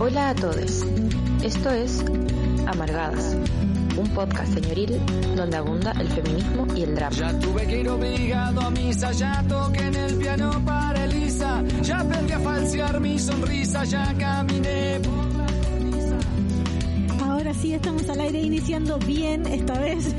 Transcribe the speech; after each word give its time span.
Hola 0.00 0.30
a 0.30 0.34
todos. 0.34 0.86
Esto 1.42 1.70
es 1.72 2.04
Amargadas, 2.68 3.36
un 3.96 4.06
podcast 4.14 4.54
señoril 4.54 5.00
donde 5.34 5.56
abunda 5.56 5.90
el 5.98 6.06
feminismo 6.08 6.68
y 6.76 6.82
el 6.82 6.94
drama. 6.94 7.16
Ya 7.16 7.36
tuve 7.40 7.66
que 7.66 7.80
ir 7.80 7.88
obligado 7.88 8.60
a 8.60 8.70
misa, 8.70 9.10
ya 9.10 9.44
toqué 9.48 9.80
en 9.80 9.94
el 9.96 10.14
piano 10.18 10.62
para 10.64 11.04
Elisa, 11.04 11.64
ya 11.82 11.98
aprendí 11.98 12.32
a 12.32 12.38
falsear 12.38 13.00
mi 13.00 13.18
sonrisa, 13.18 13.84
ya 13.84 14.14
caminé 14.16 15.00
por 15.00 15.34
la 15.34 15.46
cornisa. 15.68 16.18
Ahora 17.24 17.52
sí 17.54 17.74
estamos 17.74 18.08
al 18.08 18.20
aire 18.20 18.40
iniciando 18.40 18.98
bien 19.00 19.46
esta 19.48 19.80
vez. 19.80 20.06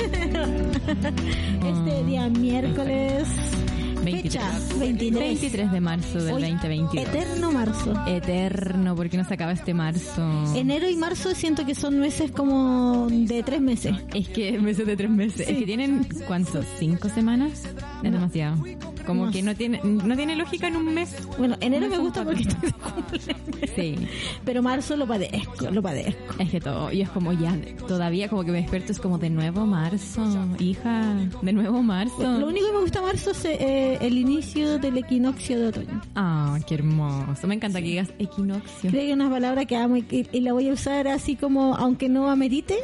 este 1.65 2.03
día 2.03 2.27
miércoles. 2.27 3.29
23. 4.11 4.43
Fecha 4.43 4.79
23. 4.79 5.41
23 5.41 5.71
de 5.71 5.81
marzo 5.81 6.23
del 6.23 6.33
Hoy, 6.35 6.41
2022. 6.41 7.07
Eterno 7.07 7.51
marzo. 7.51 7.93
Eterno, 8.07 8.95
porque 8.95 9.17
no 9.17 9.23
se 9.23 9.33
acaba 9.33 9.51
este 9.51 9.73
marzo. 9.73 10.55
Enero 10.55 10.89
y 10.89 10.95
marzo 10.95 11.33
siento 11.35 11.65
que 11.65 11.75
son 11.75 11.99
meses 11.99 12.31
como 12.31 13.07
de 13.09 13.43
tres 13.43 13.61
meses. 13.61 13.95
Es 14.13 14.27
que 14.29 14.59
meses 14.59 14.85
de 14.85 14.95
tres 14.97 15.09
meses. 15.09 15.47
Sí. 15.47 15.53
Es 15.53 15.59
que 15.59 15.65
tienen, 15.65 16.07
¿cuántos? 16.27 16.65
¿Cinco 16.77 17.09
semanas? 17.09 17.65
Es 18.03 18.11
demasiado. 18.11 18.57
Como 19.09 19.25
No 19.25 19.31
que 19.31 19.39
sé. 19.39 19.43
no 19.43 19.55
tiene, 19.55 19.81
no 19.83 20.15
tiene 20.15 20.35
lógica 20.35 20.67
en 20.67 20.75
un 20.77 20.93
mes. 20.93 21.15
Bueno, 21.37 21.55
enero 21.61 21.89
me 21.89 21.97
gusta 21.97 22.23
porque 22.23 22.43
estoy 22.43 22.71
cumpleaños. 22.71 23.69
Sí. 23.75 23.95
Pero 24.45 24.61
marzo 24.61 24.95
lo 24.95 25.07
padezco, 25.07 25.69
lo 25.71 25.81
padezco. 25.81 26.35
Es 26.39 26.49
que 26.49 26.59
todo, 26.61 26.91
y 26.91 27.01
es 27.01 27.09
como 27.09 27.33
ya, 27.33 27.57
todavía 27.87 28.29
como 28.29 28.43
que 28.43 28.51
me 28.51 28.61
despierto, 28.61 28.91
es 28.91 28.99
como 28.99 29.17
de 29.17 29.29
nuevo 29.29 29.65
marzo, 29.65 30.23
hija, 30.59 31.15
de 31.41 31.53
nuevo 31.53 31.81
marzo. 31.81 32.21
Lo 32.39 32.47
único 32.47 32.67
que 32.67 32.73
me 32.73 32.79
gusta 32.81 33.01
marzo 33.01 33.31
es 33.31 33.45
eh, 33.45 33.97
el 34.01 34.17
inicio 34.17 34.79
del 34.79 34.97
equinoccio 34.97 35.59
de 35.59 35.67
otoño. 35.67 36.01
Ah, 36.15 36.57
qué 36.67 36.75
hermoso. 36.75 37.47
Me 37.47 37.55
encanta 37.55 37.79
que 37.81 37.87
digas 37.87 38.09
equinoccio. 38.19 38.89
Creo 38.91 39.01
que 39.01 39.09
es 39.09 39.13
una 39.15 39.29
palabra 39.29 39.65
que 39.65 39.75
amo 39.75 39.97
y, 39.97 40.27
y 40.31 40.41
la 40.41 40.53
voy 40.53 40.69
a 40.69 40.73
usar 40.73 41.07
así 41.07 41.35
como, 41.35 41.75
aunque 41.75 42.09
no 42.09 42.29
amerite. 42.29 42.75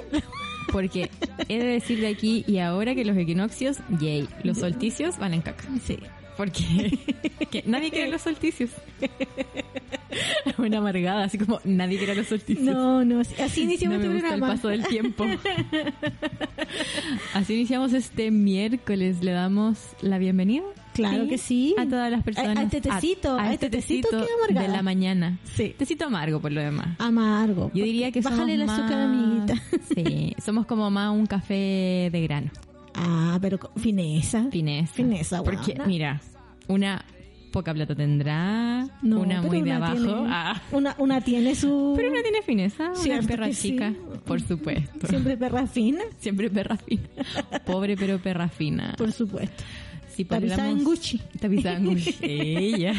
Porque 0.71 1.09
he 1.47 1.59
de 1.59 1.65
decir 1.65 1.99
de 2.01 2.07
aquí 2.07 2.43
y 2.47 2.57
ahora 2.57 2.95
que 2.95 3.05
los 3.05 3.15
equinoccios, 3.15 3.77
yay, 3.99 4.27
los 4.43 4.57
solsticios 4.57 5.17
van 5.19 5.33
en 5.35 5.41
caca. 5.41 5.63
Sí. 5.85 5.97
Porque 6.37 6.99
que 7.51 7.63
nadie 7.65 7.91
quiere 7.91 8.09
los 8.11 8.21
solsticios. 8.21 8.69
Una 10.57 10.77
amargada, 10.77 11.25
así 11.25 11.37
como 11.37 11.59
nadie 11.65 11.97
quiere 11.97 12.15
los 12.15 12.27
solsticios. 12.27 12.63
No, 12.65 13.03
no, 13.03 13.19
así 13.19 13.61
iniciamos 13.63 13.99
No 13.99 14.09
me 14.09 14.17
este 14.17 14.21
gusta 14.21 14.35
el 14.35 14.41
paso 14.41 14.67
del 14.69 14.85
tiempo. 14.87 15.25
Así 17.33 17.53
iniciamos 17.55 17.93
este 17.93 18.31
miércoles. 18.31 19.21
Le 19.21 19.31
damos 19.31 19.77
la 20.01 20.17
bienvenida. 20.17 20.63
Claro 20.93 21.27
que 21.27 21.37
sí. 21.37 21.75
A 21.77 21.85
todas 21.85 22.09
las 22.09 22.23
personas. 22.23 22.55
A- 22.57 22.59
a 22.61 22.63
este 22.63 22.81
tecito, 22.81 23.37
a 23.37 23.53
este 23.53 23.69
tecito 23.69 24.25
de 24.49 24.67
la 24.69 24.81
mañana. 24.81 25.37
Sí. 25.55 25.75
Tecito 25.77 26.05
amargo 26.05 26.39
por 26.39 26.51
lo 26.53 26.61
demás. 26.61 26.95
Amargo. 26.99 27.69
Yo 27.73 27.83
diría 27.83 28.11
que 28.11 28.23
somos 28.23 28.39
Bájale 28.39 28.53
el 28.55 28.65
más... 28.65 28.79
azúcar, 28.79 29.01
amiguita. 29.01 29.55
Sí, 29.93 30.35
somos 30.43 30.65
como 30.65 30.89
más 30.89 31.11
un 31.11 31.25
café 31.25 32.09
de 32.11 32.21
grano. 32.23 32.51
Ah, 32.95 33.37
pero 33.41 33.59
con 33.59 33.71
fineza. 33.81 34.47
Fineza. 34.51 34.93
Fineza, 34.93 35.43
Porque, 35.43 35.73
buena. 35.73 35.85
mira, 35.85 36.21
una 36.67 37.03
poca 37.51 37.73
plata 37.73 37.95
tendrá, 37.95 38.87
No, 39.01 39.21
una 39.21 39.41
muy 39.41 39.57
de 39.57 39.63
una 39.63 39.75
abajo. 39.77 39.93
tiene- 39.95 40.13
ah. 40.29 40.61
Una, 40.71 40.95
una 40.97 41.21
tiene 41.21 41.55
su... 41.55 41.93
Pero 41.95 42.11
una 42.11 42.21
tiene 42.21 42.41
fineza, 42.41 42.91
una 42.91 43.21
perra 43.21 43.47
sí. 43.53 43.69
chica, 43.71 43.93
por 44.25 44.41
supuesto. 44.41 45.07
Siempre 45.07 45.37
perra 45.37 45.65
fina, 45.67 46.03
Siempre 46.19 46.49
perra 46.49 46.75
fina. 46.77 47.03
Pobre 47.65 47.95
pero 47.95 48.19
perra 48.19 48.49
fina. 48.49 48.93
por 48.97 49.11
supuesto. 49.11 49.63
Si 50.13 50.23
Tapizada 50.23 50.69
en 50.69 50.81
Gucci. 50.83 51.21
Tapizada 51.41 51.75
en 51.77 51.85
Gucci. 51.87 52.15
Ella. 52.21 52.93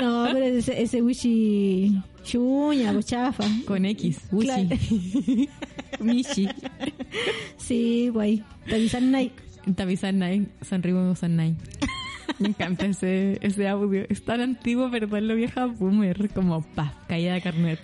No, 0.00 0.26
pero 0.32 0.44
ese, 0.44 0.82
ese 0.82 1.00
Gucci 1.00 1.96
chuña, 2.24 2.92
bochafa. 2.92 3.44
Con 3.64 3.84
X. 3.84 4.20
Gucci. 4.30 4.46
Claro. 4.46 4.68
Michi. 6.00 6.48
Sí, 7.56 8.08
guay. 8.08 8.42
Tapizar 8.68 9.02
Nike. 9.02 9.34
Tapizar 9.76 10.14
Nike. 10.14 10.48
Son 10.62 10.82
Nike. 11.36 11.56
Me 12.38 12.48
encanta 12.48 12.86
ese, 12.86 13.38
ese 13.40 13.68
audio. 13.68 14.04
Es 14.08 14.24
tan 14.24 14.40
antiguo, 14.40 14.90
perdón, 14.90 15.28
lo 15.28 15.34
vieja 15.34 15.66
boomer. 15.66 16.30
Como 16.30 16.62
pa, 16.62 16.94
caída 17.08 17.34
de 17.34 17.40
carnet. 17.42 17.80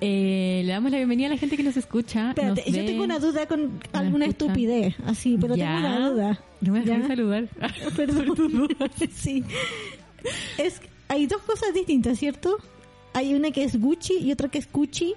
Eh, 0.00 0.62
le 0.64 0.72
damos 0.72 0.90
la 0.90 0.96
bienvenida 0.96 1.28
a 1.28 1.30
la 1.30 1.36
gente 1.36 1.56
que 1.56 1.62
nos 1.62 1.76
escucha. 1.76 2.30
Espérate, 2.30 2.62
nos 2.66 2.72
yo 2.74 2.82
ve. 2.82 2.86
tengo 2.88 3.04
una 3.04 3.18
duda 3.20 3.46
con 3.46 3.80
alguna 3.92 4.26
escucha. 4.26 4.46
estupidez, 4.46 4.96
así, 5.06 5.38
pero 5.40 5.54
Ya. 5.54 5.66
tengo 5.76 5.78
una 5.78 6.08
duda. 6.10 6.40
No 6.60 6.72
me 6.72 6.80
dejes 6.82 7.06
saludar. 7.06 7.48
Perdón. 7.96 8.68
sí. 9.14 9.44
Es, 10.58 10.80
hay 11.08 11.26
dos 11.26 11.40
cosas 11.42 11.72
distintas, 11.72 12.18
¿cierto? 12.18 12.56
Hay 13.14 13.34
una 13.34 13.50
que 13.52 13.62
es 13.62 13.80
Gucci 13.80 14.18
y 14.18 14.32
otra 14.32 14.48
que 14.48 14.58
es 14.58 14.68
Gucci. 14.72 15.14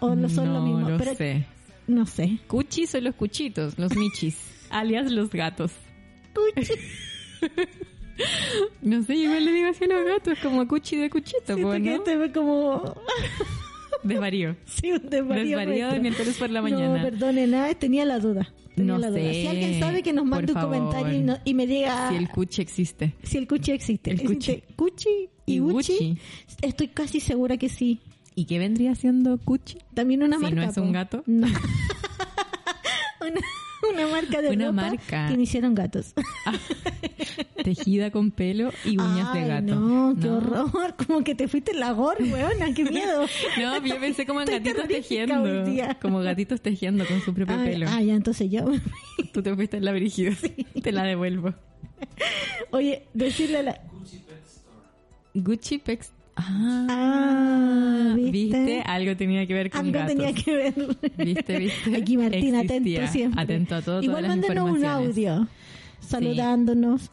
O 0.00 0.14
no 0.14 0.28
son 0.28 0.52
lo 0.52 0.60
mismo. 0.60 0.90
lo 0.90 0.98
pero 0.98 1.14
sé. 1.14 1.46
No 1.86 2.06
sé. 2.06 2.38
Cuchi 2.46 2.86
son 2.86 3.04
los 3.04 3.14
cuchitos, 3.14 3.78
los 3.78 3.94
michis, 3.96 4.36
alias 4.70 5.10
los 5.10 5.30
gatos. 5.30 5.72
Gucci. 6.34 6.72
No 8.80 9.02
sé, 9.02 9.14
igual 9.14 9.44
le 9.44 9.52
digo 9.52 9.68
así 9.68 9.84
a 9.84 9.88
los 9.88 10.06
gatos, 10.06 10.38
como 10.42 10.66
cuchi 10.66 10.96
de 10.96 11.10
cuchito, 11.10 11.38
Siento 11.54 11.66
pues, 11.66 11.82
que 11.82 11.90
¿no? 11.90 11.96
este 11.96 12.16
fue 12.16 12.32
como 12.32 12.94
Desvarío. 14.02 14.56
sí, 14.64 14.90
un 14.92 15.10
desvarío. 15.10 15.44
Desvarío 15.58 15.84
nuestro. 15.86 16.02
miércoles 16.02 16.36
por 16.38 16.50
la 16.50 16.60
No, 16.62 16.70
mañana. 16.70 17.02
perdone, 17.02 17.46
nada, 17.46 17.74
tenía 17.74 18.06
la 18.06 18.18
duda. 18.18 18.50
Tenía 18.74 18.92
No 18.94 18.98
la 18.98 19.10
duda. 19.10 19.20
sé, 19.20 19.32
Si 19.34 19.46
alguien 19.46 19.80
sabe 19.80 20.02
que 20.02 20.12
nos 20.14 20.24
mande 20.24 20.52
un 20.54 20.60
comentario 20.60 21.12
y, 21.18 21.22
no- 21.22 21.38
y 21.44 21.52
me 21.54 21.66
diga 21.66 22.08
Si 22.08 22.16
el 22.16 22.28
cuchi 22.30 22.62
existe. 22.62 23.14
si 23.22 23.36
el 23.36 23.46
Gucci 23.46 23.72
existe. 23.72 24.12
El. 24.12 24.20
¿Existe 24.22 24.64
Gucci 24.78 25.28
y, 25.44 25.54
Y? 25.54 25.58
Gucci. 25.58 26.18
Estoy 26.62 26.88
casi 26.88 27.20
segura 27.20 27.58
que 27.58 27.68
sí. 27.68 28.00
¿Y 28.36 28.44
qué 28.44 28.58
vendría 28.60 28.94
siendo 28.94 29.38
cuchi? 29.38 29.78
También 29.94 30.22
una 30.22 30.36
Si 30.36 30.42
marca. 30.44 30.56
no 30.56 30.70
es 30.70 30.76
un 30.76 30.92
gato. 30.92 31.22
No. 31.26 31.46
una, 33.20 33.40
una 33.92 34.06
marca 34.08 34.42
de 34.42 34.50
Una 34.50 34.66
ropa 34.66 34.82
marca. 34.90 35.26
que 35.28 35.34
iniciaron 35.34 35.74
gatos. 35.74 36.12
Tejida 37.64 38.10
con 38.10 38.30
pelo 38.30 38.70
y 38.84 38.98
uñas 38.98 39.32
de 39.32 39.46
gato. 39.48 39.74
No, 39.74 40.14
qué 40.20 40.28
horror. 40.28 40.94
Como 41.06 41.24
que 41.24 41.34
te 41.34 41.48
fuiste 41.48 41.72
en 41.72 41.80
la 41.80 41.92
gorra, 41.92 42.18
weona, 42.24 42.72
qué 42.74 42.84
miedo. 42.84 43.26
No, 43.58 43.84
yo 43.84 43.98
pensé 43.98 44.26
como 44.26 44.42
en 44.42 44.48
Estoy 44.50 44.72
gatitos 44.72 44.88
tejiendo. 44.88 45.64
Como 46.00 46.20
gatitos 46.20 46.60
tejiendo 46.60 47.06
con 47.06 47.20
su 47.22 47.32
propio 47.34 47.56
Ay, 47.58 47.72
pelo. 47.72 47.86
ah, 47.88 48.02
ya, 48.02 48.14
entonces 48.14 48.50
yo. 48.50 48.66
Tú 49.32 49.42
te 49.42 49.54
fuiste 49.54 49.78
en 49.78 49.84
la 49.86 49.92
brígida. 49.92 50.32
Te 50.82 50.92
la 50.92 51.04
devuelvo. 51.04 51.54
Oye, 52.70 53.06
decirle 53.14 53.58
a 53.58 53.62
la. 53.62 53.80
Gucci 55.34 55.78
Pex. 55.78 56.10
Ah, 56.10 56.15
Ah, 56.36 58.12
¿viste? 58.14 58.30
¿viste? 58.30 58.82
Algo 58.86 59.16
tenía 59.16 59.46
que 59.46 59.54
ver 59.54 59.70
con 59.70 59.80
Algo 59.80 59.92
gatos. 59.98 60.14
tenía 60.14 60.32
que 60.34 60.54
ver. 60.56 60.74
¿Viste, 61.24 61.58
viste? 61.58 61.96
Aquí 61.96 62.16
Martín, 62.16 62.54
Existía. 62.54 62.60
atento 63.04 63.12
siempre. 63.12 63.42
Atento 63.42 63.74
a 63.74 63.82
todo, 63.82 64.02
Igual 64.02 64.28
mándenos 64.28 64.70
un 64.70 64.84
audio 64.84 65.48
saludándonos 66.00 67.10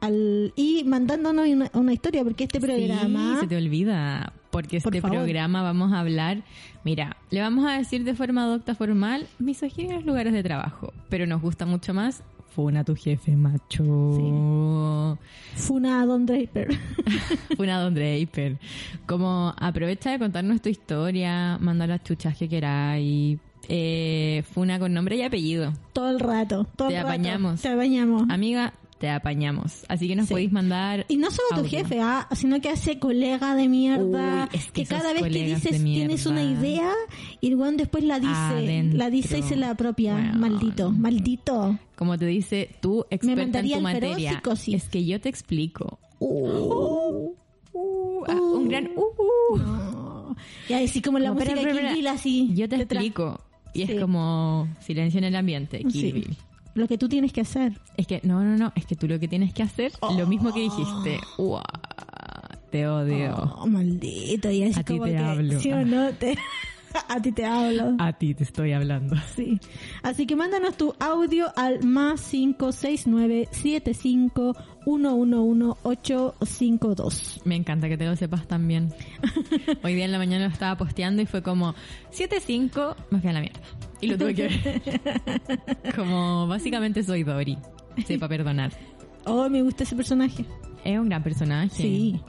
al 0.00 0.52
y 0.56 0.84
mandándonos 0.84 1.48
una, 1.48 1.70
una 1.74 1.92
historia 1.92 2.24
porque 2.24 2.44
este 2.44 2.60
programa 2.60 3.34
Sí, 3.34 3.40
se 3.40 3.46
te 3.48 3.56
olvida. 3.56 4.32
Porque 4.50 4.80
Por 4.80 4.94
este 4.94 5.00
favor. 5.02 5.24
programa 5.24 5.62
vamos 5.62 5.92
a 5.92 5.98
hablar. 6.00 6.42
Mira, 6.84 7.16
le 7.30 7.40
vamos 7.40 7.66
a 7.68 7.76
decir 7.76 8.04
de 8.04 8.14
forma 8.14 8.44
docta 8.46 8.74
formal 8.76 9.26
misoginia 9.40 9.90
en 9.92 9.96
los 9.96 10.06
lugares 10.06 10.32
de 10.32 10.42
trabajo. 10.44 10.92
Pero 11.08 11.26
nos 11.26 11.42
gusta 11.42 11.66
mucho 11.66 11.92
más. 11.92 12.22
Funa 12.54 12.80
a 12.80 12.84
tu 12.84 12.94
jefe, 12.94 13.34
macho. 13.36 15.18
Funa 15.56 16.02
a 16.02 16.06
Don 16.06 16.24
Draper. 16.26 16.68
Funa 17.56 17.78
a 17.78 17.80
Don 17.82 17.94
Draper. 17.94 18.58
Como 19.06 19.52
aprovecha 19.58 20.10
de 20.12 20.18
contarnos 20.18 20.60
tu 20.62 20.68
historia, 20.68 21.58
manda 21.60 21.86
las 21.86 22.02
chuchas 22.04 22.36
que 22.36 22.48
queráis. 22.48 23.38
Eh, 23.68 24.44
Funa 24.52 24.78
con 24.78 24.92
nombre 24.92 25.16
y 25.16 25.22
apellido. 25.22 25.72
todo 25.92 26.10
el 26.10 26.20
rato. 26.20 26.66
Todo 26.76 26.88
Te 26.88 26.94
el 26.96 27.02
rato. 27.02 27.08
apañamos. 27.14 27.60
Te 27.62 27.68
apañamos. 27.68 28.24
Amiga, 28.28 28.74
te 29.04 29.10
apañamos. 29.10 29.84
Así 29.88 30.08
que 30.08 30.16
nos 30.16 30.28
Sí. 30.28 30.32
podéis 30.32 30.50
mandar. 30.50 31.04
Y 31.08 31.18
no 31.18 31.30
solo 31.30 31.62
tu 31.62 31.68
jefe, 31.68 32.00
ah, 32.00 32.26
sino 32.32 32.58
que 32.62 32.70
hace 32.70 32.98
colega 32.98 33.54
de 33.54 33.68
mierda. 33.68 34.48
Uy, 34.50 34.58
es 34.58 34.70
que 34.70 34.86
cada 34.86 35.12
vez 35.12 35.22
que 35.22 35.28
dices 35.28 35.84
tienes 35.84 36.24
una 36.24 36.42
idea 36.42 36.90
y 37.42 37.48
el 37.48 37.56
weón 37.56 37.76
después 37.76 38.02
la 38.02 38.18
dice, 38.18 38.32
Adentro. 38.32 38.96
la 38.98 39.10
dice 39.10 39.40
y 39.40 39.42
se 39.42 39.56
la 39.56 39.68
apropia. 39.70 40.16
Maldito, 40.16 40.90
maldito. 40.90 41.78
Como 41.96 42.16
te 42.16 42.24
dice, 42.24 42.70
tú 42.80 43.04
experta 43.10 43.42
en 43.42 43.48
mandaría 43.48 43.76
tu 43.76 43.82
materia. 43.82 44.42
Es 44.68 44.88
que 44.88 45.04
yo 45.04 45.20
te 45.20 45.28
explico. 45.28 45.98
Uh, 46.18 47.28
uh, 47.74 48.24
ah, 48.26 48.32
un 48.40 48.68
gran 48.68 48.88
uh, 48.96 49.00
uh. 49.52 49.56
No. 49.58 50.36
Y 50.70 50.72
así 50.72 51.02
como 51.02 51.18
la 51.18 51.28
Como, 51.28 51.40
música 51.40 51.60
de 51.60 51.72
Kill 51.72 51.94
Bill 51.94 52.06
así. 52.06 52.50
Yo 52.54 52.70
te 52.70 52.76
explico. 52.76 53.38
Y 53.74 53.84
Sí. 53.84 53.92
es 53.92 54.00
como 54.00 54.66
silencio 54.80 55.18
en 55.18 55.24
el 55.24 55.36
ambiente, 55.36 55.80
Kill 55.80 55.92
Sí. 55.92 56.12
Bill. 56.12 56.36
Lo 56.74 56.88
que 56.88 56.98
tú 56.98 57.08
tienes 57.08 57.32
que 57.32 57.40
hacer. 57.40 57.72
Es 57.96 58.06
que, 58.06 58.20
no, 58.24 58.42
no, 58.42 58.56
no, 58.56 58.72
es 58.74 58.84
que 58.86 58.96
tú 58.96 59.06
lo 59.06 59.18
que 59.20 59.28
tienes 59.28 59.54
que 59.54 59.62
hacer, 59.62 59.92
lo 60.16 60.26
mismo 60.26 60.52
que 60.52 60.60
dijiste. 60.60 61.20
Uah, 61.38 61.62
te 62.70 62.86
odio. 62.88 63.36
Oh, 63.58 63.66
maldito. 63.66 64.50
Y 64.50 64.64
así 64.64 64.80
A 64.80 64.84
como 64.84 65.04
te 65.04 65.10
que, 65.12 65.18
hablo. 65.18 65.60
¿sí 65.60 65.72
o 65.72 65.84
no? 65.84 66.12
Te, 66.14 66.36
A 67.08 67.20
ti 67.20 67.32
te 67.32 67.44
hablo. 67.44 67.96
A 67.98 68.12
ti 68.12 68.34
te 68.34 68.44
estoy 68.44 68.72
hablando. 68.72 69.16
Sí. 69.34 69.58
Así 70.02 70.26
que 70.26 70.36
mándanos 70.36 70.76
tu 70.76 70.94
audio 71.00 71.46
al 71.56 71.82
más 71.82 72.20
569 72.30 73.48
75 73.50 74.54
852 74.86 77.40
Me 77.44 77.56
encanta 77.56 77.88
que 77.88 77.96
te 77.96 78.04
lo 78.06 78.14
sepas 78.14 78.46
también. 78.46 78.92
Hoy 79.82 79.94
día 79.94 80.04
en 80.04 80.12
la 80.12 80.18
mañana 80.18 80.44
lo 80.46 80.52
estaba 80.52 80.76
posteando 80.76 81.22
y 81.22 81.26
fue 81.26 81.42
como 81.42 81.74
75, 82.10 82.94
me 83.10 83.20
fui 83.20 83.30
a 83.30 83.32
la 83.32 83.40
mierda. 83.40 83.58
Y 84.00 84.06
lo 84.06 84.16
tuve 84.18 84.34
que 84.34 84.48
ver. 84.48 84.82
Como 85.96 86.46
básicamente 86.46 87.02
soy 87.02 87.24
Dory. 87.24 87.58
Sepa 88.06 88.28
perdonar. 88.28 88.70
Oh, 89.24 89.48
me 89.48 89.62
gusta 89.62 89.82
ese 89.84 89.96
personaje. 89.96 90.44
Es 90.84 90.98
un 90.98 91.08
gran 91.08 91.22
personaje. 91.22 91.70
Sí. 91.70 92.20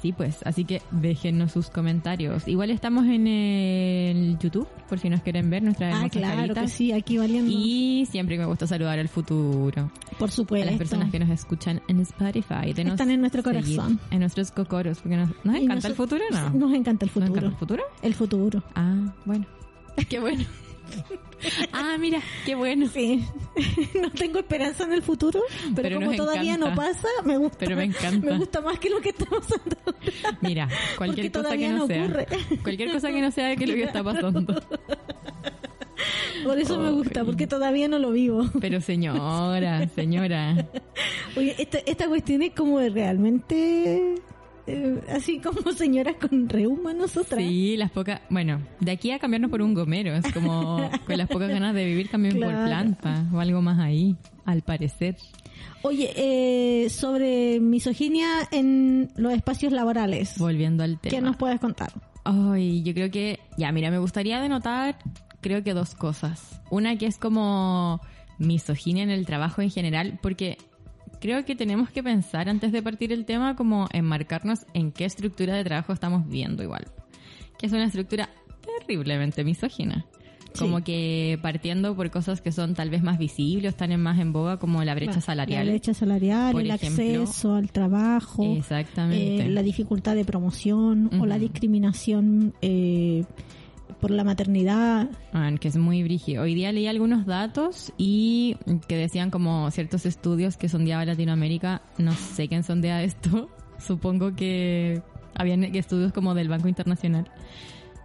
Sí, 0.00 0.12
pues, 0.12 0.38
así 0.46 0.64
que 0.64 0.80
déjenos 0.90 1.52
sus 1.52 1.68
comentarios. 1.68 2.48
Igual 2.48 2.70
estamos 2.70 3.04
en 3.04 3.26
el 3.26 4.38
YouTube, 4.38 4.66
por 4.88 4.98
si 4.98 5.10
nos 5.10 5.20
quieren 5.20 5.50
ver 5.50 5.62
nuestras 5.62 5.94
Ah, 5.94 6.08
claro 6.08 6.54
que 6.54 6.68
sí, 6.68 6.90
aquí 6.92 7.18
valiendo. 7.18 7.52
Y 7.54 8.06
siempre 8.10 8.38
me 8.38 8.46
gusta 8.46 8.66
saludar 8.66 8.98
al 8.98 9.08
futuro. 9.08 9.90
Por 10.18 10.28
A 10.30 10.32
supuesto. 10.32 10.66
las 10.70 10.78
personas 10.78 11.10
que 11.10 11.18
nos 11.18 11.28
escuchan 11.28 11.82
en 11.86 12.00
Spotify. 12.00 12.72
Denos 12.74 12.94
Están 12.94 13.10
en 13.10 13.20
nuestro 13.20 13.42
corazón. 13.42 14.00
En 14.10 14.20
nuestros 14.20 14.50
cocoros. 14.52 15.00
Porque 15.00 15.16
nos, 15.18 15.28
¿nos 15.44 15.56
encanta 15.56 15.88
el 15.88 15.94
noso- 15.94 15.96
futuro, 15.96 16.24
¿no? 16.30 16.50
Nos 16.50 16.72
encanta 16.74 17.04
el 17.04 17.08
¿Nos 17.08 17.12
futuro. 17.12 17.32
encanta 17.32 17.46
el 17.50 17.56
futuro? 17.56 17.82
El 18.02 18.14
futuro. 18.14 18.62
Ah, 18.74 19.12
bueno. 19.26 19.44
Qué 20.08 20.18
bueno. 20.18 20.44
ah, 21.72 21.96
mira, 21.98 22.20
qué 22.44 22.54
bueno. 22.54 22.86
Sí. 22.88 23.24
no 24.00 24.10
tengo 24.10 24.38
esperanza 24.40 24.84
en 24.84 24.92
el 24.92 25.02
futuro, 25.02 25.40
pero, 25.74 25.88
Pero 25.88 26.00
como 26.00 26.16
todavía 26.16 26.54
encanta. 26.54 26.70
no 26.70 26.76
pasa, 26.76 27.08
me 27.24 27.36
gusta. 27.36 27.58
Pero 27.58 27.76
me 27.76 27.84
encanta. 27.84 28.26
Me 28.30 28.38
gusta 28.38 28.60
más 28.60 28.78
que 28.78 28.90
lo 28.90 29.00
que 29.00 29.10
está 29.10 29.24
pasando. 29.26 29.76
Mira, 30.40 30.68
cualquier 30.96 31.30
Porque 31.30 31.48
cosa 31.48 31.56
que 31.56 31.68
no, 31.68 31.78
no 31.78 31.86
sea. 31.86 32.04
ocurre. 32.04 32.26
Cualquier 32.62 32.92
cosa 32.92 33.08
que 33.10 33.20
no 33.20 33.30
sea 33.30 33.56
que 33.56 33.66
lo 33.66 33.74
que 33.74 33.82
está 33.84 34.02
pasando. 34.04 34.62
Por 36.44 36.58
eso 36.58 36.78
me 36.78 36.90
gusta, 36.90 37.20
Ay. 37.20 37.26
porque 37.26 37.46
todavía 37.46 37.88
no 37.88 37.98
lo 37.98 38.12
vivo. 38.12 38.48
Pero 38.60 38.80
señora, 38.80 39.86
señora. 39.88 40.66
Oye, 41.36 41.54
esta, 41.58 41.78
esta 41.78 42.08
cuestión 42.08 42.42
es 42.42 42.52
como 42.54 42.78
de 42.78 42.90
realmente... 42.90 44.14
eh, 44.66 45.00
así 45.08 45.38
como 45.40 45.72
señoras 45.76 46.16
con 46.16 46.48
reuma 46.48 46.92
nosotras. 46.92 47.40
Sí, 47.40 47.76
las 47.76 47.90
pocas. 47.90 48.20
Bueno, 48.30 48.60
de 48.80 48.90
aquí 48.92 49.10
a 49.10 49.18
cambiarnos 49.18 49.50
por 49.50 49.62
un 49.62 49.74
gomero. 49.74 50.14
Es 50.14 50.32
como 50.32 50.76
con 51.06 51.16
las 51.18 51.28
pocas 51.28 51.48
ganas 51.48 51.74
de 51.74 51.84
vivir 51.84 52.08
también 52.10 52.34
por 52.38 52.48
Claro. 52.48 52.66
planta 52.66 53.26
o 53.32 53.40
algo 53.40 53.62
más 53.62 53.78
ahí, 53.78 54.16
al 54.44 54.62
parecer. 54.62 55.16
Oye, 55.82 56.12
eh, 56.16 56.90
sobre 56.90 57.58
misoginia 57.60 58.26
en 58.52 59.10
los 59.16 59.32
espacios 59.32 59.72
laborales. 59.72 60.38
Volviendo 60.38 60.84
al 60.84 60.98
tema. 61.00 61.10
¿Qué 61.10 61.20
nos 61.22 61.36
puedes 61.36 61.58
contar? 61.60 61.92
Ay, 62.24 62.82
yo 62.82 62.92
creo 62.92 63.10
que, 63.10 63.38
ya, 63.56 63.72
mira, 63.72 63.90
me 63.90 63.98
gustaría 63.98 64.40
denotar, 64.42 64.98
creo 65.40 65.62
que 65.64 65.72
dos 65.72 65.94
cosas. 65.94 66.60
Una 66.70 66.96
que 66.96 67.06
es 67.06 67.16
como 67.18 68.00
misoginia 68.38 69.02
en 69.02 69.10
el 69.10 69.24
trabajo 69.26 69.62
en 69.62 69.70
general, 69.70 70.18
porque 70.22 70.58
creo 71.20 71.44
que 71.44 71.54
tenemos 71.54 71.90
que 71.90 72.02
pensar 72.02 72.48
antes 72.48 72.72
de 72.72 72.82
partir 72.82 73.12
el 73.12 73.24
tema 73.24 73.54
como 73.56 73.88
enmarcarnos 73.92 74.60
en 74.74 74.90
qué 74.92 75.04
estructura 75.04 75.54
de 75.54 75.64
trabajo 75.64 75.92
estamos 75.92 76.26
viendo 76.28 76.62
igual. 76.62 76.86
Que 77.58 77.66
es 77.66 77.72
una 77.72 77.84
estructura 77.84 78.30
terriblemente 78.86 79.44
misógina. 79.44 80.06
Como 80.58 80.82
que 80.82 81.38
partiendo 81.42 81.94
por 81.94 82.10
cosas 82.10 82.40
que 82.40 82.50
son 82.50 82.74
tal 82.74 82.90
vez 82.90 83.04
más 83.04 83.18
visibles, 83.18 83.70
están 83.70 83.92
en 83.92 84.00
más 84.02 84.18
en 84.18 84.32
boga, 84.32 84.56
como 84.58 84.82
la 84.82 84.96
brecha 84.96 85.20
salarial. 85.20 85.64
La 85.66 85.72
brecha 85.72 85.94
salarial, 85.94 86.50
Por 86.52 86.62
el 86.62 86.70
ejemplo. 86.72 87.04
acceso 87.22 87.54
al 87.54 87.70
trabajo, 87.70 88.56
Exactamente. 88.56 89.46
eh, 89.46 89.48
la 89.48 89.62
dificultad 89.62 90.16
de 90.16 90.24
promoción 90.24 91.08
o 91.20 91.26
la 91.26 91.38
discriminación 91.38 92.52
eh, 92.62 93.24
por 94.00 94.10
la 94.10 94.24
maternidad. 94.24 95.08
Que 95.60 95.68
es 95.68 95.76
muy 95.76 96.02
brígido. 96.02 96.42
Hoy 96.42 96.54
día 96.54 96.72
leí 96.72 96.86
algunos 96.86 97.26
datos 97.26 97.92
y 97.98 98.56
que 98.88 98.96
decían 98.96 99.30
como 99.30 99.70
ciertos 99.70 100.06
estudios 100.06 100.56
que 100.56 100.68
sondeaba 100.68 101.04
Latinoamérica. 101.04 101.82
No 101.98 102.12
sé 102.12 102.48
quién 102.48 102.62
sondea 102.64 103.02
esto. 103.02 103.50
Supongo 103.78 104.34
que 104.34 105.02
habían 105.34 105.64
estudios 105.64 106.12
como 106.12 106.34
del 106.34 106.48
Banco 106.48 106.68
Internacional. 106.68 107.30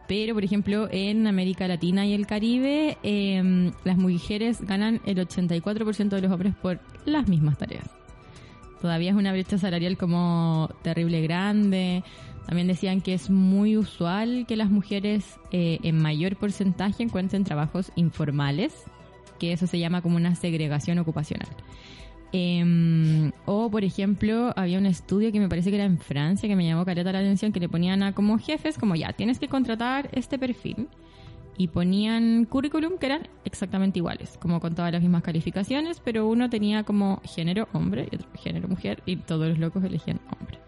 Pero, 0.08 0.36
por 0.36 0.44
ejemplo, 0.44 0.88
en 0.92 1.26
América 1.26 1.68
Latina 1.68 2.06
y 2.06 2.14
el 2.14 2.28
Caribe, 2.28 2.98
eh, 3.02 3.72
las 3.84 3.98
mujeres 3.98 4.62
ganan 4.62 5.02
el 5.06 5.18
84% 5.18 6.10
de 6.10 6.22
los 6.22 6.32
hombres 6.32 6.54
por 6.56 6.80
las 7.06 7.28
mismas 7.28 7.58
tareas. 7.58 7.90
Todavía 8.82 9.10
es 9.12 9.16
una 9.16 9.32
brecha 9.32 9.58
salarial 9.58 9.98
como 9.98 10.70
terrible 10.84 11.22
grande. 11.22 12.04
También 12.46 12.68
decían 12.68 13.02
que 13.02 13.14
es 13.14 13.30
muy 13.30 13.78
usual 13.78 14.46
que 14.48 14.56
las 14.56 14.70
mujeres 14.70 15.40
eh, 15.52 15.80
en 15.84 16.02
mayor 16.02 16.36
porcentaje 16.36 17.04
encuentren 17.04 17.44
trabajos 17.44 17.92
informales, 17.96 18.74
que 19.40 19.52
eso 19.52 19.68
se 19.68 19.80
llama 19.80 20.02
como 20.02 20.18
una 20.18 20.36
segregación 20.36 21.00
ocupacional. 21.00 21.50
Em, 22.32 23.32
o, 23.46 23.72
por 23.72 23.84
ejemplo, 23.84 24.54
había 24.56 24.78
un 24.78 24.86
estudio 24.86 25.32
que 25.32 25.40
me 25.40 25.48
parece 25.48 25.70
que 25.70 25.78
era 25.78 25.86
en 25.86 25.98
Francia, 25.98 26.50
que 26.50 26.56
me 26.56 26.66
llamó 26.66 26.86
careta 26.86 27.12
la 27.12 27.20
atención, 27.20 27.52
que 27.52 27.60
le 27.60 27.70
ponían 27.70 28.04
a 28.04 28.14
como 28.14 28.38
jefes, 28.38 28.78
como 28.78 28.96
ya, 28.96 29.14
tienes 29.14 29.40
que 29.40 29.48
contratar 29.48 30.10
este 30.12 30.38
perfil. 30.38 30.90
Y 31.58 31.70
ponían 31.70 32.44
currículum 32.44 32.98
que 32.98 33.06
eran 33.06 33.30
exactamente 33.46 34.00
iguales, 34.00 34.38
como 34.42 34.60
con 34.60 34.76
todas 34.76 34.92
las 34.92 35.02
mismas 35.02 35.24
calificaciones, 35.24 36.02
pero 36.04 36.28
uno 36.28 36.50
tenía 36.50 36.84
como 36.84 37.22
género 37.24 37.70
hombre 37.72 38.10
y 38.12 38.16
otro 38.16 38.28
género 38.38 38.68
mujer, 38.68 39.02
y 39.06 39.16
todos 39.16 39.48
los 39.48 39.58
locos 39.58 39.84
elegían 39.86 40.20
hombre. 40.38 40.65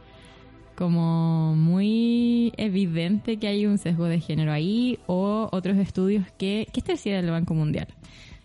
Como 0.77 1.55
muy 1.55 2.53
evidente 2.55 3.37
que 3.37 3.47
hay 3.47 3.65
un 3.65 3.79
sesgo 3.79 4.05
de 4.05 4.19
género 4.19 4.51
ahí, 4.51 4.99
o 5.07 5.49
otros 5.51 5.77
estudios 5.77 6.25
que, 6.37 6.67
que 6.71 6.79
este 6.79 6.93
decía 6.93 7.19
el 7.19 7.31
Banco 7.31 7.53
Mundial, 7.53 7.87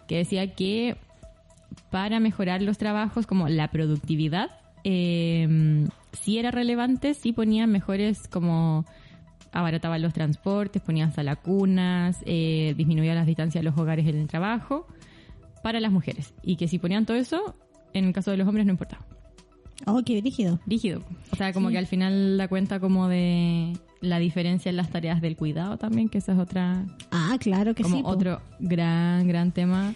que 0.09 0.17
decía 0.17 0.55
que 0.55 0.97
para 1.91 2.21
mejorar 2.21 2.63
los 2.63 2.79
trabajos, 2.79 3.27
como 3.27 3.49
la 3.49 3.69
productividad, 3.69 4.51
eh, 4.85 5.87
sí 6.13 6.39
era 6.39 6.51
relevante, 6.51 7.15
sí 7.15 7.33
ponían 7.33 7.71
mejores 7.71 8.29
como 8.29 8.85
abarataban 9.53 10.01
los 10.01 10.15
transportes, 10.15 10.83
ponían 10.83 11.13
salacunas, 11.13 12.19
eh, 12.25 12.75
disminuían 12.77 13.17
las 13.17 13.27
distancias 13.27 13.63
de 13.63 13.71
los 13.71 13.79
hogares 13.79 14.07
en 14.07 14.17
el 14.17 14.27
trabajo 14.27 14.87
para 15.63 15.81
las 15.81 15.93
mujeres. 15.93 16.35
Y 16.43 16.57
que 16.57 16.69
si 16.69 16.79
ponían 16.79 17.07
todo 17.07 17.17
eso, 17.17 17.55
en 17.93 18.07
el 18.07 18.13
caso 18.13 18.31
de 18.31 18.39
los 18.39 18.49
hombres 18.49 18.67
no 18.67 18.73
importaba. 18.73 19.05
Oh, 19.87 20.03
qué 20.05 20.21
rígido. 20.21 20.59
Rígido. 20.67 21.03
O 21.33 21.37
sea, 21.37 21.53
como 21.53 21.69
Sí. 21.69 21.73
que 21.73 21.79
al 21.79 21.87
final 21.87 22.37
da 22.39 22.49
cuenta 22.49 22.81
como 22.81 23.09
de 23.09 23.73
la 24.01 24.19
diferencia 24.19 24.71
en 24.71 24.77
las 24.77 24.91
tareas 24.91 25.21
del 25.21 25.37
cuidado 25.37 25.77
también, 25.79 26.09
que 26.09 26.19
esa 26.19 26.33
es 26.33 26.39
otra, 26.39 26.85
Ah, 27.11 27.37
claro 27.41 27.75
que 27.75 27.83
como 27.83 27.97
sí. 27.99 28.03
po. 28.03 28.09
otro 28.09 28.41
gran, 28.61 29.27
gran 29.29 29.53
tema 29.53 29.95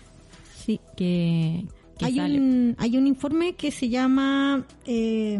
Sí. 0.64 0.80
que, 0.96 1.64
que 1.98 2.04
Hay 2.04 2.16
sale. 2.16 2.38
un, 2.38 2.74
hay 2.78 2.96
un 2.96 3.06
informe 3.06 3.54
que 3.54 3.70
se 3.70 3.88
llama 3.88 4.64
eh, 4.86 5.38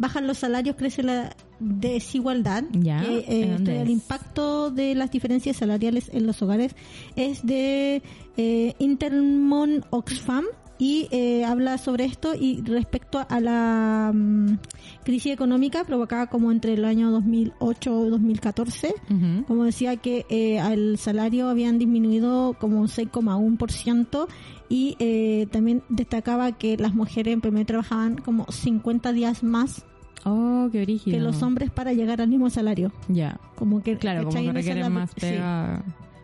Bajan 0.00 0.28
los 0.28 0.38
salarios, 0.38 0.76
crece 0.76 1.02
la 1.02 1.34
desigualdad. 1.58 2.62
Ya, 2.72 3.00
que, 3.00 3.08
¿de 3.08 3.18
eh, 3.18 3.54
estudia 3.54 3.82
el 3.82 3.90
impacto 3.90 4.70
de 4.70 4.94
las 4.94 5.10
diferencias 5.10 5.56
salariales 5.56 6.08
en 6.12 6.24
los 6.24 6.40
hogares. 6.40 6.76
Es 7.16 7.44
de 7.44 8.00
eh, 8.36 8.74
Intermon 8.78 9.84
Oxfam 9.90 10.44
y 10.78 11.08
eh, 11.10 11.44
habla 11.44 11.76
sobre 11.78 12.04
esto 12.04 12.34
y 12.34 12.62
respecto 12.62 13.26
a 13.28 13.40
la 13.40 14.12
mm, 14.14 14.58
crisis 15.04 15.32
económica 15.32 15.84
provocada 15.84 16.28
como 16.28 16.52
entre 16.52 16.74
el 16.74 16.84
año 16.84 17.10
2008 17.10 18.06
y 18.06 18.10
2014 18.10 18.94
Ujú. 19.10 19.44
como 19.46 19.64
decía 19.64 19.96
que 19.96 20.24
eh, 20.28 20.58
el 20.58 20.98
salario 20.98 21.48
habían 21.48 21.78
disminuido 21.78 22.54
como 22.58 22.80
un 22.80 22.86
6,1% 22.88 24.26
y 24.68 24.96
eh, 24.98 25.46
también 25.50 25.82
destacaba 25.88 26.52
que 26.52 26.76
las 26.76 26.94
mujeres 26.94 27.34
en 27.34 27.40
promedio 27.40 27.66
trabajaban 27.66 28.18
como 28.18 28.46
50 28.50 29.12
días 29.12 29.42
más 29.42 29.84
Oh, 30.24 30.68
qué 30.72 30.84
que 31.04 31.20
los 31.20 31.42
hombres 31.42 31.70
para 31.70 31.92
llegar 31.92 32.20
al 32.20 32.28
mismo 32.28 32.50
salario. 32.50 32.92
Ya. 33.08 33.38
Como 33.54 33.82
que 33.82 33.96
Claro, 33.96 34.24
como 34.28 34.42
que 34.42 34.52
requieren 34.52 34.92
más 34.92 35.10
sí. 35.16 35.36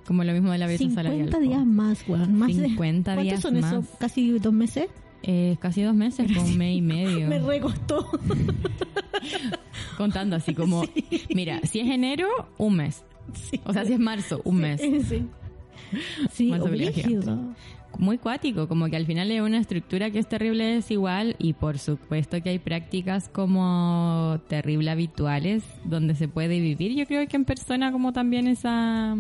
Como 0.07 0.23
lo 0.25 0.33
mismo 0.33 0.53
de 0.53 0.59
la 0.59 0.67
brecha 0.67 0.79
50 0.85 1.03
salarial. 1.03 1.29
po. 1.31 1.39
días 1.41 1.67
más, 1.67 2.05
weón. 2.09 2.35
Más 2.39 2.55
de- 2.57 2.65
50 2.69 3.15
¿Cuántos 3.15 3.25
días 3.25 3.41
son 3.41 3.61
más. 3.61 3.73
eso? 3.73 3.97
¿Casi 3.99 4.31
dos 4.39 4.53
meses? 4.53 4.87
Eh, 5.23 5.57
casi 5.61 5.83
dos 5.83 5.95
meses, 5.95 6.31
con 6.37 6.45
un 6.45 6.59
mes 6.59 6.77
y 6.77 6.83
medio. 6.83 7.27
Me 7.29 7.39
recostó. 7.39 8.07
Contando 9.97 10.37
así 10.37 10.55
como, 10.55 10.85
mira, 11.35 11.61
si 11.65 11.81
es 11.81 11.89
enero, 11.89 12.29
un 12.59 12.77
mes. 12.77 13.05
sí. 13.33 13.61
O 13.65 13.73
sea, 13.73 13.85
si 13.85 13.93
es 13.95 13.99
marzo, 14.01 14.41
un 14.45 14.57
mes. 14.57 14.81
Sí. 15.09 15.25
Sí. 16.33 16.53
Muy 17.99 18.19
cuático, 18.19 18.67
como 18.67 18.89
que 18.89 18.97
al 18.97 19.07
final 19.07 19.31
es 19.31 19.41
una 19.41 19.59
estructura 19.59 20.11
que 20.11 20.19
es 20.19 20.29
terrible 20.29 20.65
desigual 20.65 21.37
y 21.39 21.53
por 21.53 21.79
supuesto 21.79 22.43
que 22.43 22.49
hay 22.51 22.59
prácticas 22.59 23.29
como 23.29 24.41
terrible 24.49 24.91
habituales 24.91 25.63
donde 25.85 26.17
se 26.17 26.27
puede 26.27 26.59
vivir. 26.59 26.97
Yo 26.97 27.07
creo 27.07 27.29
que 27.29 27.37
en 27.37 27.45
persona 27.45 27.93
como 27.93 28.13
también 28.13 28.49
esa, 28.49 29.15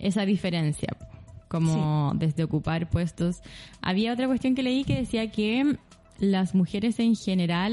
esa 0.00 0.24
diferencia, 0.26 0.88
como 1.48 2.12
desde 2.16 2.44
ocupar 2.44 2.88
puestos. 2.90 3.40
Había 3.82 4.12
otra 4.12 4.26
cuestión 4.26 4.54
que 4.54 4.62
leí 4.62 4.84
que 4.84 4.96
decía 4.96 5.30
que 5.30 5.76
las 6.18 6.54
mujeres 6.54 6.98
en 7.00 7.16
general, 7.16 7.72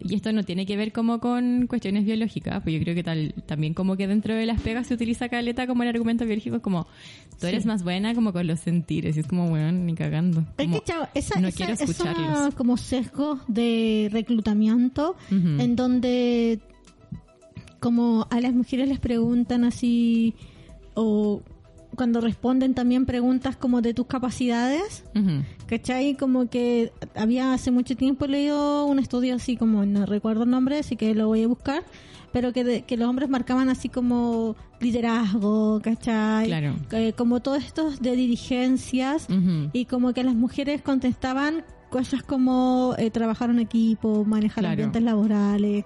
y 0.00 0.14
esto 0.16 0.32
no 0.32 0.42
tiene 0.42 0.66
que 0.66 0.76
ver 0.76 0.90
como 0.92 1.20
con 1.20 1.68
cuestiones 1.68 2.04
biológicas, 2.04 2.60
pues 2.64 2.74
yo 2.74 2.80
creo 2.82 2.96
que 2.96 3.04
tal, 3.04 3.32
también 3.46 3.74
como 3.74 3.96
que 3.96 4.08
dentro 4.08 4.34
de 4.34 4.44
las 4.44 4.60
pegas 4.60 4.88
se 4.88 4.94
utiliza 4.94 5.28
caleta 5.28 5.68
como 5.68 5.84
el 5.84 5.90
argumento 5.90 6.24
biológico, 6.26 6.60
como 6.60 6.88
tú 7.40 7.46
eres 7.46 7.62
Sí. 7.62 7.68
más 7.68 7.84
buena 7.84 8.12
como 8.12 8.32
con 8.32 8.44
los 8.48 8.58
sentires, 8.58 9.16
y 9.16 9.20
es 9.20 9.26
como, 9.28 9.48
bueno, 9.48 9.70
ni 9.70 9.94
cagando. 9.94 10.44
Es 10.58 10.66
que, 10.68 10.80
chavo, 10.80 11.06
esa, 11.14 11.38
no 11.40 11.46
esa- 11.46 11.56
quiero 11.56 11.72
escucharlos. 11.74 12.54
como 12.56 12.76
sesgos 12.76 13.38
de 13.46 14.08
reclutamiento 14.10 15.14
en 15.30 15.76
donde 15.76 16.58
como 17.78 18.26
a 18.30 18.40
las 18.40 18.52
mujeres 18.52 18.88
les 18.88 18.98
preguntan 18.98 19.62
así 19.64 20.34
o 20.94 21.40
cuando 21.96 22.20
responden 22.20 22.74
también 22.74 23.06
preguntas 23.06 23.56
como 23.56 23.80
de 23.82 23.92
tus 23.94 24.06
capacidades, 24.06 25.04
Ujú. 25.14 25.42
¿cachai? 25.66 26.14
Como 26.16 26.48
que 26.48 26.92
había 27.14 27.52
hace 27.52 27.70
mucho 27.70 27.96
tiempo 27.96 28.26
leído 28.26 28.86
un 28.86 28.98
estudio 28.98 29.34
así 29.34 29.56
como, 29.56 29.84
no 29.84 30.06
recuerdo 30.06 30.44
el 30.44 30.50
nombre, 30.50 30.78
así 30.78 30.94
que 30.96 31.14
lo 31.14 31.26
voy 31.26 31.42
a 31.42 31.48
buscar, 31.48 31.82
pero 32.32 32.52
que, 32.52 32.62
de- 32.64 32.82
que 32.82 32.96
los 32.96 33.08
hombres 33.08 33.28
marcaban 33.30 33.68
así 33.70 33.88
como 33.88 34.54
liderazgo, 34.80 35.80
¿cachai? 35.82 36.46
Claro. 36.46 36.74
Eh, 36.92 37.12
como 37.16 37.40
todos 37.40 37.64
estos 37.64 38.00
de 38.00 38.14
dirigencias 38.16 39.26
Ujú. 39.30 39.70
y 39.72 39.84
como 39.86 40.12
que 40.12 40.22
las 40.24 40.34
mujeres 40.34 40.82
contestaban 40.82 41.64
cosas 41.90 42.22
como 42.22 42.94
eh, 42.98 43.10
trabajar 43.10 43.50
en 43.50 43.58
equipo, 43.58 44.24
manejar 44.24 44.62
Claro. 44.62 44.72
ambientes 44.72 45.02
laborales, 45.02 45.84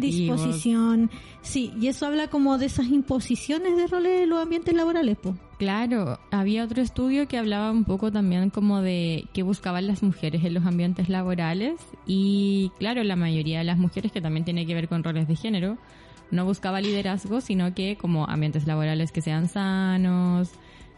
disposición. 0.00 1.10
Sí, 1.42 1.72
y 1.80 1.88
eso 1.88 2.06
habla 2.06 2.28
como 2.28 2.58
de 2.58 2.66
esas 2.66 2.86
imposiciones 2.86 3.76
de 3.76 3.86
roles 3.86 4.22
en 4.22 4.30
los 4.30 4.42
ambientes 4.42 4.74
laborales, 4.74 5.16
pues. 5.22 5.34
Claro, 5.58 6.18
había 6.30 6.64
otro 6.64 6.82
estudio 6.82 7.28
que 7.28 7.38
hablaba 7.38 7.70
un 7.70 7.84
poco 7.84 8.10
también 8.10 8.50
como 8.50 8.80
de 8.80 9.28
qué 9.32 9.42
buscaban 9.42 9.86
las 9.86 10.02
mujeres 10.02 10.44
en 10.44 10.54
los 10.54 10.66
ambientes 10.66 11.08
laborales 11.08 11.80
y 12.06 12.72
claro, 12.78 13.04
la 13.04 13.16
mayoría 13.16 13.58
de 13.58 13.64
las 13.64 13.78
mujeres 13.78 14.12
que 14.12 14.20
también 14.20 14.44
tiene 14.44 14.66
que 14.66 14.74
ver 14.74 14.88
con 14.88 15.04
roles 15.04 15.28
de 15.28 15.36
género 15.36 15.78
no 16.30 16.44
buscaba 16.44 16.80
liderazgo, 16.80 17.40
sino 17.40 17.74
que 17.74 17.96
como 17.96 18.26
ambientes 18.26 18.66
laborales 18.66 19.12
que 19.12 19.20
sean 19.20 19.48
sanos, 19.48 20.50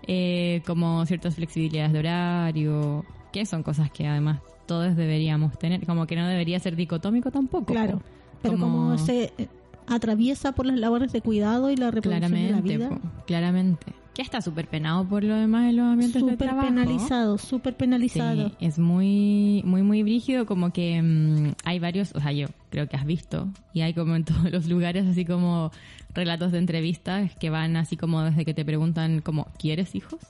eh, 0.06 0.62
como 0.66 1.04
ciertas 1.04 1.34
flexibilidades 1.34 1.92
de 1.92 1.98
horario, 1.98 3.04
que 3.36 3.44
son 3.44 3.62
cosas 3.62 3.90
que 3.90 4.06
además 4.06 4.40
todos 4.64 4.96
deberíamos 4.96 5.58
tener, 5.58 5.84
como 5.84 6.06
que 6.06 6.16
no 6.16 6.26
debería 6.26 6.58
ser 6.58 6.74
dicotómico 6.74 7.30
tampoco. 7.30 7.66
Claro. 7.66 8.00
Pero 8.40 8.58
como, 8.58 8.96
se 8.96 9.24
eh, 9.36 9.48
atraviesa 9.86 10.52
por 10.52 10.64
las 10.64 10.78
labores 10.78 11.12
de 11.12 11.20
cuidado 11.20 11.70
y 11.70 11.76
la 11.76 11.90
reproducción 11.90 12.32
de 12.32 12.50
la 12.50 12.60
vida. 12.62 12.88
po, 12.88 12.98
claramente. 13.26 13.92
Que 14.14 14.22
está 14.22 14.40
súper 14.40 14.68
penado 14.68 15.06
por 15.06 15.22
lo 15.22 15.36
demás 15.36 15.68
en 15.68 15.76
los 15.76 15.84
ambientes 15.84 16.14
de 16.14 16.30
Súper 16.30 16.48
trabajo. 16.48 16.68
penalizado, 16.68 17.36
súper 17.36 17.76
penalizado. 17.76 18.48
Sí, 18.48 18.54
es 18.60 18.78
muy, 18.78 19.62
muy, 19.66 19.82
muy 19.82 20.02
brígido, 20.02 20.46
como 20.46 20.72
que 20.72 21.02
mm, 21.02 21.56
hay 21.64 21.78
varios, 21.78 22.14
o 22.14 22.20
sea, 22.20 22.32
yo 22.32 22.46
creo 22.70 22.88
que 22.88 22.96
has 22.96 23.04
visto, 23.04 23.48
y 23.74 23.82
hay 23.82 23.92
como 23.92 24.16
en 24.16 24.24
todos 24.24 24.50
los 24.50 24.66
lugares, 24.66 25.06
así 25.06 25.26
como 25.26 25.72
relatos 26.14 26.52
de 26.52 26.58
entrevistas 26.58 27.36
que 27.36 27.50
van 27.50 27.76
así 27.76 27.98
como 27.98 28.22
desde 28.22 28.46
que 28.46 28.54
te 28.54 28.64
preguntan 28.64 29.20
como, 29.20 29.48
¿quieres 29.58 29.94
hijos? 29.94 30.20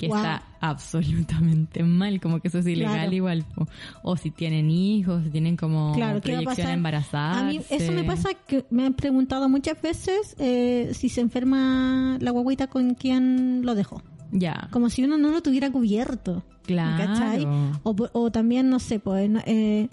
Que 0.00 0.08
Wow. 0.08 0.16
está 0.16 0.42
absolutamente 0.60 1.82
mal, 1.82 2.20
como 2.20 2.40
que 2.40 2.48
eso 2.48 2.58
es 2.58 2.66
ilegal 2.66 2.94
Claro. 2.94 3.12
igual. 3.14 3.44
O 4.02 4.16
si 4.16 4.30
tienen 4.30 4.70
hijos, 4.70 5.24
si 5.24 5.30
tienen 5.30 5.56
como 5.58 5.92
Claro, 5.94 6.20
¿qué 6.22 6.32
va 6.32 6.38
a 6.38 6.40
proyección 6.42 6.46
a 6.46 6.54
pasar? 6.64 6.74
embarazarse. 6.74 7.40
A 7.40 7.44
mí 7.44 7.60
eso 7.68 7.92
me 7.92 8.04
pasa 8.04 8.30
que 8.46 8.64
me 8.70 8.86
han 8.86 8.94
preguntado 8.94 9.48
muchas 9.50 9.80
veces 9.82 10.34
eh, 10.38 10.90
si 10.94 11.10
se 11.10 11.20
enferma 11.20 12.16
la 12.20 12.30
guaguita 12.30 12.66
con 12.68 12.94
quien 12.94 13.60
lo 13.66 13.74
dejó. 13.74 14.02
Ya, 14.32 14.68
Como 14.70 14.88
si 14.90 15.02
uno 15.04 15.18
no 15.18 15.30
lo 15.32 15.42
tuviera 15.42 15.70
cubierto. 15.70 16.44
claro. 16.64 17.04
¿Cachai? 17.04 17.44
O, 17.82 17.94
o 18.12 18.30
también, 18.30 18.70
no 18.70 18.78
sé, 18.78 19.00
pues 19.00 19.28
eh, 19.44 19.88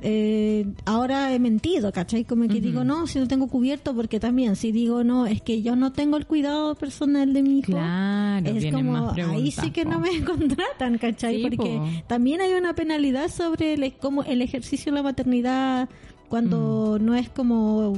eh, 0.00 0.66
ahora 0.84 1.32
he 1.34 1.38
mentido, 1.38 1.92
¿cachai? 1.92 2.24
Como 2.24 2.46
que 2.48 2.60
digo, 2.60 2.84
no, 2.84 3.06
si 3.06 3.18
lo 3.18 3.26
tengo 3.28 3.48
cubierto, 3.48 3.94
porque 3.94 4.20
también 4.20 4.56
si 4.56 4.72
digo, 4.72 5.04
no, 5.04 5.26
es 5.26 5.42
que 5.42 5.62
yo 5.62 5.76
no 5.76 5.92
tengo 5.92 6.16
el 6.16 6.26
cuidado 6.26 6.74
personal 6.74 7.32
de 7.32 7.42
mi 7.42 7.58
hijo. 7.60 7.72
Claro, 7.72 8.46
es 8.48 8.72
como, 8.72 9.10
ahí 9.10 9.50
sí 9.50 9.70
que 9.70 9.84
po. 9.84 9.90
no 9.90 10.00
me 10.00 10.22
contratan, 10.24 10.98
¿cachai? 10.98 11.36
Sí, 11.36 11.42
porque 11.42 11.78
po. 11.78 11.86
también 12.06 12.40
hay 12.40 12.52
una 12.54 12.74
penalidad 12.74 13.28
sobre 13.28 13.74
el, 13.74 13.92
como 13.94 14.22
el 14.24 14.42
ejercicio 14.42 14.92
de 14.92 14.96
la 14.96 15.02
maternidad 15.02 15.88
cuando 16.28 16.98
Mm. 17.00 17.04
no 17.04 17.14
es 17.14 17.28
como 17.30 17.94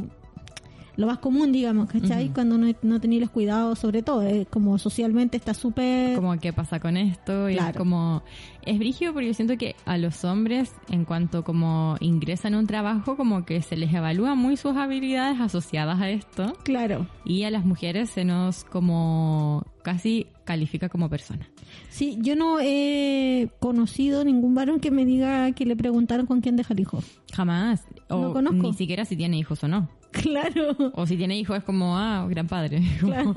lo 1.01 1.07
más 1.07 1.19
común, 1.19 1.51
digamos, 1.53 1.89
¿cachai? 1.89 2.27
Ujú. 2.27 2.35
Cuando 2.35 2.59
no, 2.59 2.73
no 2.83 3.01
tenéis 3.01 3.23
los 3.23 3.31
cuidados, 3.31 3.79
sobre 3.79 4.03
todo, 4.03 4.23
eh, 4.23 4.47
como 4.51 4.79
socialmente 4.79 5.37
está 5.37 5.55
súper... 5.55 6.15
como 6.15 6.39
qué 6.39 6.53
pasa 6.53 6.79
con 6.79 6.97
esto 6.97 7.49
y 7.49 7.53
es 7.55 7.59
Claro. 7.59 7.79
como 7.79 8.23
es 8.67 8.79
brígido 8.79 9.13
porque 9.15 9.29
yo 9.29 9.35
siento 9.35 9.57
que 9.57 9.75
a 9.87 9.97
los 9.97 10.23
hombres 10.25 10.73
en 10.91 11.05
cuanto 11.07 11.43
como 11.45 11.97
ingresan 12.01 12.53
a 12.55 12.59
un 12.59 12.67
trabajo 12.67 13.17
como 13.17 13.45
que 13.47 13.63
se 13.63 13.77
les 13.77 13.93
evalúa 13.95 14.35
muy 14.35 14.57
sus 14.59 14.77
habilidades 14.77 15.41
asociadas 15.41 15.99
a 16.01 16.11
esto 16.11 16.53
Claro. 16.63 17.07
y 17.25 17.45
a 17.45 17.51
las 17.51 17.65
mujeres 17.65 18.11
se 18.11 18.25
nos 18.27 18.65
como 18.65 19.65
casi 19.83 20.27
califica 20.45 20.89
como 20.91 21.09
persona 21.09 21.49
Sí, 21.89 22.19
yo 22.21 22.37
no 22.37 22.59
he 22.61 23.49
conocido 23.61 24.25
ningún 24.25 24.55
varón 24.55 24.81
que 24.81 24.91
me 24.91 25.05
diga 25.07 25.53
que 25.53 25.65
le 25.65 25.75
preguntaron 25.77 26.27
con 26.27 26.41
quién 26.43 26.57
deja 26.57 26.75
el 26.75 26.81
hijo. 26.81 27.03
jamás 27.33 27.85
o 28.11 28.21
No 28.21 28.33
conozco. 28.35 28.63
ni 28.63 28.75
siquiera 28.75 29.05
si 29.07 29.17
tiene 29.17 29.39
hijos 29.39 29.65
o 29.65 29.69
no 29.69 29.89
Claro, 30.23 30.77
o 30.95 31.07
si 31.07 31.17
tiene 31.17 31.39
hijos 31.39 31.59
es 31.59 31.65
como 31.65 31.97
ah 31.97 32.27
gran 32.29 32.49
padre 32.49 32.83
Claro. 33.01 33.35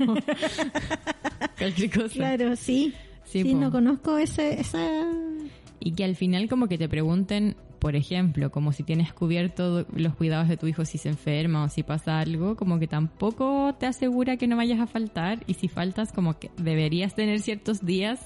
Cualquier 1.56 1.90
cosa 1.90 2.14
claro, 2.14 2.56
sí. 2.56 2.92
Sí, 3.24 3.54
no 3.54 3.70
conozco 3.70 4.18
ese, 4.18 4.60
esa... 4.60 4.78
Y 5.80 5.92
que 5.92 6.04
al 6.04 6.14
final 6.14 6.48
como 6.48 6.68
que 6.68 6.78
te 6.78 6.88
pregunten, 6.88 7.56
por 7.78 7.96
ejemplo, 7.96 8.50
como 8.50 8.72
si 8.72 8.82
tienes 8.84 9.12
cubierto 9.12 9.86
los 9.94 10.14
cuidados 10.14 10.48
de 10.48 10.56
tu 10.56 10.66
hijo 10.66 10.84
si 10.84 10.98
se 10.98 11.08
enferma 11.08 11.64
o 11.64 11.68
si 11.68 11.82
pasa 11.82 12.20
algo, 12.20 12.56
como 12.56 12.78
que 12.78 12.86
tampoco 12.86 13.74
te 13.78 13.86
asegura 13.86 14.36
que 14.36 14.46
no 14.46 14.56
vayas 14.56 14.80
a 14.80 14.86
faltar 14.86 15.42
y 15.46 15.54
si 15.54 15.68
faltas 15.68 16.12
como 16.12 16.38
que 16.38 16.50
deberías 16.56 17.14
tener 17.14 17.40
ciertos 17.40 17.84
días, 17.84 18.20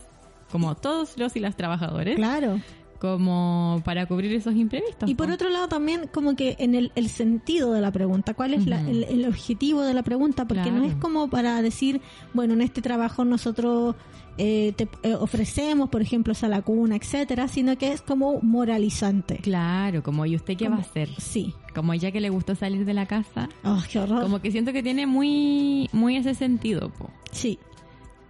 como 0.50 0.76
todos 0.76 1.16
los 1.18 1.34
y 1.36 1.40
las 1.40 1.56
trabajadores, 1.56 2.16
Claro. 2.16 2.60
Como 2.98 3.80
para 3.84 4.06
cubrir 4.06 4.32
esos 4.32 4.54
imprevistos. 4.54 5.08
Y 5.08 5.14
por 5.14 5.28
po. 5.28 5.34
otro 5.34 5.48
lado 5.50 5.68
también 5.68 6.08
como 6.12 6.36
que 6.36 6.56
en 6.58 6.74
el, 6.74 6.92
el 6.94 7.08
sentido 7.08 7.72
de 7.72 7.80
la 7.80 7.92
pregunta, 7.92 8.34
cuál 8.34 8.54
es 8.54 8.66
la- 8.66 8.80
el, 8.80 9.04
el 9.04 9.24
objetivo 9.26 9.82
de 9.82 9.94
la 9.94 10.02
pregunta, 10.02 10.46
porque 10.46 10.70
no 10.70 10.84
es 10.84 10.94
como 10.96 11.28
para 11.30 11.62
decir, 11.62 12.00
bueno, 12.34 12.54
en 12.54 12.62
este 12.62 12.82
trabajo 12.82 13.24
nosotros 13.24 13.94
eh, 14.40 14.72
te 14.76 14.88
eh, 15.02 15.14
ofrecemos, 15.14 15.88
por 15.88 16.00
ejemplo, 16.00 16.32
esa 16.32 16.48
la 16.48 16.62
cuna, 16.62 16.96
etcétera, 16.96 17.48
sino 17.48 17.76
que 17.76 17.92
es 17.92 18.00
como 18.02 18.40
moralizante. 18.40 19.36
Claro, 19.38 20.02
como 20.02 20.26
¿y 20.26 20.36
usted 20.36 20.56
qué 20.56 20.68
va 20.68 20.76
a 20.76 20.80
hacer? 20.80 21.08
Sí. 21.18 21.54
Como 21.74 21.92
ella 21.92 22.10
que 22.12 22.20
le 22.20 22.30
gustó 22.30 22.54
salir 22.54 22.84
de 22.84 22.94
la 22.94 23.06
casa. 23.06 23.48
Oh, 23.64 23.82
qué 23.90 23.98
horror. 23.98 24.22
Como 24.22 24.40
que 24.40 24.50
siento 24.52 24.72
que 24.72 24.82
tiene 24.82 25.06
muy, 25.06 25.88
muy 25.92 26.16
ese 26.16 26.34
sentido, 26.34 26.90
po. 26.90 27.10
Sí. 27.32 27.58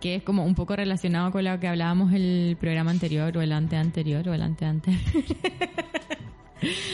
Que 0.00 0.16
es 0.16 0.22
como 0.22 0.44
un 0.44 0.54
poco 0.54 0.76
relacionado 0.76 1.30
con 1.32 1.44
lo 1.44 1.58
que 1.58 1.68
hablábamos 1.68 2.12
el 2.12 2.56
programa 2.60 2.90
anterior 2.90 3.36
o 3.36 3.42
el 3.42 3.52
ante 3.52 3.76
anterior 3.76 4.28
o 4.28 4.34
el 4.34 4.42
ante 4.42 4.64
ante. 4.64 4.92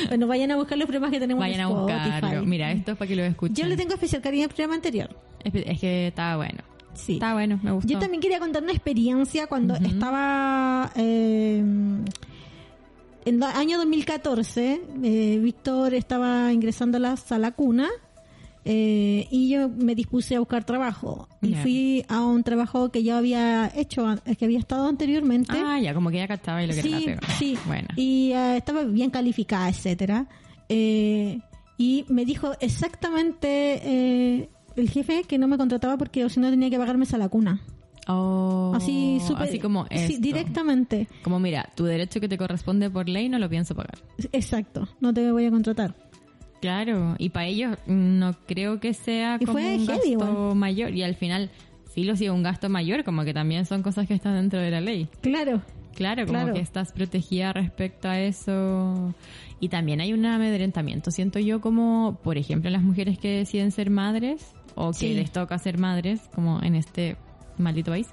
Bueno, 0.09 0.27
vayan 0.27 0.51
a 0.51 0.57
buscar 0.57 0.77
los 0.77 0.87
programas 0.87 1.11
que 1.11 1.21
tenemos 1.21 1.41
Vayan 1.41 1.61
en 1.61 1.67
a 1.67 1.69
buscarlo. 1.69 2.15
Spotify. 2.27 2.47
Mira, 2.47 2.71
esto 2.73 2.93
es 2.93 2.99
para 2.99 3.09
que 3.09 3.17
lo 3.17 3.25
escuchen. 3.25 3.55
Yo 3.57 3.67
le 3.67 3.77
tengo 3.77 3.95
especial 3.95 4.21
cariño 4.21 4.45
al 4.45 4.49
programa 4.51 4.75
anterior. 4.75 5.09
Es, 5.43 5.55
es 5.55 5.81
que 5.81 6.09
estaba 6.09 6.37
bueno. 6.37 6.59
Sí. 6.93 7.15
Estaba 7.15 7.33
bueno, 7.35 7.59
me 7.63 7.73
gustó. 7.73 7.89
Yo 7.93 7.99
también 7.99 8.21
quería 8.21 8.39
contar 8.41 8.63
una 8.63 8.73
experiencia 8.73 9.47
cuando 9.47 9.75
estaba 9.75 10.93
eh, 10.97 11.59
en 11.59 12.07
el 13.25 13.43
año 13.43 13.79
2014. 13.79 14.81
eh, 15.03 15.39
Víctor 15.43 15.95
estaba 15.95 16.53
ingresando 16.53 16.99
a 16.99 17.01
la 17.01 17.17
sala 17.17 17.53
cuna 17.53 17.89
eh, 18.65 19.29
y 19.31 19.51
yo 19.51 19.69
me 19.69 19.95
dispuse 19.95 20.37
a 20.37 20.41
buscar 20.41 20.65
trabajo. 20.65 21.29
Y 21.43 21.55
fui 21.55 22.05
a 22.09 22.23
un 22.23 22.43
trabajo 22.43 22.91
que 22.91 23.03
yo 23.03 23.17
había 23.17 23.71
hecho, 23.75 24.07
que 24.39 24.45
había 24.45 24.59
estado 24.59 24.89
anteriormente. 24.89 25.53
Ah, 25.55 25.79
ya, 25.79 25.93
como 25.93 26.11
que 26.11 26.17
ya 26.17 26.29
cachaba 26.29 26.63
y 26.63 26.67
lo 26.67 26.73
que 26.73 26.81
era 26.81 26.99
sí, 26.99 27.05
pega. 27.05 27.21
sí. 27.39 27.59
Bueno. 27.67 27.89
Y 27.97 28.33
eh, 28.33 28.57
estaba 28.57 28.85
bien 28.85 29.11
calificada, 29.11 29.69
etcétera. 29.69 30.27
Eh, 30.69 31.41
y 31.77 32.07
me 32.09 32.25
dijo 32.25 32.53
exactamente 32.61 33.81
eh, 33.85 34.49
el 34.77 34.91
jefe 34.91 35.25
que 35.25 35.39
no 35.39 35.49
me 35.49 35.59
contrataba 35.59 35.99
porque 35.99 36.29
si 36.31 36.41
no 36.41 36.49
tenía 36.49 36.71
que 36.71 36.79
pagarme 36.79 37.05
esa 37.05 37.19
lacuna. 37.19 37.61
Oh, 38.07 38.73
Así 38.75 39.19
súper. 39.27 39.49
Así 39.49 39.59
como 39.59 39.87
sí, 39.91 40.19
directamente. 40.19 41.09
Como 41.23 41.41
mira, 41.41 41.71
tu 41.75 41.85
derecho 41.85 42.21
que 42.21 42.29
te 42.29 42.37
corresponde 42.37 42.91
por 42.91 43.09
ley 43.09 43.29
no 43.29 43.39
lo 43.39 43.49
pienso 43.49 43.75
pagar. 43.75 43.99
Exacto. 44.33 44.89
No 45.01 45.13
te 45.13 45.31
voy 45.33 45.47
a 45.47 45.51
contratar. 45.51 45.95
Claro, 46.65 47.15
y 47.19 47.29
para 47.29 47.45
ellos 47.45 47.77
no 47.87 48.35
creo 48.47 48.81
que 48.81 48.95
sea 48.95 49.37
Y 49.39 49.45
como 49.45 49.59
fue 49.59 49.77
un 49.77 49.87
heavy 49.87 50.15
gasto 50.15 50.55
mayor. 50.55 50.95
Y 50.95 51.03
al 51.03 51.15
final, 51.15 51.51
sí 51.95 52.05
lo 52.05 52.17
sigue 52.17 52.31
un 52.31 52.43
gasto 52.43 52.71
mayor, 52.71 53.05
como 53.05 53.23
que 53.25 53.35
también 53.35 53.67
son 53.67 53.83
cosas 53.83 54.09
que 54.09 54.15
están 54.15 54.33
dentro 54.35 54.61
de 54.61 54.71
la 54.71 54.81
ley. 54.81 55.09
Claro. 55.21 55.61
Claro, 55.95 56.25
como 56.25 56.39
Claro. 56.39 56.55
que 56.55 56.61
estás 56.61 56.91
protegida 56.93 57.53
respecto 57.53 58.09
a 58.09 58.19
eso. 58.19 59.15
Y 59.61 59.69
también 59.69 60.01
hay 60.01 60.15
un 60.15 60.25
amedrentamiento, 60.25 61.11
siento 61.11 61.39
yo, 61.39 61.61
como, 61.61 62.19
por 62.25 62.39
ejemplo, 62.39 62.71
las 62.71 62.83
mujeres 62.83 63.19
que 63.19 63.29
deciden 63.37 63.71
ser 63.71 63.91
madres 63.91 64.55
o 64.75 64.93
que 64.93 64.97
Sí. 65.01 65.15
les 65.15 65.31
toca 65.33 65.59
ser 65.59 65.77
madres, 65.77 66.23
como 66.35 66.63
en 66.63 66.77
este 66.77 67.17
maldito 67.59 67.91
país. 67.91 68.09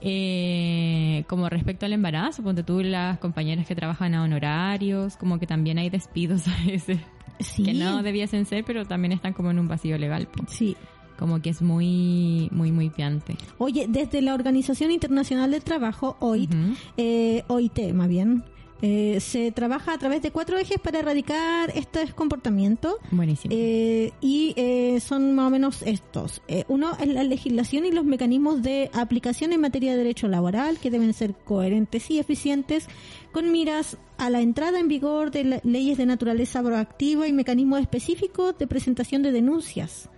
Eh, 0.00 1.24
como 1.26 1.48
respecto 1.48 1.84
al 1.84 1.92
embarazo, 1.92 2.42
ponte 2.44 2.62
tú 2.62 2.80
las 2.80 3.18
compañeras 3.18 3.66
que 3.66 3.74
trabajan 3.74 4.14
a 4.14 4.22
honorarios, 4.22 5.16
como 5.16 5.38
que 5.40 5.46
también 5.48 5.78
hay 5.78 5.90
despidos 5.90 6.44
a 6.48 6.64
veces 6.64 6.98
Sí. 7.40 7.62
que 7.62 7.74
no 7.74 8.02
debiesen 8.02 8.46
ser, 8.46 8.64
pero 8.64 8.84
también 8.86 9.12
están 9.12 9.32
como 9.32 9.50
en 9.50 9.58
un 9.58 9.68
vacío 9.68 9.96
legal. 9.98 10.28
Sí. 10.48 10.76
Como 11.18 11.42
que 11.42 11.50
es 11.50 11.62
muy, 11.62 12.48
muy, 12.52 12.70
muy 12.70 12.90
piante. 12.90 13.36
Oye, 13.58 13.86
desde 13.88 14.22
la 14.22 14.34
Organización 14.34 14.90
Internacional 14.92 15.50
del 15.50 15.62
Trabajo, 15.64 16.16
OIT, 16.20 16.50
Ujú. 16.54 16.74
eh, 16.96 17.42
OIT 17.48 17.92
más 17.92 18.08
bien, 18.08 18.44
eh, 18.80 19.18
se 19.18 19.50
trabaja 19.50 19.94
a 19.94 19.98
través 19.98 20.22
de 20.22 20.30
cuatro 20.30 20.56
ejes 20.56 20.78
para 20.78 21.00
erradicar 21.00 21.72
este 21.74 22.06
comportamiento. 22.12 22.98
Buenísimo. 23.10 23.52
Eh, 23.56 24.12
y 24.20 24.54
eh, 24.56 25.00
son 25.00 25.34
más 25.34 25.48
o 25.48 25.50
menos 25.50 25.82
estos. 25.82 26.42
Eh, 26.46 26.62
uno 26.68 26.92
es 27.00 27.08
la 27.08 27.24
legislación 27.24 27.84
y 27.86 27.90
los 27.90 28.04
mecanismos 28.04 28.62
de 28.62 28.88
aplicación 28.92 29.52
en 29.52 29.60
materia 29.62 29.90
de 29.90 29.98
derecho 29.98 30.28
laboral 30.28 30.78
que 30.78 30.92
deben 30.92 31.12
ser 31.12 31.34
coherentes 31.34 32.08
y 32.12 32.20
eficientes 32.20 32.86
con 33.32 33.52
miras 33.52 33.98
a 34.16 34.30
la 34.30 34.40
entrada 34.40 34.80
en 34.80 34.88
vigor 34.88 35.30
de 35.30 35.60
leyes 35.64 35.98
de 35.98 36.06
naturaleza 36.06 36.62
proactiva 36.62 37.28
y 37.28 37.32
mecanismos 37.32 37.80
específicos 37.80 38.56
de 38.58 38.66
presentación 38.66 39.22
de 39.22 39.32
denuncias 39.32 40.08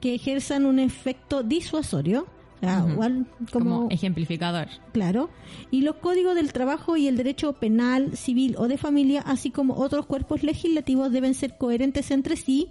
que 0.00 0.14
ejerzan 0.14 0.66
un 0.66 0.78
efecto 0.78 1.42
disuasorio. 1.42 2.26
Igual 2.60 3.26
como, 3.52 3.76
como 3.76 3.90
ejemplificador. 3.90 4.66
Claro. 4.92 5.30
Y 5.70 5.82
los 5.82 5.96
códigos 5.96 6.34
del 6.34 6.52
trabajo 6.52 6.96
y 6.96 7.06
el 7.06 7.16
derecho 7.16 7.52
penal, 7.52 8.16
civil 8.16 8.56
o 8.58 8.66
de 8.66 8.78
familia, 8.78 9.22
así 9.24 9.50
como 9.50 9.74
otros 9.74 10.06
cuerpos 10.06 10.42
legislativos, 10.42 11.12
deben 11.12 11.34
ser 11.34 11.56
coherentes 11.56 12.10
entre 12.10 12.34
sí 12.34 12.68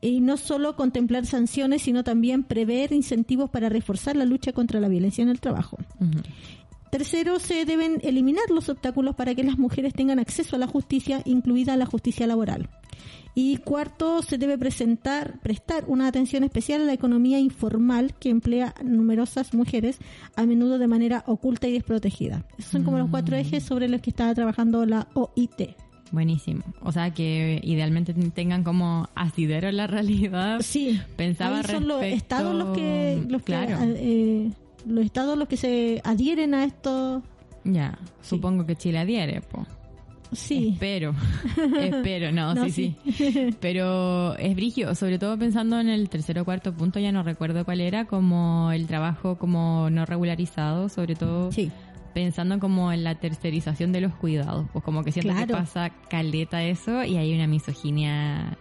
y 0.00 0.20
no 0.20 0.36
solo 0.36 0.76
contemplar 0.76 1.26
sanciones, 1.26 1.82
sino 1.82 2.04
también 2.04 2.44
prever 2.44 2.92
incentivos 2.92 3.50
para 3.50 3.68
reforzar 3.68 4.16
la 4.16 4.24
lucha 4.24 4.52
contra 4.52 4.78
la 4.78 4.88
violencia 4.88 5.22
en 5.22 5.30
el 5.30 5.40
trabajo. 5.40 5.78
Tercero, 6.94 7.40
se 7.40 7.64
deben 7.64 7.98
eliminar 8.04 8.44
los 8.50 8.68
obstáculos 8.68 9.16
para 9.16 9.34
que 9.34 9.42
las 9.42 9.58
mujeres 9.58 9.92
tengan 9.94 10.20
acceso 10.20 10.54
a 10.54 10.60
la 10.60 10.68
justicia, 10.68 11.22
incluida 11.24 11.76
la 11.76 11.86
justicia 11.86 12.24
laboral. 12.24 12.68
Y 13.34 13.56
cuarto, 13.56 14.22
se 14.22 14.38
debe 14.38 14.56
presentar, 14.56 15.40
prestar 15.40 15.86
una 15.88 16.06
atención 16.06 16.44
especial 16.44 16.82
a 16.82 16.84
la 16.84 16.92
economía 16.92 17.40
informal 17.40 18.14
que 18.20 18.30
emplea 18.30 18.76
numerosas 18.84 19.54
mujeres, 19.54 19.98
a 20.36 20.46
menudo 20.46 20.78
de 20.78 20.86
manera 20.86 21.24
oculta 21.26 21.66
y 21.66 21.72
desprotegida. 21.72 22.46
Esos 22.58 22.70
son 22.70 22.84
como 22.84 22.98
los 22.98 23.10
cuatro 23.10 23.34
ejes 23.36 23.64
sobre 23.64 23.88
los 23.88 24.00
que 24.00 24.10
estaba 24.10 24.32
trabajando 24.32 24.86
la 24.86 25.08
OIT. 25.14 25.74
Buenísimo. 26.12 26.62
O 26.80 26.92
sea 26.92 27.12
que 27.12 27.60
idealmente 27.64 28.14
tengan 28.14 28.62
como 28.62 29.08
asidero 29.16 29.68
en 29.68 29.78
la 29.78 29.88
realidad. 29.88 30.60
Sí, 30.62 31.00
Pensaba 31.16 31.58
ahí 31.58 31.64
son 31.64 31.88
los 31.88 32.04
estados 32.04 32.54
los 32.54 32.68
que, 32.76 33.20
los 33.28 33.42
que, 33.42 33.46
Claro. 33.46 33.78
eh, 33.82 34.52
los 34.86 35.04
estados 35.04 35.36
los 35.38 35.48
que 35.48 35.56
se 35.56 36.00
adhieren 36.04 36.54
a 36.54 36.64
esto. 36.64 37.22
Ya, 37.64 37.98
supongo 38.22 38.66
que 38.66 38.76
Chile 38.76 38.98
adhiere, 38.98 39.40
po. 39.40 39.66
Sí, 40.32 40.70
Espero, 40.72 41.14
espero, 41.78 42.32
no, 42.32 42.54
No, 42.54 42.64
sí, 42.68 42.96
sí, 43.12 43.54
Pero 43.60 44.36
es 44.36 44.56
brigio, 44.56 44.94
sobre 44.96 45.18
todo 45.18 45.38
pensando 45.38 45.78
en 45.78 45.88
el 45.88 46.08
tercer 46.08 46.38
o 46.40 46.44
cuarto 46.44 46.74
punto, 46.74 46.98
ya 46.98 47.12
no 47.12 47.22
recuerdo 47.22 47.64
cuál 47.64 47.80
era, 47.80 48.06
como 48.06 48.72
el 48.72 48.86
trabajo 48.88 49.36
como 49.38 49.90
no 49.90 50.04
regularizado, 50.06 50.88
sobre 50.88 51.14
todo 51.14 51.52
sí. 51.52 51.70
pensando 52.14 52.58
como 52.58 52.90
en 52.90 53.04
la 53.04 53.14
tercerización 53.14 53.92
de 53.92 54.00
los 54.00 54.12
cuidados, 54.14 54.66
pues 54.72 54.84
como 54.84 55.04
que 55.04 55.12
siento 55.12 55.34
que 55.34 55.46
Claro. 55.46 55.54
pasa 55.64 55.90
caleta 56.10 56.64
eso 56.64 57.04
y 57.04 57.16
hay 57.16 57.32
una 57.34 57.46
misoginia 57.46 58.58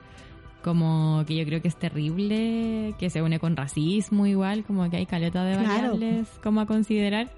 como 0.63 1.23
que 1.27 1.35
yo 1.35 1.45
creo 1.45 1.61
que 1.61 1.67
es 1.67 1.75
terrible, 1.77 2.95
que 2.97 3.09
se 3.09 3.21
une 3.21 3.39
con 3.39 3.55
racismo 3.55 4.25
igual, 4.25 4.63
como 4.63 4.89
que 4.89 4.97
hay 4.97 5.05
caleta 5.05 5.43
de 5.43 5.57
Claro. 5.57 5.69
variables 5.91 6.27
como 6.41 6.61
a 6.61 6.65
considerar. 6.65 7.31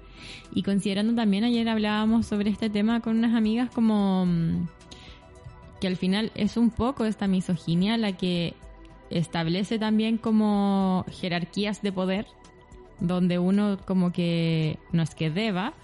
Y 0.54 0.62
considerando 0.62 1.14
también, 1.14 1.44
ayer 1.44 1.68
hablábamos 1.68 2.26
sobre 2.26 2.50
este 2.50 2.70
tema 2.70 3.00
con 3.00 3.18
unas 3.18 3.34
amigas 3.34 3.70
como 3.70 4.24
mm, 4.26 4.66
que 5.80 5.86
al 5.88 5.96
final 5.96 6.32
es 6.34 6.56
un 6.56 6.70
poco 6.70 7.04
esta 7.04 7.26
misoginia 7.26 7.98
la 7.98 8.12
que 8.12 8.54
establece 9.10 9.78
también 9.78 10.16
como 10.16 11.04
jerarquías 11.10 11.82
de 11.82 11.92
poder 11.92 12.26
donde 12.98 13.38
uno 13.38 13.78
como 13.84 14.10
que 14.10 14.78
no 14.92 15.02
es 15.02 15.14
que 15.14 15.30
deba, 15.30 15.74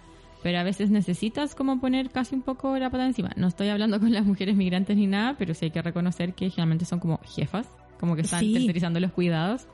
pero 0.42 0.58
a 0.58 0.62
veces 0.62 0.90
necesitas 0.90 1.54
como 1.54 1.80
poner 1.80 2.10
casi 2.10 2.34
un 2.34 2.42
poco 2.42 2.76
la 2.78 2.90
pata 2.90 3.06
encima. 3.06 3.30
No 3.36 3.46
estoy 3.48 3.68
hablando 3.68 4.00
con 4.00 4.12
las 4.12 4.24
mujeres 4.26 4.56
migrantes 4.56 4.96
ni 4.96 5.06
nada, 5.06 5.36
pero 5.38 5.54
sí 5.54 5.66
hay 5.66 5.70
que 5.70 5.82
reconocer 5.82 6.34
que 6.34 6.50
generalmente 6.50 6.84
son 6.84 6.98
como 7.00 7.18
jefas, 7.24 7.68
como 8.00 8.14
que 8.16 8.22
están 8.22 8.40
Sí. 8.40 8.52
tercerizando 8.52 8.98
los 9.00 9.12
cuidados 9.12 9.66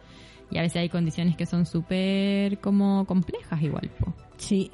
y 0.50 0.58
a 0.58 0.62
veces 0.62 0.76
hay 0.80 0.88
condiciones 0.88 1.36
que 1.36 1.46
son 1.46 1.66
súper 1.66 2.58
como 2.58 3.04
complejas 3.06 3.60
igual, 3.62 3.90
po. 3.98 4.12
Sí, 4.36 4.70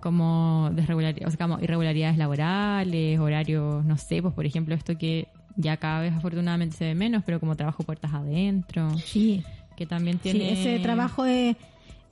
como 0.00 0.70
desregularidades, 0.74 1.26
o 1.26 1.30
sea, 1.36 1.46
como 1.46 1.60
irregularidades 1.62 2.18
laborales, 2.18 3.18
horarios, 3.18 3.84
no 3.84 3.96
sé, 3.96 4.20
pues 4.22 4.34
por 4.34 4.44
ejemplo 4.46 4.74
esto 4.74 4.98
que 4.98 5.28
ya 5.56 5.76
cada 5.78 6.00
vez 6.00 6.12
afortunadamente 6.14 6.76
se 6.76 6.84
ve 6.84 6.94
menos, 6.94 7.22
pero 7.24 7.40
como 7.40 7.56
trabajo 7.56 7.84
puertas 7.84 8.12
adentro, 8.12 8.90
sí. 9.04 9.42
que 9.76 9.86
también 9.86 10.16
Sí, 10.22 10.30
tiene 10.32 10.52
ese 10.52 10.78
trabajo 10.80 11.24
es, 11.24 11.56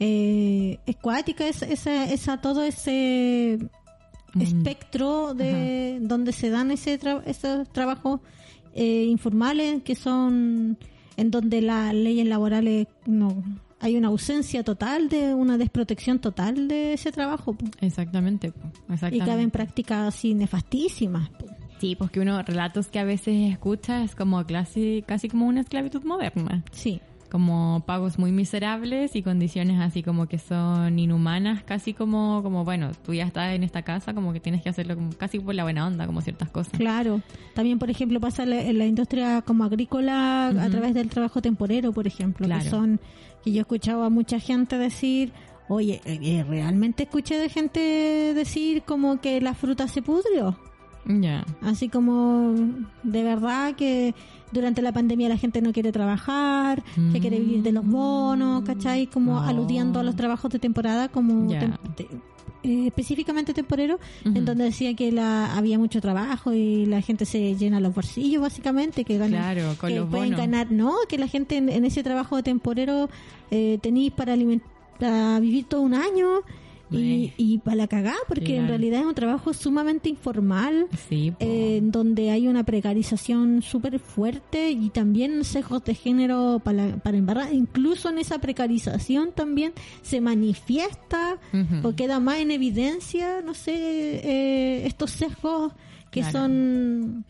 eh, 0.00 0.78
es 0.87 0.96
cuática, 0.96 1.46
es, 1.46 1.62
esa, 1.62 2.05
esa, 2.11 2.40
todo 2.40 2.62
ese 2.62 3.59
Mm. 4.35 4.40
espectro 4.40 5.35
de 5.35 5.98
donde 6.00 6.33
se 6.33 6.48
dan 6.48 6.70
ese 6.70 6.98
tra- 6.98 7.22
esos 7.26 7.68
trabajos 7.70 8.20
eh, 8.74 9.05
informales 9.05 9.83
que 9.83 9.94
son 9.94 10.78
en 11.18 11.31
donde 11.31 11.61
las 11.61 11.92
leyes 11.92 12.26
laborales 12.26 12.87
no 13.05 13.44
hay 13.78 13.94
una 13.98 14.09
ausencia 14.09 14.64
total 14.64 15.11
de 15.11 15.35
una 15.35 15.59
desprotección 15.59 16.18
total 16.18 16.66
de 16.66 16.94
ese 16.94 17.12
trabajo 17.12 17.52
po. 17.52 17.66
Exactamente, 17.83 18.52
po, 18.52 18.61
y 18.88 18.92
exactamente. 18.94 19.26
caben 19.26 19.50
prácticas 19.50 20.14
así 20.14 20.33
nefastísimas 20.33 21.28
po. 21.28 21.44
Sí, 21.78 21.94
porque 21.94 22.20
uno, 22.20 22.40
relatos 22.42 22.87
que 22.87 23.00
a 23.00 23.05
veces 23.05 23.50
escucha 23.52 24.02
es 24.02 24.14
como 24.14 24.46
casi, 24.46 25.05
casi 25.07 25.28
como 25.28 25.46
una 25.46 25.61
esclavitud 25.61 26.05
moderna. 26.05 26.64
sí 26.70 27.02
Como 27.33 27.83
pagos 27.87 28.18
muy 28.18 28.31
miserables 28.31 29.16
y 29.16 29.23
condiciones 29.23 29.81
así 29.81 30.03
como 30.03 30.27
que 30.27 30.38
son 30.38 30.99
inhumanas, 30.99 31.62
casi 31.62 31.95
como, 31.95 32.42
como 32.42 32.62
bueno, 32.62 32.90
tú 33.07 33.14
ya 33.14 33.25
estás 33.25 33.55
en 33.55 33.64
esta 33.64 33.81
casa, 33.81 34.12
como 34.12 34.35
que 34.35 34.40
tienes 34.40 34.61
que 34.62 34.68
hacerlo 34.68 34.97
como 34.97 35.09
casi 35.16 35.40
por 35.40 35.55
la 35.55 35.62
buena 35.62 35.87
onda, 35.87 36.07
como 36.07 36.21
ciertas 36.21 36.51
cosas. 36.51 36.75
Claro. 36.79 37.23
También, 37.55 37.79
por 37.79 37.88
ejemplo, 37.88 38.21
pasa 38.21 38.45
la- 38.45 38.61
en 38.61 38.77
la 38.77 38.85
industria 38.85 39.40
como 39.40 39.64
agrícola 39.64 40.49
a 40.49 40.68
través 40.68 40.92
del 40.92 41.09
trabajo 41.09 41.40
temporero, 41.40 41.90
por 41.95 42.07
ejemplo, 42.07 42.47
Claro. 42.47 42.62
que 42.64 42.68
son 42.68 43.01
que 43.42 43.51
yo 43.53 43.59
he 43.59 43.61
escuchado 43.62 44.05
a 44.05 44.11
mucha 44.11 44.38
gente 44.38 44.77
decir, 44.77 45.33
oye, 45.71 46.03
eh, 46.05 46.45
realmente 46.47 47.05
escuché 47.05 47.38
de 47.38 47.49
gente 47.49 47.81
decir 48.35 48.83
como 48.83 49.23
que 49.23 49.40
la 49.40 49.55
fruta 49.55 49.88
se 49.88 50.03
pudrió. 50.03 50.59
Ya. 51.06 51.44
Así 51.62 51.88
como 51.88 52.54
de 53.02 53.22
verdad 53.24 53.74
que 53.74 54.14
durante 54.52 54.82
la 54.82 54.92
pandemia 54.92 55.28
la 55.28 55.36
gente 55.36 55.60
no 55.62 55.72
quiere 55.72 55.90
trabajar, 55.92 56.82
que 57.12 57.18
quiere 57.20 57.40
vivir 57.40 57.62
de 57.62 57.72
los 57.72 57.84
bonos, 57.86 58.62
¿cachai? 58.64 59.06
Como 59.06 59.32
Mm. 59.34 59.36
Oh. 59.36 59.40
aludiendo 59.48 60.00
a 60.00 60.02
los 60.02 60.14
trabajos 60.14 60.50
de 60.52 60.58
temporada 60.58 61.08
como 61.08 61.50
Ya. 61.50 61.60
tem- 61.60 61.78
te- 61.96 62.08
eh, 62.64 62.86
específicamente 62.86 63.52
temporero, 63.54 63.98
en 64.24 64.44
donde 64.44 64.62
decía 64.64 64.94
que 64.94 65.10
la, 65.10 65.56
había 65.56 65.78
mucho 65.80 66.00
trabajo 66.00 66.52
y 66.52 66.86
la 66.86 67.00
gente 67.00 67.24
se 67.24 67.56
llena 67.56 67.80
los 67.80 67.92
bolsillos 67.92 68.40
básicamente, 68.42 69.04
que 69.04 69.18
ganan, 69.18 69.40
Claro, 69.54 69.74
con 69.80 69.88
que 69.90 69.96
los 69.96 70.08
pueden 70.08 70.26
bonos. 70.30 70.38
ganar, 70.40 70.70
no, 70.70 70.94
que 71.08 71.18
la 71.18 71.26
gente 71.26 71.56
en, 71.56 71.68
en 71.68 71.84
ese 71.84 72.04
trabajo 72.04 72.36
de 72.36 72.44
temporero 72.44 73.08
eh, 73.50 73.78
tenéis 73.82 74.12
para 74.12 74.34
alimentar, 74.34 74.68
para 75.00 75.40
vivir 75.40 75.64
todo 75.64 75.80
un 75.80 75.94
año. 75.94 76.28
Y, 76.92 76.96
Ay. 76.96 77.35
y 77.37 77.59
para 77.59 77.76
la 77.76 77.87
cagá, 77.88 78.14
porque 78.28 78.57
en 78.57 78.68
realidad 78.68 79.00
es 79.00 79.07
un 79.07 79.14
trabajo 79.14 79.52
sumamente 79.55 80.09
informal, 80.09 80.87
Sí, 81.09 81.33
eh, 81.40 81.76
en 81.78 81.90
donde 81.90 82.31
hay 82.31 82.48
una 82.48 82.64
precarización 82.64 83.62
súper 83.62 83.98
fuerte 83.98 84.70
y 84.70 84.90
también 84.90 85.44
sesgos 85.44 85.85
de 85.85 85.94
género 85.94 86.61
para, 86.62 86.96
para 86.96 87.16
embarrar. 87.16 87.52
Incluso 87.52 88.09
en 88.11 88.18
esa 88.18 88.38
precarización 88.38 89.33
también 89.33 89.72
se 90.02 90.20
manifiesta 90.20 91.38
o 91.83 91.92
queda 91.94 92.20
más 92.20 92.38
en 92.38 92.50
evidencia, 92.50 93.40
no 93.42 93.55
sé, 93.55 93.72
eh, 93.74 94.87
estos 94.87 95.11
sesgos 95.12 95.72
que 96.11 96.20
Claro. 96.20 96.40
son 96.40 97.24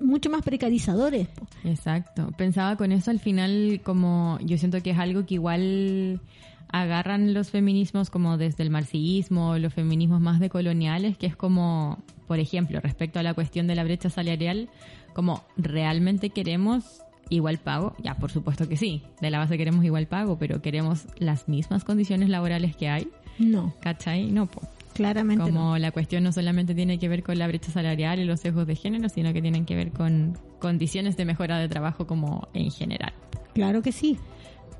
mucho 0.00 0.30
más 0.30 0.42
precarizadores. 0.42 1.28
Exacto. 1.64 2.30
Pensaba 2.36 2.76
con 2.76 2.92
eso 2.92 3.10
al 3.10 3.20
final 3.20 3.80
como 3.84 4.38
yo 4.42 4.58
siento 4.58 4.82
que 4.82 4.90
es 4.90 4.98
algo 4.98 5.24
que 5.26 5.34
igual 5.34 6.20
agarran 6.68 7.32
los 7.34 7.50
feminismos 7.50 8.10
como 8.10 8.36
desde 8.38 8.62
el 8.62 8.70
marxismo, 8.70 9.58
los 9.58 9.72
feminismos 9.74 10.20
más 10.20 10.40
decoloniales, 10.40 11.16
que 11.16 11.26
es 11.26 11.36
como, 11.36 11.98
por 12.26 12.38
ejemplo, 12.38 12.80
respecto 12.80 13.18
a 13.18 13.22
la 13.22 13.34
cuestión 13.34 13.66
de 13.66 13.74
la 13.74 13.84
brecha 13.84 14.10
salarial, 14.10 14.68
como 15.14 15.44
realmente 15.56 16.30
queremos 16.30 17.02
igual 17.30 17.58
pago, 17.58 17.94
ya 18.02 18.14
por 18.14 18.30
supuesto 18.30 18.68
que 18.68 18.76
sí, 18.76 19.02
de 19.20 19.30
la 19.30 19.38
base 19.38 19.56
queremos 19.58 19.84
igual 19.84 20.06
pago, 20.06 20.38
pero 20.38 20.62
queremos 20.62 21.06
las 21.18 21.48
mismas 21.48 21.82
condiciones 21.84 22.28
laborales 22.28 22.76
que 22.76 22.88
hay, 22.88 23.08
No, 23.38 23.74
¿cachai? 23.80 24.30
No, 24.30 24.46
po. 24.46 24.62
claramente 24.94 25.42
Como 25.44 25.60
no. 25.72 25.78
la 25.78 25.90
cuestión 25.90 26.22
no 26.24 26.32
solamente 26.32 26.74
tiene 26.74 26.98
que 26.98 27.08
ver 27.08 27.22
con 27.22 27.38
la 27.38 27.46
brecha 27.48 27.70
salarial 27.72 28.18
y 28.20 28.24
los 28.24 28.40
sesgos 28.40 28.66
de 28.66 28.76
género, 28.76 29.08
sino 29.08 29.32
que 29.32 29.42
tienen 29.42 29.64
que 29.66 29.74
ver 29.74 29.90
con 29.90 30.38
condiciones 30.60 31.16
de 31.16 31.24
mejora 31.24 31.58
de 31.58 31.68
trabajo 31.68 32.06
como 32.06 32.48
en 32.54 32.70
general. 32.70 33.12
Claro 33.54 33.82
que 33.82 33.90
sí. 33.92 34.18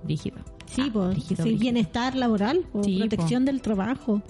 Rígido. 0.04 0.36
Sí, 0.66 0.86
Ah, 0.88 0.90
pues, 0.92 1.10
brígido, 1.10 1.36
sí, 1.44 1.50
brígido. 1.50 1.60
bienestar 1.60 2.14
laboral, 2.16 2.66
o 2.72 2.82
Sí, 2.82 2.98
protección 2.98 3.44
del 3.44 3.62
trabajo. 3.62 4.20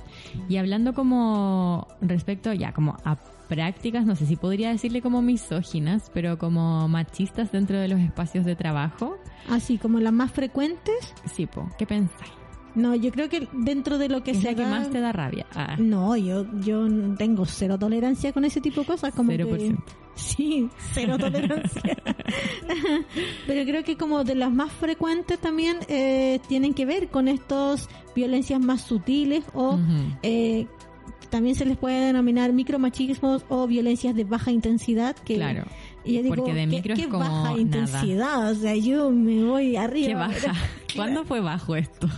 Y 0.48 0.56
hablando 0.58 0.92
como 0.94 1.86
respecto 2.00 2.52
ya 2.52 2.72
como 2.72 2.96
a 3.04 3.16
prácticas, 3.48 4.04
no 4.04 4.16
sé 4.16 4.26
si 4.26 4.36
podría 4.36 4.70
decirle 4.70 5.00
como 5.02 5.22
misóginas, 5.22 6.10
pero 6.12 6.36
como 6.38 6.88
machistas 6.88 7.52
dentro 7.52 7.78
de 7.78 7.88
los 7.88 8.00
espacios 8.00 8.44
de 8.44 8.54
trabajo. 8.56 9.16
Así 9.48 9.78
como 9.78 10.00
las 10.00 10.12
más 10.12 10.30
frecuentes. 10.32 11.14
Sí, 11.32 11.46
po, 11.46 11.68
¿qué 11.78 11.86
pensáis? 11.86 12.32
No, 12.76 12.94
yo 12.94 13.10
creo 13.10 13.28
que 13.28 13.48
dentro 13.52 13.98
de 13.98 14.08
lo 14.08 14.18
que 14.18 14.30
¿Qué 14.32 14.38
es 14.38 14.42
se 14.42 14.50
la 14.50 14.54
que 14.54 14.62
da- 14.62 14.68
más 14.70 14.90
te 14.90 15.00
da 15.00 15.10
rabia? 15.12 15.46
Ah, 15.54 15.76
No, 15.78 16.16
yo, 16.16 16.46
yo 16.60 16.86
tengo 17.16 17.44
cero 17.46 17.78
tolerancia 17.78 18.32
con 18.32 18.44
ese 18.44 18.60
tipo 18.60 18.82
de 18.82 18.86
cosas. 18.86 19.12
Como 19.14 19.30
que- 19.30 19.38
0%. 19.44 19.82
Sí, 20.14 20.68
cero 20.92 21.16
tolerancia. 21.18 21.96
Pero 23.46 23.64
creo 23.64 23.84
que 23.84 23.96
como 23.96 24.24
de 24.24 24.34
las 24.34 24.52
más 24.52 24.72
frecuentes 24.72 25.38
también 25.38 25.78
eh, 25.88 26.40
tienen 26.48 26.74
que 26.74 26.86
ver 26.86 27.08
con 27.08 27.28
estos 27.28 27.88
violencias 28.14 28.60
más 28.60 28.82
sutiles 28.82 29.44
o 29.54 29.78
eh, 30.22 30.66
también 31.30 31.54
se 31.54 31.64
les 31.66 31.76
puede 31.76 32.06
denominar 32.06 32.52
micromachismos 32.52 33.44
o 33.48 33.66
violencias 33.66 34.14
de 34.14 34.24
baja 34.24 34.50
intensidad. 34.52 35.16
Que, 35.16 35.34
Claro. 35.36 35.64
y 36.04 36.14
yo 36.14 36.22
digo, 36.22 36.34
porque 36.36 36.54
de 36.54 36.60
¿qué- 36.60 36.66
micro 36.66 36.94
es 36.94 37.00
qué 37.00 37.08
como 37.08 37.20
baja 37.24 37.42
nada. 37.50 37.58
intensidad? 37.58 38.50
O 38.50 38.54
sea, 38.54 38.74
yo 38.76 39.10
me 39.10 39.44
voy 39.44 39.76
arriba. 39.76 40.06
Qué 40.08 40.14
baja. 40.14 40.52
¿Cuándo 40.96 41.24
fue 41.24 41.40
bajo 41.40 41.76
esto? 41.76 42.08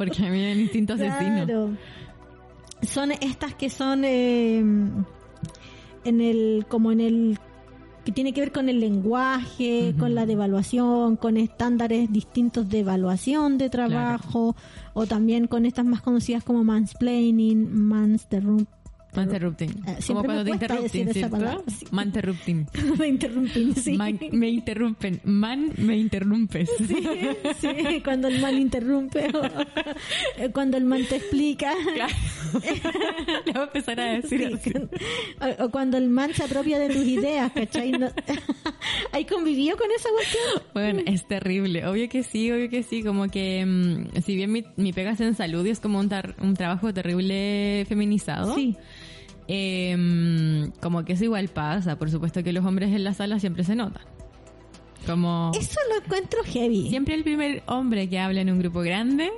Porque 0.00 0.24
a 0.26 0.30
mí 0.30 0.42
el 0.42 0.60
instinto 0.60 0.94
asesino. 0.94 1.44
Claro. 1.44 1.76
Son 2.80 3.12
estas 3.12 3.54
que 3.54 3.68
son 3.68 4.02
eh, 4.06 4.58
en 4.58 6.20
el 6.22 6.64
como 6.70 6.90
en 6.90 7.02
el 7.02 7.38
que 8.02 8.10
tiene 8.10 8.32
que 8.32 8.40
ver 8.40 8.50
con 8.50 8.70
el 8.70 8.80
lenguaje, 8.80 9.94
con 9.98 10.14
la 10.14 10.24
devaluación, 10.24 11.16
con 11.16 11.36
estándares 11.36 12.10
distintos 12.10 12.70
de 12.70 12.78
evaluación 12.78 13.58
de 13.58 13.68
trabajo 13.68 14.56
o 14.94 15.04
también 15.04 15.46
con 15.46 15.66
estas 15.66 15.84
más 15.84 16.00
conocidas 16.00 16.44
como 16.44 16.64
mansplaining, 16.64 17.70
mansterrum, 17.70 18.64
Manterrupting. 19.14 19.70
Eh, 19.86 19.96
Como 20.06 20.22
cuando 20.24 20.44
te 20.44 20.50
interrumpen, 20.50 21.02
esa 21.08 21.12
¿cierto? 21.12 21.36
palabra, 21.36 21.62
sí. 21.68 21.86
Manterrupting. 21.90 22.66
me 22.98 23.08
interrumpí, 23.08 23.72
sí. 23.74 23.92
Man- 23.96 24.18
me 24.32 24.48
interrumpen. 24.48 25.20
Man, 25.24 25.72
me 25.78 25.96
interrumpes. 25.96 26.70
Sí, 26.78 26.96
sí, 27.60 28.00
cuando 28.04 28.28
el 28.28 28.40
man 28.40 28.56
interrumpe 28.58 29.28
o 29.34 30.52
cuando 30.52 30.76
el 30.76 30.84
man 30.84 31.04
te 31.08 31.16
explica. 31.16 31.72
Claro. 31.94 32.14
Le 33.46 33.52
voy 33.52 33.60
a 33.60 33.64
empezar 33.64 34.00
a 34.00 34.04
decir 34.14 34.40
Sí. 34.40 34.54
así. 34.54 34.72
O, 35.60 35.64
o 35.64 35.70
cuando 35.70 35.96
el 35.98 36.08
man 36.08 36.32
se 36.34 36.44
apropia 36.44 36.78
de 36.78 36.88
tus 36.88 37.04
ideas, 37.04 37.50
¿cachai? 37.52 37.92
No- 37.92 38.10
¿Hay 39.12 39.24
convivido 39.24 39.76
con 39.76 39.88
esa 39.90 40.08
cuestión? 40.10 40.62
Bueno, 40.74 41.02
es 41.06 41.26
terrible. 41.26 41.86
Obvio 41.86 42.08
que 42.08 42.22
sí, 42.22 42.50
obvio 42.50 42.68
que 42.70 42.82
sí. 42.82 43.02
Como 43.02 43.28
que, 43.28 43.64
mm, 43.66 44.20
si 44.22 44.36
bien 44.36 44.52
mi, 44.52 44.64
mi 44.76 44.92
pega 44.92 45.12
es 45.12 45.20
en 45.20 45.34
salud 45.34 45.64
y 45.66 45.70
es 45.70 45.80
como 45.80 45.98
un, 45.98 46.08
tar- 46.08 46.34
un 46.40 46.54
trabajo 46.54 46.92
terrible 46.94 47.84
feminizado. 47.88 48.54
Sí. 48.54 48.76
Eh, 49.52 50.70
como 50.80 51.04
que 51.04 51.14
eso 51.14 51.24
igual 51.24 51.48
pasa. 51.48 51.96
Por 51.98 52.10
supuesto 52.10 52.42
que 52.44 52.52
los 52.52 52.64
hombres 52.64 52.94
en 52.94 53.02
la 53.04 53.14
sala 53.14 53.38
siempre 53.40 53.64
se 53.64 53.74
notan. 53.74 54.02
Como 55.06 55.50
Eso 55.58 55.80
lo 55.90 56.04
encuentro 56.04 56.40
heavy. 56.44 56.88
siempre 56.88 57.14
el 57.14 57.24
primer 57.24 57.62
hombre 57.66 58.08
que 58.08 58.18
habla 58.18 58.42
en 58.42 58.50
un 58.50 58.58
grupo 58.58 58.80
grande, 58.80 59.30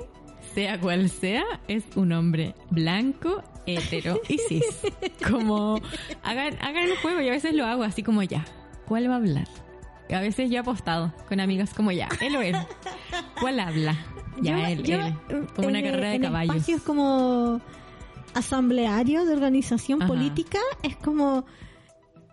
sea 0.53 0.79
cual 0.79 1.09
sea, 1.09 1.43
es 1.67 1.83
un 1.95 2.11
hombre 2.11 2.53
blanco, 2.69 3.41
hetero 3.65 4.19
y 4.27 4.37
cis. 4.49 4.63
Como 5.27 5.79
hagan, 6.21 6.55
hagan 6.61 6.83
el 6.89 6.97
juego 6.97 7.21
y 7.21 7.29
a 7.29 7.31
veces 7.31 7.53
lo 7.55 7.65
hago 7.65 7.83
así 7.83 8.03
como 8.03 8.21
ya. 8.23 8.45
¿Cuál 8.87 9.09
va 9.09 9.13
a 9.13 9.17
hablar? 9.17 9.47
A 10.13 10.19
veces 10.19 10.49
yo 10.49 10.57
he 10.57 10.59
apostado 10.59 11.11
con 11.29 11.39
amigas 11.39 11.73
como 11.73 11.91
ya, 11.91 12.09
él 12.21 12.35
o 12.35 12.41
él. 12.41 12.55
¿Cuál 13.39 13.59
habla? 13.61 13.97
Ya 14.41 14.59
Yo- 14.59 14.65
él, 14.67 14.83
yo, 14.83 14.95
él. 15.01 15.47
Como 15.55 15.69
una 15.69 15.79
en- 15.79 15.85
carrera 15.85 16.09
de 16.09 16.15
en 16.15 16.21
caballos. 16.21 16.55
espacios 16.55 16.81
como 16.81 17.61
asamblearios 18.33 19.27
de 19.27 19.33
organización 19.33 20.01
Ajá. 20.01 20.07
política 20.07 20.59
es 20.83 20.95
como 20.97 21.45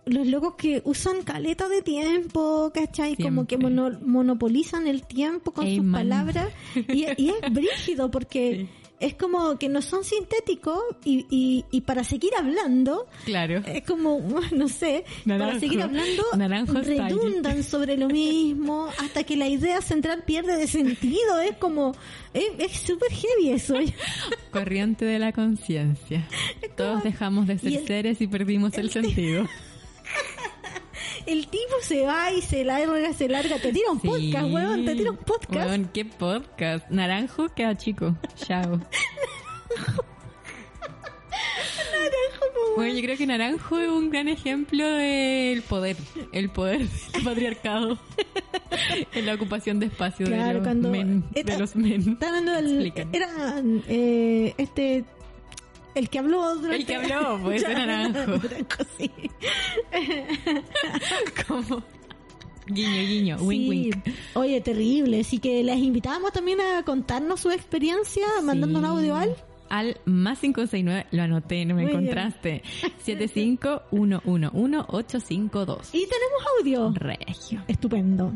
los 0.05 0.25
locos 0.27 0.55
que 0.55 0.81
usan 0.83 1.21
caleta 1.23 1.69
de 1.69 1.81
tiempo, 1.83 2.71
¿cachai? 2.73 3.15
Como 3.15 3.45
que 3.45 3.57
Siempre. 3.57 3.69
mono- 3.75 3.99
monopolizan 4.03 4.87
el 4.87 5.05
tiempo 5.05 5.51
con 5.51 5.67
sus 5.75 5.85
palabras. 5.91 6.47
Y, 6.75 7.05
y 7.17 7.29
es 7.29 7.35
brígido 7.53 8.09
porque 8.09 8.67
es 9.01 9.15
como 9.15 9.57
que 9.57 9.67
no 9.67 9.81
son 9.81 10.03
sintéticos 10.03 10.79
y, 11.03 11.25
y, 11.29 11.65
y 11.71 11.81
para 11.81 12.03
seguir 12.03 12.31
hablando 12.37 13.07
Claro. 13.25 13.61
es 13.65 13.81
como, 13.83 14.19
no 14.53 14.67
sé, 14.69 15.03
para 15.27 15.59
seguir 15.59 15.81
hablando, 15.81 16.23
Naranjo 16.37 16.81
style. 16.83 17.03
redundan 17.09 17.63
sobre 17.63 17.97
lo 17.97 18.07
mismo 18.07 18.87
hasta 18.99 19.23
que 19.23 19.35
la 19.35 19.47
idea 19.49 19.81
central 19.81 20.23
pierde 20.25 20.55
de 20.57 20.67
sentido. 20.67 21.39
Es 21.41 21.57
como, 21.57 21.93
es 22.33 22.45
es 22.59 22.71
súper 22.73 23.11
heavy 23.11 23.49
eso. 23.51 23.75
Corriente 24.51 25.05
de 25.05 25.19
la 25.19 25.31
conciencia. 25.33 26.27
Todos 26.77 27.03
dejamos 27.03 27.47
de 27.47 27.55
y 27.55 27.57
ser 27.59 27.73
el- 27.73 27.87
seres 27.87 28.21
y 28.21 28.27
perdimos 28.27 28.77
el 28.77 28.89
sentido. 28.91 29.47
El 31.25 31.47
tipo 31.47 31.73
se 31.81 32.05
va 32.05 32.31
y 32.31 32.41
se 32.41 32.63
larga, 32.63 33.13
se 33.13 33.27
larga. 33.29 33.57
Te 33.59 33.71
tira 33.71 33.91
un 33.91 34.01
Sí. 34.01 34.07
podcast, 34.07 34.51
weón, 34.53 34.85
te 34.85 34.95
tira 34.95 35.11
un 35.11 35.17
podcast. 35.17 35.67
Weón, 35.69 35.89
¿qué 35.93 36.05
podcast? 36.05 36.89
Naranjo 36.89 37.49
queda 37.53 37.77
chico. 37.77 38.15
Chao. 38.35 38.79
Bueno, 42.75 42.93
yo 42.95 43.01
creo 43.01 43.17
que 43.17 43.27
Naranjo 43.27 43.79
es 43.79 43.89
un 43.89 44.09
gran 44.09 44.27
ejemplo 44.29 44.87
del 44.87 45.61
poder, 45.63 45.97
el 46.31 46.49
poder 46.49 46.87
del 46.87 47.23
patriarcado 47.23 47.97
en 49.13 49.25
la 49.25 49.33
ocupación 49.33 49.79
de 49.79 49.87
espacio 49.87 50.27
de 50.27 50.53
los 50.53 50.75
men, 50.77 51.23
de 51.33 51.57
los 51.57 51.75
men. 51.75 52.17
Hablando 52.21 52.53
del, 52.53 52.93
era 53.11 53.61
eh, 53.89 54.53
este 54.57 55.03
el 55.95 56.09
que 56.09 56.19
habló 56.19 56.55
durante- 56.55 56.75
El 56.77 56.85
que 56.85 56.95
habló, 57.13 57.39
pues, 57.43 57.63
ese 57.63 57.73
naranjo. 57.73 58.19
Naranjo, 58.19 58.83
sí. 58.97 59.11
Como 61.47 61.83
guiño, 62.67 63.01
guiño, 63.01 63.37
wink, 63.41 63.61
Sí. 63.61 63.69
wink. 63.69 63.95
Oye, 64.35 64.61
terrible. 64.61 65.19
Así 65.21 65.39
que 65.39 65.63
les 65.63 65.77
invitamos 65.77 66.31
también 66.31 66.59
a 66.61 66.83
contarnos 66.83 67.39
su 67.41 67.49
experiencia 67.51 68.25
mandando 68.43 68.79
un 68.79 68.85
audio 68.85 69.15
al. 69.15 69.35
Al 69.69 69.97
más 70.03 70.39
569, 70.39 71.07
lo 71.11 71.21
anoté, 71.23 71.63
no 71.65 71.75
me 71.75 71.83
Muy 71.83 71.91
encontraste. 71.91 72.61
751111852. 73.05 75.89
Y 75.93 76.05
tenemos 76.07 76.43
audio. 76.59 76.91
Regio. 76.93 77.63
Estupendo. 77.67 78.33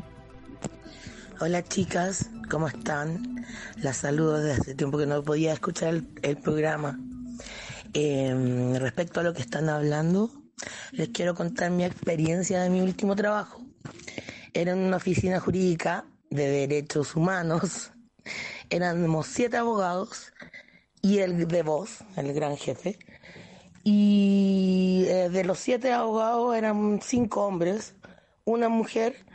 Hola 1.41 1.62
chicas, 1.63 2.30
¿cómo 2.50 2.70
están? 2.70 3.46
Las 3.82 3.98
saludo 3.98 4.38
desde 4.39 4.62
hace 4.62 4.76
tiempo 4.76 4.98
que 4.98 5.06
no 5.06 5.22
podía 5.24 5.52
escuchar 5.52 5.96
el, 5.96 6.08
el 6.22 6.38
programa. 6.38 6.98
Eh, 7.93 8.76
respecto 8.80 9.19
a 9.19 9.24
lo 9.24 9.34
que 9.34 9.41
están 9.41 9.69
hablando, 9.69 10.32
les 10.91 11.10
quiero 11.10 11.36
contar 11.36 11.71
mi 11.71 11.84
experiencia 11.84 12.62
de 12.62 12.69
mi 12.69 12.82
último 12.82 13.15
trabajo. 13.15 13.62
Era 14.54 14.74
en 14.74 14.80
una 14.80 14.98
oficina 14.98 15.39
jurídica 15.39 16.06
de 16.30 16.48
derechos 16.48 17.15
humanos. 17.15 17.91
Éramos 18.69 19.28
siete 19.28 19.58
abogados 19.58 20.34
y 21.02 21.19
el 21.19 21.48
de 21.48 21.63
voz, 21.63 22.00
el 22.15 22.34
gran 22.34 22.58
jefe. 22.58 22.98
Y 23.84 25.06
eh, 25.08 25.30
de 25.30 25.43
los 25.43 25.60
siete 25.60 25.91
abogados 25.91 26.56
eran 26.56 27.00
cinco 27.04 27.45
hombres, 27.45 27.93
una 28.43 28.69
mujer 28.69 29.26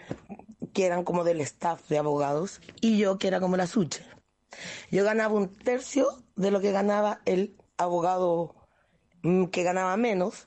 que 0.72 0.86
eran 0.86 1.04
como 1.04 1.22
del 1.24 1.40
staff 1.42 1.88
de 1.88 1.98
abogados 1.98 2.60
y 2.80 2.98
yo 2.98 3.18
que 3.18 3.28
era 3.28 3.40
como 3.40 3.56
la 3.56 3.66
suche. 3.66 4.04
Yo 4.90 5.04
ganaba 5.04 5.34
un 5.34 5.54
tercio 5.54 6.08
de 6.34 6.50
lo 6.50 6.60
que 6.60 6.72
ganaba 6.72 7.20
el 7.24 7.56
abogado 7.80 8.54
mm, 9.22 9.46
que 9.46 9.62
ganaba 9.62 9.96
menos 9.96 10.46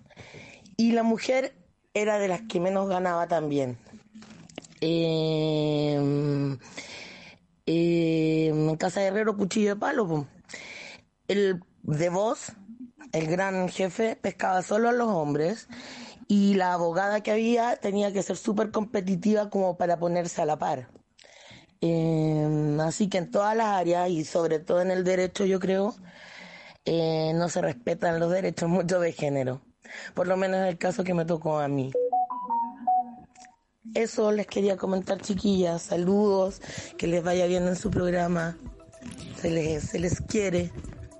y 0.78 0.92
la 0.92 1.04
mujer 1.04 1.56
era 1.94 2.20
de 2.20 2.28
las 2.28 2.42
que 2.44 2.60
menos 2.60 2.88
ganaba 2.90 3.28
también. 3.28 3.78
Eh, 4.82 6.58
eh, 7.66 8.48
en 8.48 8.76
Casa 8.78 9.02
de 9.02 9.08
Herrero, 9.08 9.38
cuchillo 9.38 9.70
de 9.70 9.76
palo. 9.76 10.28
El 11.28 11.64
de 11.84 12.10
voz, 12.10 12.52
el 13.12 13.28
gran 13.28 13.70
jefe, 13.70 14.16
pescaba 14.16 14.62
solo 14.62 14.90
a 14.90 14.94
los 14.94 15.08
hombres 15.08 15.68
y 16.28 16.56
la 16.56 16.74
abogada 16.74 17.22
que 17.22 17.32
había 17.32 17.76
tenía 17.78 18.12
que 18.12 18.24
ser 18.24 18.38
súper 18.38 18.72
competitiva 18.72 19.50
como 19.50 19.78
para 19.78 20.00
ponerse 20.00 20.42
a 20.42 20.46
la 20.46 20.58
par. 20.58 20.90
Eh, 21.82 22.78
así 22.82 23.10
que 23.10 23.18
en 23.18 23.30
todas 23.30 23.56
las 23.56 23.68
áreas 23.68 24.10
y 24.10 24.24
sobre 24.24 24.60
todo 24.60 24.82
en 24.82 24.92
el 24.92 25.04
derecho 25.04 25.46
yo 25.46 25.60
creo 25.60 25.94
eh, 26.86 27.32
no 27.36 27.50
se 27.50 27.62
respetan 27.62 28.20
los 28.20 28.32
derechos 28.32 28.70
mucho 28.70 29.00
de 29.00 29.12
género. 29.12 29.62
Por 30.14 30.28
lo 30.28 30.38
menos 30.38 30.58
en 30.58 30.66
el 30.66 30.78
caso 30.78 31.04
que 31.04 31.14
me 31.14 31.26
tocó 31.26 31.60
a 31.60 31.68
mí. 31.68 31.92
Eso 33.94 34.32
les 34.32 34.48
quería 34.48 34.78
comentar 34.78 35.22
chiquillas. 35.22 35.82
Saludos, 35.84 36.62
que 36.98 37.08
les 37.08 37.24
vaya 37.24 37.46
bien 37.46 37.68
en 37.68 37.76
su 37.76 37.92
programa. 37.92 38.58
Se 39.40 39.50
les, 39.50 39.84
se 39.84 40.00
les 40.00 40.22
quiere. 40.22 40.72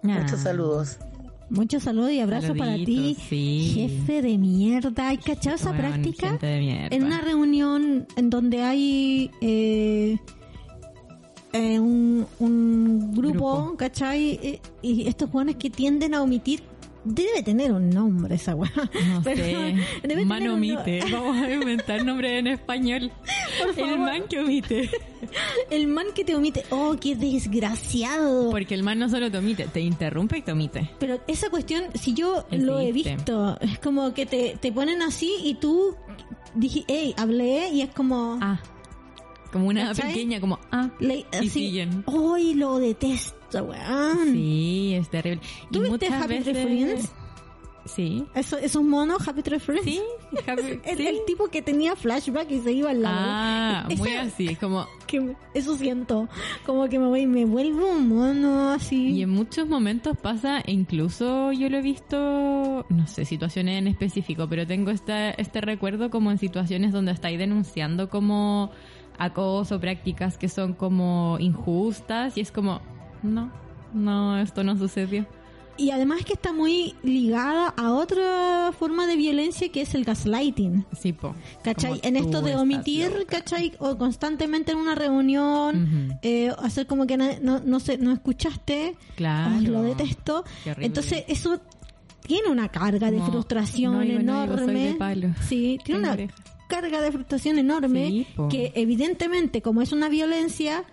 Ah. 0.04 0.20
Muchos 0.22 0.40
saludos. 0.42 0.98
Muchos 1.50 1.84
saludos 1.84 2.12
y 2.12 2.20
abrazos 2.20 2.58
para 2.58 2.74
ti, 2.76 3.16
sí. 3.30 3.74
jefe 3.76 4.22
de 4.24 4.38
mierda. 4.40 5.10
¿Hay 5.10 5.18
cachado 5.18 5.56
esa 5.56 5.72
práctica? 5.74 6.30
gente 6.30 6.48
de 6.48 6.60
mierda. 6.60 6.96
En 6.96 7.04
una 7.04 7.22
reunión 7.22 8.08
en 8.16 8.30
donde 8.32 8.64
hay 8.64 9.30
eh, 9.42 10.18
eh, 11.54 11.80
un, 11.80 12.26
un 12.40 13.12
grupo, 13.16 13.56
Grupo. 13.64 13.78
¿cachai? 13.78 14.32
Eh, 14.44 14.60
Y 14.82 15.08
estos 15.08 15.30
jóvenes 15.30 15.56
que 15.56 15.70
tienden 15.70 16.14
a 16.14 16.22
omitir, 16.22 16.62
debe 17.06 17.44
tener 17.44 17.72
un 17.74 17.90
nombre 17.90 18.36
esa 18.36 18.56
weá. 18.56 18.72
No 19.10 19.22
Pero 19.24 19.44
sé. 19.44 19.76
debe 20.04 20.26
Man 20.26 20.44
un- 20.44 20.50
omite. 20.56 21.02
Vamos 21.12 21.38
a 21.38 21.52
inventar 21.54 22.04
nombre 22.06 22.40
en 22.40 22.48
español. 22.48 23.12
Por 23.62 23.74
favor. 23.76 23.92
El 23.92 24.00
man 24.00 24.24
que 24.30 24.40
omite. 24.40 24.90
El 25.70 25.88
man 25.88 26.06
que 26.16 26.24
te 26.24 26.36
omite, 26.36 26.64
oh, 26.70 26.96
qué 27.00 27.16
desgraciado. 27.16 28.52
Porque 28.52 28.74
el 28.76 28.84
man 28.84 29.00
no 29.00 29.10
solo 29.10 29.32
te 29.32 29.38
omite, 29.38 29.66
te 29.68 29.82
interrumpe 29.82 30.38
y 30.38 30.42
te 30.42 30.52
omite. 30.52 30.90
Pero 31.00 31.20
esa 31.28 31.50
cuestión, 31.50 31.86
si 31.96 32.14
yo 32.14 32.46
lo 32.52 32.80
he 32.80 32.92
visto, 32.92 33.58
es 33.62 33.80
como 33.80 34.14
que 34.14 34.26
te, 34.26 34.58
te 34.62 34.72
ponen 34.72 35.02
así 35.02 35.32
y 35.44 35.56
tú 35.56 35.96
dije, 36.56 36.84
hey, 36.88 37.14
hablé 37.18 37.70
y 37.70 37.82
es 37.82 37.90
como... 37.90 38.38
Ah. 38.42 38.60
Como 39.54 39.68
una 39.68 39.94
pequeña, 39.94 40.40
como, 40.42 40.60
ah. 40.72 40.90
le- 41.00 41.26
y 41.42 41.48
siguen. 41.50 42.04
¡Ay, 42.08 42.56
lo 42.56 42.80
detesto, 42.80 43.64
weón! 43.64 44.34
Sí, 44.34 44.96
es 44.96 45.10
terrible. 45.10 45.42
¿Tú 45.72 45.80
y 45.80 45.90
viste 45.90 46.10
muchas 46.10 46.24
Happy 46.24 46.34
veces... 46.40 46.58
Friends? 46.64 47.12
Sí. 47.86 48.24
Eso, 48.34 48.58
esos 48.58 48.82
monos, 48.82 49.28
Happy 49.28 49.42
Tree 49.44 49.60
Friends. 49.60 49.84
Sí, 49.84 50.00
Happy- 50.48 50.80
El, 50.86 50.98
sí. 50.98 51.06
el 51.06 51.18
tipo 51.28 51.50
que 51.50 51.62
tenía 51.62 51.98
flashback 51.98 52.50
y 52.50 52.60
se 52.62 52.72
iba 52.72 52.92
al 52.92 53.02
lado. 53.02 53.18
Ah, 53.20 53.86
Esa- 53.90 54.02
muy 54.02 54.14
así, 54.14 54.56
como... 54.56 54.88
que 55.06 55.36
eso 55.54 55.76
siento. 55.76 56.30
Como 56.66 56.88
que 56.88 56.98
me 56.98 57.08
voy, 57.08 57.26
me 57.28 57.44
vuelvo 57.44 57.92
un 57.92 58.08
mono 58.08 58.70
así. 58.72 59.10
Y 59.10 59.22
en 59.24 59.32
muchos 59.32 59.68
momentos 59.68 60.16
pasa, 60.18 60.64
incluso 60.66 61.52
yo 61.52 61.68
lo 61.70 61.78
he 61.78 61.82
visto, 61.82 62.86
no 62.88 63.06
sé, 63.08 63.26
situaciones 63.26 63.80
en 63.80 63.88
específico, 63.88 64.48
pero 64.48 64.66
tengo 64.66 64.90
esta, 64.90 65.32
este 65.32 65.60
recuerdo 65.60 66.10
como 66.10 66.32
en 66.32 66.38
situaciones 66.38 66.94
donde 66.94 67.12
estáis 67.12 67.38
denunciando 67.38 68.10
como 68.10 68.72
acoso, 69.18 69.80
prácticas 69.80 70.38
que 70.38 70.50
son 70.50 70.74
como 70.74 71.38
injustas 71.40 72.38
y 72.38 72.42
es 72.42 72.52
como, 72.52 72.82
no, 73.22 73.52
no, 73.94 74.38
esto 74.40 74.64
no 74.64 74.78
sucedió. 74.78 75.26
Y 75.76 75.90
además 75.90 76.24
que 76.24 76.34
está 76.34 76.54
muy 76.54 76.94
ligada 77.02 77.70
a 77.76 77.94
otra 77.94 78.72
forma 78.78 79.08
de 79.08 79.16
violencia 79.16 79.72
que 79.72 79.82
es 79.82 79.96
el 79.96 80.06
gaslighting. 80.06 80.86
Sí, 80.96 81.14
po. 81.14 81.34
¿Cachai? 81.64 82.00
En 82.04 82.16
esto 82.16 82.44
de 82.44 82.56
omitir. 82.56 83.26
¿cachai? 83.28 83.74
O 83.80 83.98
constantemente 83.98 84.72
en 84.74 84.78
una 84.78 84.94
reunión, 84.94 85.84
Ujú. 86.12 86.20
eh, 86.22 86.54
hacer 86.62 86.86
como 86.86 87.08
que 87.08 87.18
no, 87.18 87.60
no, 87.66 87.80
sé, 87.80 87.98
no 87.98 88.12
escuchaste. 88.12 88.96
Claro. 89.16 89.56
Ay, 89.58 89.66
lo 89.66 89.82
detesto. 89.82 90.44
Entonces, 90.78 91.24
eso 91.28 91.60
tiene 92.22 92.50
una 92.50 92.70
carga 92.70 93.10
de 93.10 93.18
No, 93.18 93.26
frustración 93.26 93.94
no, 93.98 94.04
yo 94.04 94.20
no 94.22 94.46
soy 94.46 94.54
enorme. 94.54 94.74
de 94.90 94.94
palo. 94.94 95.30
Sí, 95.42 95.80
tiene 95.84 95.84
Tengo 95.84 96.00
una 96.02 96.12
orejas. 96.14 96.40
Carga 96.68 97.02
de 97.02 97.12
frustración 97.12 97.58
enorme 97.60 98.08
Sí, 98.08 98.28
que 98.50 98.72
evidentemente, 98.76 99.62
como 99.62 99.82
es 99.82 99.92
una 99.92 100.10
violencia, 100.10 100.84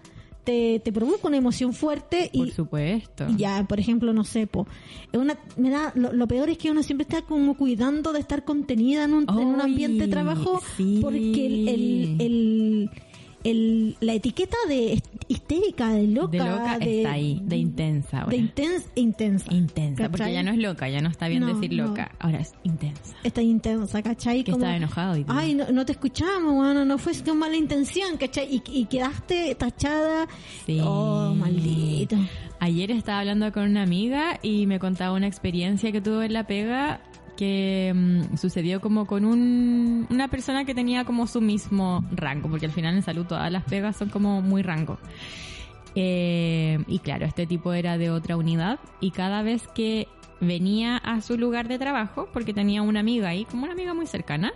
te, 0.44 0.80
te 0.82 0.90
provoca 0.92 1.28
una 1.28 1.36
emoción 1.36 1.72
fuerte 1.74 2.30
Por 2.34 2.48
y, 2.48 2.50
supuesto. 2.50 3.26
y 3.28 3.36
ya, 3.36 3.64
por 3.68 3.78
ejemplo, 3.78 4.12
no 4.12 4.24
sé, 4.24 4.46
po, 4.46 4.66
una, 5.12 5.38
me 5.56 5.68
da, 5.70 5.92
lo, 5.94 6.12
lo 6.12 6.26
peor 6.26 6.48
es 6.48 6.56
que 6.58 6.70
uno 6.70 6.82
siempre 6.82 7.02
está 7.02 7.22
como 7.22 7.56
cuidando 7.56 8.12
de 8.12 8.20
estar 8.20 8.44
contenida 8.44 9.04
en 9.04 9.12
un, 9.14 9.26
en 9.28 9.36
un 9.46 9.60
ambiente 9.60 10.06
de 10.06 10.10
trabajo 10.10 10.60
sí. 10.76 10.98
porque 11.02 11.46
el, 11.46 11.68
el, 11.68 12.16
el- 12.20 12.90
el- 13.44 13.96
la 14.00 14.14
etiqueta 14.14 14.56
de 14.68 15.02
histérica, 15.28 15.92
de 15.92 16.06
loca, 16.08 16.30
de 16.32 16.38
loca 16.38 16.76
está 16.76 17.12
ahí, 17.12 17.40
de 17.44 17.56
intensa 17.56 18.18
ahora. 18.20 18.30
de 18.30 18.36
intensa, 18.36 18.88
intensa. 18.94 19.54
intensa, 19.54 20.08
porque 20.10 20.32
ya 20.32 20.42
no 20.42 20.50
es 20.52 20.58
loca, 20.58 20.88
ya 20.88 21.00
no 21.00 21.08
está 21.08 21.28
bien 21.28 21.40
No, 21.42 21.46
decir 21.54 21.72
no. 21.76 21.86
loca, 21.88 22.10
ahora 22.18 22.40
es 22.40 22.52
intensa. 22.64 23.14
Está 23.22 23.42
intensa, 23.42 24.02
¿cachai? 24.02 24.44
Que 24.44 24.52
Como, 24.52 24.64
está 24.64 24.76
enojado. 24.76 25.16
Ay, 25.28 25.54
no, 25.54 25.70
no 25.72 25.84
te 25.86 25.92
escuchamos, 25.92 26.54
bueno, 26.54 26.84
no 26.84 26.98
fue 26.98 27.12
con 27.24 27.38
mala 27.38 27.56
intención, 27.56 28.16
¿cachai? 28.18 28.56
Y, 28.56 28.62
y 28.80 28.84
quedaste 28.86 29.54
tachada. 29.54 30.26
Sí. 30.66 30.80
Oh, 30.82 31.34
maldito. 31.34 32.16
Ayer 32.58 32.90
estaba 32.90 33.20
hablando 33.20 33.50
con 33.52 33.64
una 33.64 33.82
amiga 33.82 34.38
y 34.42 34.66
me 34.66 34.78
contaba 34.78 35.16
una 35.16 35.26
experiencia 35.26 35.92
que 35.92 36.00
tuvo 36.02 36.22
en 36.22 36.34
la 36.34 36.46
pega 36.46 37.00
que 37.40 37.90
mm, 37.96 38.36
sucedió 38.36 38.82
como 38.82 39.06
con 39.06 39.24
un, 39.24 40.06
una 40.10 40.28
persona 40.28 40.66
que 40.66 40.74
tenía 40.74 41.06
como 41.06 41.26
su 41.26 41.40
mismo 41.40 42.04
rango, 42.12 42.50
porque 42.50 42.66
al 42.66 42.72
final 42.72 42.94
en 42.94 43.02
salud 43.02 43.24
todas 43.24 43.50
las 43.50 43.64
pegas 43.64 43.96
son 43.96 44.10
como 44.10 44.42
muy 44.42 44.60
rango. 44.60 44.98
Eh, 45.94 46.84
y 46.86 46.98
claro, 46.98 47.24
este 47.24 47.46
tipo 47.46 47.72
era 47.72 47.96
de 47.96 48.10
otra 48.10 48.36
unidad 48.36 48.78
y 49.00 49.12
cada 49.12 49.42
vez 49.42 49.66
que 49.68 50.06
venía 50.42 50.98
a 50.98 51.22
su 51.22 51.38
lugar 51.38 51.66
de 51.66 51.78
trabajo, 51.78 52.28
porque 52.30 52.52
tenía 52.52 52.82
una 52.82 53.00
amiga 53.00 53.30
ahí, 53.30 53.46
como 53.46 53.62
una 53.62 53.72
amiga 53.72 53.94
muy 53.94 54.06
cercana, 54.06 54.52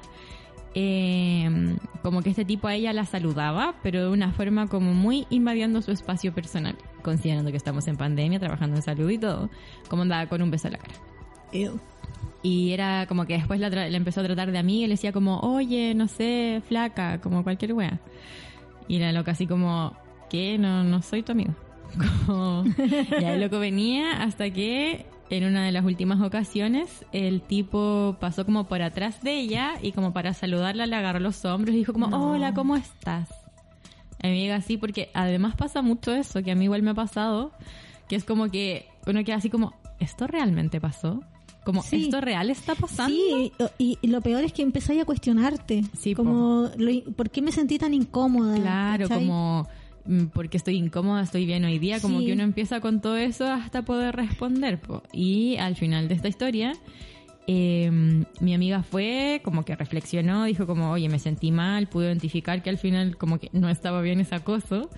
eh, 0.75 1.79
como 2.03 2.20
que 2.20 2.29
este 2.29 2.44
tipo 2.44 2.68
a 2.68 2.75
ella 2.75 2.92
la 2.92 3.07
saludaba, 3.07 3.77
pero 3.83 4.03
de 4.03 4.09
una 4.11 4.31
forma 4.33 4.66
como 4.68 4.92
muy 4.92 5.27
invadiendo 5.31 5.81
su 5.81 5.90
espacio 5.90 6.35
personal, 6.35 6.77
considerando 7.01 7.51
que 7.51 7.57
estamos 7.57 7.88
en 7.88 7.97
pandemia, 7.97 8.38
trabajando 8.38 8.77
en 8.77 8.83
salud 8.83 9.09
y 9.09 9.16
todo, 9.16 9.49
como 9.88 10.03
andaba 10.03 10.27
con 10.27 10.42
un 10.42 10.51
beso 10.51 10.68
en 10.68 10.75
la 10.75 10.81
cara. 10.81 10.94
Ew. 11.51 11.81
Y 12.45 12.73
era 12.73 13.07
como 13.07 13.25
que 13.25 13.39
después 13.39 13.59
la, 13.59 13.71
la 13.71 13.87
empezó 13.87 14.21
a 14.21 14.25
tratar 14.25 14.53
de 14.53 14.59
amiga 14.59 14.85
y 14.85 14.89
le 14.89 14.95
decía 14.95 15.13
como, 15.13 15.41
oye, 15.41 15.95
no 15.95 16.09
sé, 16.09 16.63
flaca, 16.69 17.19
como 17.23 17.43
cualquier 17.43 17.73
wea. 17.73 18.01
Y 18.87 18.99
la 18.99 19.13
loca 19.13 19.33
así 19.33 19.47
como, 19.47 19.97
¿qué? 20.29 20.59
No, 20.59 20.85
no 20.85 21.01
soy 21.01 21.23
tu 21.23 21.33
amiga. 21.33 21.55
Como, 22.27 22.65
ya 23.21 23.35
el 23.35 23.41
loco 23.41 23.61
venía 23.61 24.23
hasta 24.23 24.51
que 24.51 25.07
en 25.31 25.45
una 25.45 25.65
de 25.65 25.73
las 25.73 25.85
últimas 25.85 26.21
ocasiones 26.21 27.05
el 27.13 27.41
tipo 27.41 28.17
pasó 28.21 28.45
como 28.45 28.65
por 28.65 28.83
atrás 28.83 29.23
de 29.23 29.39
ella 29.39 29.75
y 29.81 29.93
como 29.93 30.13
para 30.13 30.35
saludarla 30.35 30.87
le 30.87 30.97
agarró 30.97 31.21
los 31.21 31.45
hombros 31.45 31.75
y 31.75 31.79
dijo 31.79 31.93
como, 31.93 32.07
hola, 32.09 32.53
¿cómo 32.53 32.77
estás? 32.77 33.29
Amiga, 34.23 34.61
sí, 34.61 34.77
porque 34.77 35.11
además 35.15 35.55
pasa 35.55 35.83
mucho 35.83 36.13
eso, 36.13 36.43
que 36.43 36.51
a 36.51 36.55
mí 36.57 36.65
igual 36.65 36.83
me 36.83 36.91
ha 36.91 36.95
pasado, 36.95 37.53
que 38.09 38.17
es 38.17 38.25
como 38.25 38.51
que 38.51 38.89
uno 39.07 39.23
queda 39.23 39.37
así 39.37 39.51
como, 39.51 39.75
¿esto 40.01 40.27
realmente 40.27 40.81
pasó? 40.81 41.21
Como, 41.64 41.83
Sí. 41.83 42.03
¿esto 42.05 42.20
real 42.20 42.50
está 42.50 42.74
pasando? 42.74 43.16
Sí, 43.16 43.53
y, 43.79 43.98
y 44.03 44.07
lo 44.09 44.20
peor 44.20 44.44
es 44.44 44.53
que 44.53 44.62
empezáis 44.62 45.00
a 45.00 45.05
cuestionarte. 45.05 45.83
Sí, 45.98 46.14
como, 46.14 46.70
lo- 46.77 47.12
¿por 47.14 47.31
qué 47.31 47.40
me 47.42 47.53
sentí 47.53 47.79
tan 47.79 47.94
incómoda? 47.94 48.55
Claro, 48.57 49.09
¿cachai? 49.09 49.24
como 49.27 49.66
mm, 50.07 50.24
porque 50.27 50.59
estoy 50.59 50.77
incómoda, 50.77 51.22
estoy 51.22 51.46
bien 51.46 51.64
hoy 51.64 51.79
día, 51.79 52.00
como 52.00 52.20
Sí. 52.20 52.27
que 52.27 52.33
uno 52.35 52.42
empieza 52.42 52.81
con 52.81 53.00
todo 53.00 53.16
eso 53.16 53.46
hasta 53.46 53.83
poder 53.83 54.14
responder. 54.14 54.79
po. 54.79 55.03
Y 55.12 55.57
al 55.57 55.74
final 55.77 56.09
de 56.09 56.14
esta 56.14 56.29
historia, 56.29 56.74
eh, 57.47 57.91
mi 58.41 58.55
amiga 58.55 58.83
fue, 58.83 59.41
como 59.45 59.65
que 59.65 59.77
reflexionó, 59.77 60.45
dijo 60.45 60.67
como, 60.67 60.91
oye, 60.91 61.09
me 61.09 61.19
sentí 61.19 61.53
mal, 61.53 61.89
pude 61.89 62.07
identificar 62.07 62.63
que 62.63 62.71
al 62.71 62.79
final 62.79 63.17
como 63.17 63.39
que 63.39 63.51
no 63.53 63.69
estaba 63.69 64.01
bien 64.01 64.21
ese 64.21 64.35
acoso. 64.35 64.89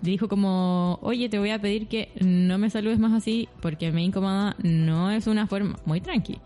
Dijo 0.00 0.28
como, 0.28 0.98
oye, 1.02 1.28
te 1.28 1.38
voy 1.38 1.50
a 1.50 1.60
pedir 1.60 1.86
que 1.86 2.10
no 2.20 2.58
me 2.58 2.70
saludes 2.70 2.98
más 2.98 3.12
así 3.12 3.48
porque 3.60 3.92
me 3.92 4.02
incomoda. 4.02 4.56
No 4.62 5.10
es 5.10 5.26
una 5.26 5.46
forma, 5.46 5.76
muy 5.84 6.00
tranqui, 6.00 6.38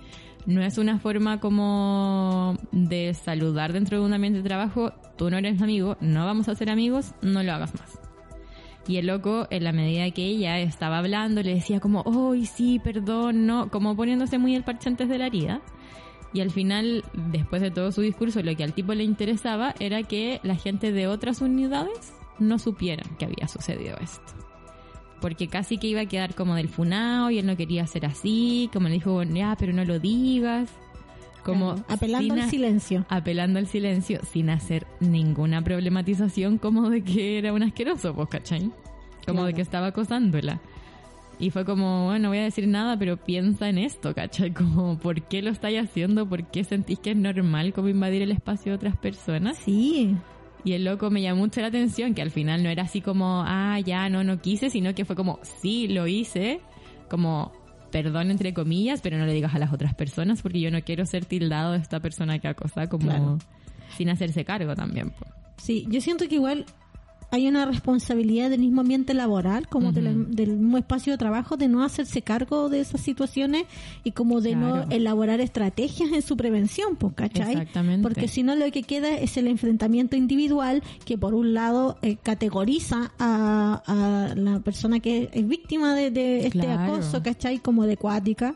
no 0.45 0.63
es 0.63 0.77
una 0.79 0.99
forma 0.99 1.41
como 1.41 2.57
de 2.73 3.15
saludar 3.15 3.73
dentro 3.73 3.99
de 3.99 4.05
un 4.05 4.13
ambiente 4.13 4.43
de 4.43 4.49
trabajo. 4.49 4.93
Tú 5.17 5.31
no 5.31 5.39
eres 5.39 5.57
mi 5.57 5.65
amigo, 5.65 5.97
no 6.01 6.27
vamos 6.27 6.49
a 6.49 6.55
ser 6.55 6.69
amigos, 6.69 7.15
no 7.23 7.43
lo 7.43 7.53
hagas 7.53 7.75
más. 7.75 7.99
Y 8.89 8.99
el 8.99 9.07
loco, 9.07 9.49
en 9.51 9.65
la 9.65 9.73
medida 9.73 10.11
que 10.13 10.25
ella 10.25 10.61
estaba 10.61 10.99
hablando, 10.99 11.43
le 11.43 11.55
decía 11.55 11.81
como, 11.81 12.05
¡ay, 12.33 12.47
sí, 12.47 12.79
perdón! 12.79 13.47
No, 13.47 13.69
como 13.69 13.97
poniéndose 13.97 14.39
muy 14.39 14.55
el 14.55 14.63
parche 14.63 14.89
antes 14.89 15.09
de 15.09 15.19
la 15.19 15.27
herida. 15.27 15.61
Y 16.33 16.41
al 16.41 16.51
final, 16.51 17.05
después 17.15 17.63
de 17.63 17.71
todo 17.71 17.91
su 17.93 18.03
discurso, 18.03 18.43
lo 18.43 18.55
que 18.55 18.63
al 18.63 18.75
tipo 18.75 18.95
le 18.95 19.05
interesaba 19.05 19.75
era 19.81 20.03
que 20.03 20.41
la 20.43 20.55
gente 20.55 20.93
de 20.93 21.09
otras 21.09 21.41
unidades 21.41 22.15
no 22.39 22.59
supieran 22.59 23.17
que 23.17 23.25
había 23.25 23.49
sucedido 23.49 23.97
esto. 24.01 24.35
Porque 25.21 25.49
casi 25.49 25.79
que 25.79 25.87
iba 25.87 26.03
a 26.03 26.07
quedar 26.07 26.35
como 26.35 26.55
del 26.55 26.69
funao 26.69 27.31
y 27.31 27.39
él 27.39 27.47
no 27.47 27.57
quería 27.57 27.87
ser 27.87 28.07
así, 28.07 28.69
como 28.73 28.89
le 28.89 28.95
dijo, 28.95 29.23
ya, 29.23 29.57
pero 29.59 29.73
no 29.73 29.85
lo 29.85 29.99
digas. 29.99 30.71
Como 31.47 31.75
Claro, 31.75 31.87
apelando 31.89 32.35
al 32.35 32.51
silencio. 32.51 33.07
apelando 33.09 33.59
al 33.59 33.67
silencio 33.67 34.21
sin 34.31 34.51
hacer 34.51 34.87
ninguna 35.01 35.63
problematización 35.63 36.59
como 36.59 36.91
de 36.91 37.03
que 37.03 37.39
era 37.39 37.53
un 37.53 37.63
asqueroso, 37.63 38.15
pues, 38.15 38.29
¿cachai? 38.29 38.71
Como 39.27 39.45
de 39.45 39.55
que 39.55 39.63
estaba 39.63 39.89
acosándola. 39.89 40.61
Y 41.39 41.51
fue 41.51 41.65
como, 41.65 42.07
bueno, 42.07 42.25
no 42.25 42.29
voy 42.31 42.39
a 42.39 42.45
decir 42.45 42.67
nada, 42.67 42.99
pero 42.99 43.17
piensa 43.19 43.69
en 43.69 43.79
esto, 43.79 44.15
¿cachai? 44.15 44.51
Como, 44.55 44.99
¿por 44.99 45.21
qué 45.23 45.43
lo 45.43 45.51
estáis 45.51 45.81
haciendo? 45.83 46.27
¿Por 46.27 46.45
qué 46.45 46.65
sentís 46.65 46.99
que 46.99 47.11
es 47.11 47.17
normal 47.17 47.75
como 47.75 47.89
invadir 47.89 48.23
el 48.23 48.33
espacio 48.33 48.73
de 48.73 48.77
otras 48.77 48.97
personas? 48.97 49.59
Sí. 49.59 50.17
Y 50.65 50.73
el 50.73 50.85
loco 50.85 51.11
me 51.11 51.21
llamó 51.21 51.43
mucho 51.43 51.61
la 51.61 51.67
atención, 51.67 52.15
que 52.15 52.23
al 52.23 52.31
final 52.31 52.63
no 52.63 52.71
era 52.71 52.85
así 52.85 53.01
como, 53.03 53.45
ah, 53.47 53.79
ya, 53.81 54.09
no, 54.09 54.25
no 54.25 54.41
quise, 54.41 54.71
sino 54.71 54.95
que 54.95 55.05
fue 55.05 55.15
como, 55.15 55.39
sí, 55.61 55.89
lo 55.89 56.07
hice, 56.07 56.61
como, 57.11 57.53
perdón 57.91 58.31
entre 58.31 58.53
comillas, 58.55 59.01
pero 59.01 59.19
no 59.19 59.27
le 59.27 59.33
digas 59.33 59.55
a 59.55 59.59
las 59.59 59.73
otras 59.73 59.95
personas 59.95 60.43
porque 60.43 60.61
yo 60.61 60.71
no 60.71 60.81
quiero 60.83 61.07
ser 61.07 61.25
tildado 61.25 61.73
de 61.73 61.79
esta 61.79 62.01
persona 62.01 62.39
que 62.39 62.49
acosa, 62.49 62.89
como, 62.89 63.07
Claro. 63.09 63.39
sin 63.97 64.09
hacerse 64.11 64.45
cargo 64.45 64.75
también. 64.75 65.13
Sí, 65.59 65.87
yo 65.89 66.01
siento 66.01 66.29
que 66.29 66.35
igual 66.37 66.67
hay 67.31 67.49
una 67.49 67.65
responsabilidad 67.67 68.51
del 68.51 68.61
mismo 68.61 68.81
ambiente 68.83 69.13
laboral, 69.15 69.69
como 69.69 69.93
de 69.93 70.03
la- 70.03 70.11
Ujú. 70.13 70.27
del 70.31 70.57
mismo 70.57 70.79
espacio 70.79 71.13
de 71.13 71.19
trabajo, 71.19 71.57
de 71.57 71.69
no 71.69 71.83
hacerse 71.83 72.23
cargo 72.23 72.69
de 72.69 72.81
esas 72.81 73.01
situaciones 73.01 73.65
y 74.05 74.13
como 74.13 74.41
de 74.41 74.55
no 74.57 74.85
elaborar 74.91 75.41
estrategias 75.41 76.13
en 76.13 76.23
su 76.23 76.37
prevención, 76.37 76.97
pues, 76.97 77.15
¿cachai? 77.15 77.53
Exactamente. 77.53 78.03
Porque 78.03 78.29
si 78.29 78.43
no 78.43 78.55
lo 78.55 78.71
que 78.71 78.83
queda 78.83 79.11
es 79.17 79.37
el 79.37 79.49
enfrentamiento 79.49 80.17
individual 80.17 80.83
que 81.05 81.19
por 81.19 81.35
un 81.35 81.53
lado 81.55 81.99
eh, 82.03 82.17
categoriza 82.23 83.13
a, 83.19 83.83
a 83.87 84.35
la 84.37 84.61
persona 84.61 85.01
que 85.01 85.29
es 85.33 85.47
víctima 85.49 85.95
de, 85.95 86.11
de 86.11 86.47
este 86.47 86.61
Claro. 86.61 86.95
acoso, 86.95 87.23
¿cachai? 87.23 87.59
Como 87.59 87.85
de 87.87 87.97
cuática. 87.97 88.55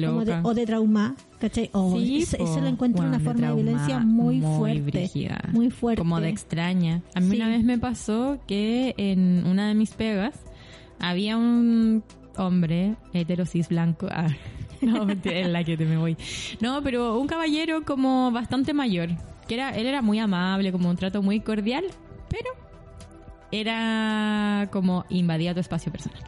De 0.00 0.06
como 0.06 0.24
de- 0.24 0.40
o 0.42 0.54
de 0.54 0.66
trauma, 0.66 1.14
¿cachai? 1.40 1.70
O 1.72 1.96
Sí, 1.98 2.22
ese 2.22 2.38
lo 2.60 2.66
encuentro 2.66 3.02
Bueno, 3.02 3.16
una 3.16 3.24
forma 3.24 3.48
de 3.48 3.54
violencia 3.54 3.98
muy, 4.00 4.40
fuerte. 4.40 4.80
brígida. 4.82 5.40
Muy 5.52 5.70
fuerte. 5.70 5.98
Como 6.00 6.20
de 6.20 6.28
extraña. 6.28 7.02
A 7.14 7.20
mí 7.20 7.30
Sí. 7.30 7.36
una 7.36 7.48
vez 7.48 7.64
me 7.64 7.78
pasó 7.78 8.38
que 8.46 8.94
en 8.96 9.44
una 9.46 9.68
de 9.68 9.74
mis 9.74 9.90
pegas 9.92 10.34
había 10.98 11.36
un 11.36 12.02
hombre 12.36 12.96
heterosis 13.12 13.68
blanco. 13.68 14.06
Ah, 14.10 14.28
no, 14.82 15.06
es 15.24 15.48
la 15.48 15.64
que 15.64 15.76
te 15.76 15.84
me 15.84 15.96
voy. 15.96 16.16
No, 16.60 16.82
pero 16.82 17.18
un 17.18 17.26
caballero 17.26 17.84
como 17.84 18.30
bastante 18.30 18.72
mayor. 18.74 19.10
Que 19.48 19.54
era, 19.54 19.70
él 19.70 19.86
era 19.86 20.02
muy 20.02 20.18
amable, 20.20 20.70
como 20.72 20.88
un 20.88 20.96
trato 20.96 21.20
muy 21.22 21.40
cordial, 21.40 21.84
pero 22.28 22.48
era 23.50 24.68
como 24.72 25.04
invadía 25.10 25.52
tu 25.54 25.60
espacio 25.60 25.90
personal. 25.92 26.20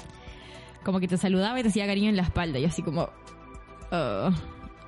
Como 0.85 1.00
que 1.00 1.09
te 1.09 1.16
saludaba 1.16 1.59
y 1.59 1.62
te 1.62 1.68
hacía 1.70 1.87
cariño 1.87 2.11
en 2.11 2.16
la 2.16 2.22
espalda. 2.22 2.59
Y 2.59 2.64
así 2.64 2.83
como, 2.83 3.09
Oh. 3.90 4.30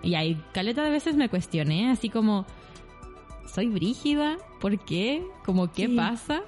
Y 0.03 0.15
ahí, 0.15 0.41
caleta 0.53 0.83
de 0.85 0.91
veces 0.91 1.17
me 1.17 1.29
cuestioné, 1.29 1.91
así 1.91 2.09
como, 2.11 2.47
¿soy 3.53 3.67
brígida? 3.69 4.37
¿Por 4.61 4.79
qué? 4.85 5.23
Como, 5.45 5.71
¿qué 5.73 5.87
Sí. 5.87 5.97
pasa? 5.97 6.43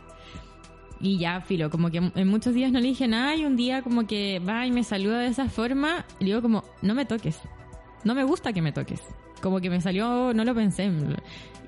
Y 1.01 1.19
ya, 1.19 1.41
filo, 1.41 1.71
como 1.71 1.91
que 1.91 1.99
en 1.99 2.29
muchos 2.29 2.55
días 2.55 2.73
no 2.73 2.81
le 2.81 2.89
dije 2.89 3.07
nada 3.07 3.37
y 3.37 3.45
un 3.45 3.57
día 3.57 3.83
como 3.83 4.07
que 4.07 4.41
va 4.41 4.67
y 4.67 4.73
me 4.73 4.83
saluda 4.83 5.21
de 5.21 5.29
esa 5.29 5.49
forma, 5.49 6.05
le 6.19 6.27
digo 6.27 6.43
como, 6.43 6.65
no 6.83 6.95
me 6.95 7.05
toques. 7.05 7.39
No 8.05 8.15
me 8.15 8.25
gusta 8.25 8.53
que 8.53 8.63
me 8.63 8.73
toques. 8.73 9.01
Como 9.41 9.61
que 9.61 9.71
me 9.71 9.81
salió, 9.81 10.33
no 10.35 10.45
lo 10.45 10.55
pensé. 10.55 10.91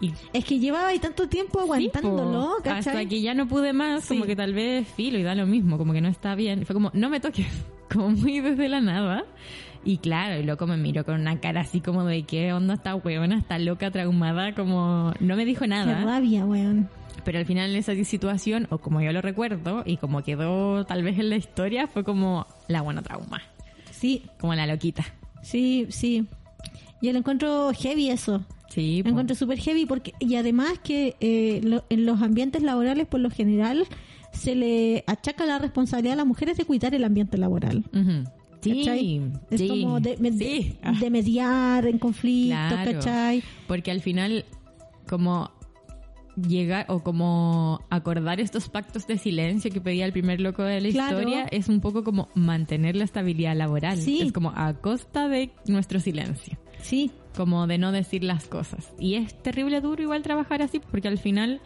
Y 0.00 0.12
Es 0.32 0.44
que 0.44 0.58
llevaba 0.58 0.88
ahí 0.88 0.98
tanto 0.98 1.28
tiempo 1.28 1.60
aguantándolo, 1.60 2.56
Sí. 2.64 2.68
Hasta 2.68 3.04
que 3.04 3.20
ya 3.20 3.34
no 3.34 3.46
pude 3.46 3.72
más, 3.72 4.06
como 4.08 4.22
Sí. 4.22 4.26
que 4.28 4.36
tal 4.36 4.52
vez 4.54 4.88
filo 4.88 5.18
y 5.18 5.22
da 5.22 5.34
lo 5.36 5.46
mismo, 5.46 5.78
como 5.78 5.92
que 5.92 6.00
no 6.00 6.08
está 6.08 6.34
bien. 6.34 6.62
Y 6.62 6.64
fue 6.64 6.74
como, 6.74 6.90
no 6.94 7.08
me 7.08 7.20
toques, 7.20 7.46
como 7.92 8.10
muy 8.10 8.40
desde 8.40 8.68
la 8.68 8.80
nada. 8.80 9.24
Y 9.84 9.98
claro, 9.98 10.34
el 10.34 10.46
loco 10.46 10.66
me 10.66 10.76
miró 10.76 11.04
con 11.04 11.20
una 11.20 11.40
cara 11.40 11.62
así 11.62 11.80
como 11.80 12.04
de 12.04 12.24
qué 12.24 12.52
onda 12.52 12.74
esta 12.74 12.94
huevona, 12.94 13.38
está 13.38 13.58
loca, 13.58 13.90
traumada, 13.90 14.54
como 14.54 15.12
no 15.20 15.36
me 15.36 15.44
dijo 15.46 15.62
Qué 15.62 15.68
nada. 15.68 16.04
rabia, 16.04 16.44
weón. 16.44 16.88
Pero 17.24 17.38
al 17.38 17.46
final 17.46 17.70
en 17.70 17.76
esa 17.76 17.94
situación, 18.04 18.66
o 18.70 18.78
como 18.78 19.00
yo 19.00 19.12
lo 19.12 19.20
recuerdo, 19.22 19.82
y 19.86 19.96
como 19.96 20.22
quedó 20.22 20.84
tal 20.84 21.02
vez 21.02 21.18
en 21.18 21.30
la 21.30 21.36
historia, 21.36 21.86
fue 21.86 22.04
como 22.04 22.46
la 22.68 22.82
buena 22.82 23.02
trauma, 23.02 23.40
Sí, 23.90 24.24
como 24.38 24.54
la 24.54 24.66
loquita. 24.66 25.04
sí, 25.42 25.86
sí. 25.90 26.26
Yo 27.02 27.12
lo 27.12 27.18
encuentro 27.18 27.72
heavy 27.74 28.10
eso. 28.10 28.42
Sí, 28.68 29.02
Lo 29.02 29.10
encuentro 29.10 29.34
súper 29.34 29.58
heavy 29.58 29.84
porque 29.86 30.12
y 30.20 30.36
además 30.36 30.78
que 30.84 31.16
eh, 31.20 31.60
lo- 31.64 31.84
en 31.88 32.04
los 32.06 32.22
ambientes 32.22 32.62
laborales 32.62 33.06
por 33.08 33.18
lo 33.20 33.28
general 33.30 33.84
se 34.32 34.54
le 34.54 35.02
achaca 35.08 35.44
la 35.44 35.58
responsabilidad 35.58 36.12
a 36.12 36.16
las 36.18 36.26
mujeres 36.26 36.56
de 36.56 36.64
cuidar 36.64 36.94
el 36.94 37.02
ambiente 37.04 37.36
laboral. 37.38 37.84
Sí, 37.92 38.00
¿cachai? 38.60 39.32
Es 39.50 39.60
sí, 39.60 39.68
como 39.68 40.00
de, 40.00 40.16
de- 40.16 40.32
sí. 40.32 40.76
Ah. 40.82 40.92
de 40.98 41.10
mediar 41.10 41.86
en 41.86 41.98
conflictos, 41.98 42.58
Claro. 42.68 42.92
¿cachai? 42.92 43.42
Porque 43.66 43.90
al 43.90 44.00
final, 44.00 44.44
como 45.08 45.50
llegar 46.48 46.86
o 46.88 47.02
como 47.02 47.80
acordar 47.90 48.40
estos 48.40 48.68
pactos 48.68 49.06
de 49.06 49.18
silencio 49.18 49.70
que 49.70 49.80
pedía 49.80 50.06
el 50.06 50.12
primer 50.12 50.40
loco 50.40 50.62
de 50.62 50.80
la 50.80 50.88
Claro. 50.90 51.18
historia 51.18 51.44
es 51.50 51.68
un 51.68 51.80
poco 51.80 52.02
como 52.04 52.28
mantener 52.34 52.96
la 52.96 53.04
estabilidad 53.04 53.56
laboral. 53.56 53.98
Sí. 53.98 54.20
Es 54.22 54.32
como 54.32 54.52
a 54.54 54.72
costa 54.74 55.28
de 55.28 55.50
nuestro 55.66 56.00
silencio. 56.00 56.56
Sí, 56.80 57.10
Como 57.36 57.66
de 57.66 57.78
no 57.78 57.92
decir 57.92 58.24
las 58.24 58.46
cosas. 58.48 58.92
Y 58.98 59.14
es 59.14 59.40
terrible 59.42 59.80
duro 59.80 60.02
igual 60.02 60.22
trabajar 60.22 60.62
así 60.62 60.80
porque 60.80 61.06
al 61.08 61.18
final 61.18 61.60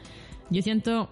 yo 0.50 0.60
siento 0.60 1.08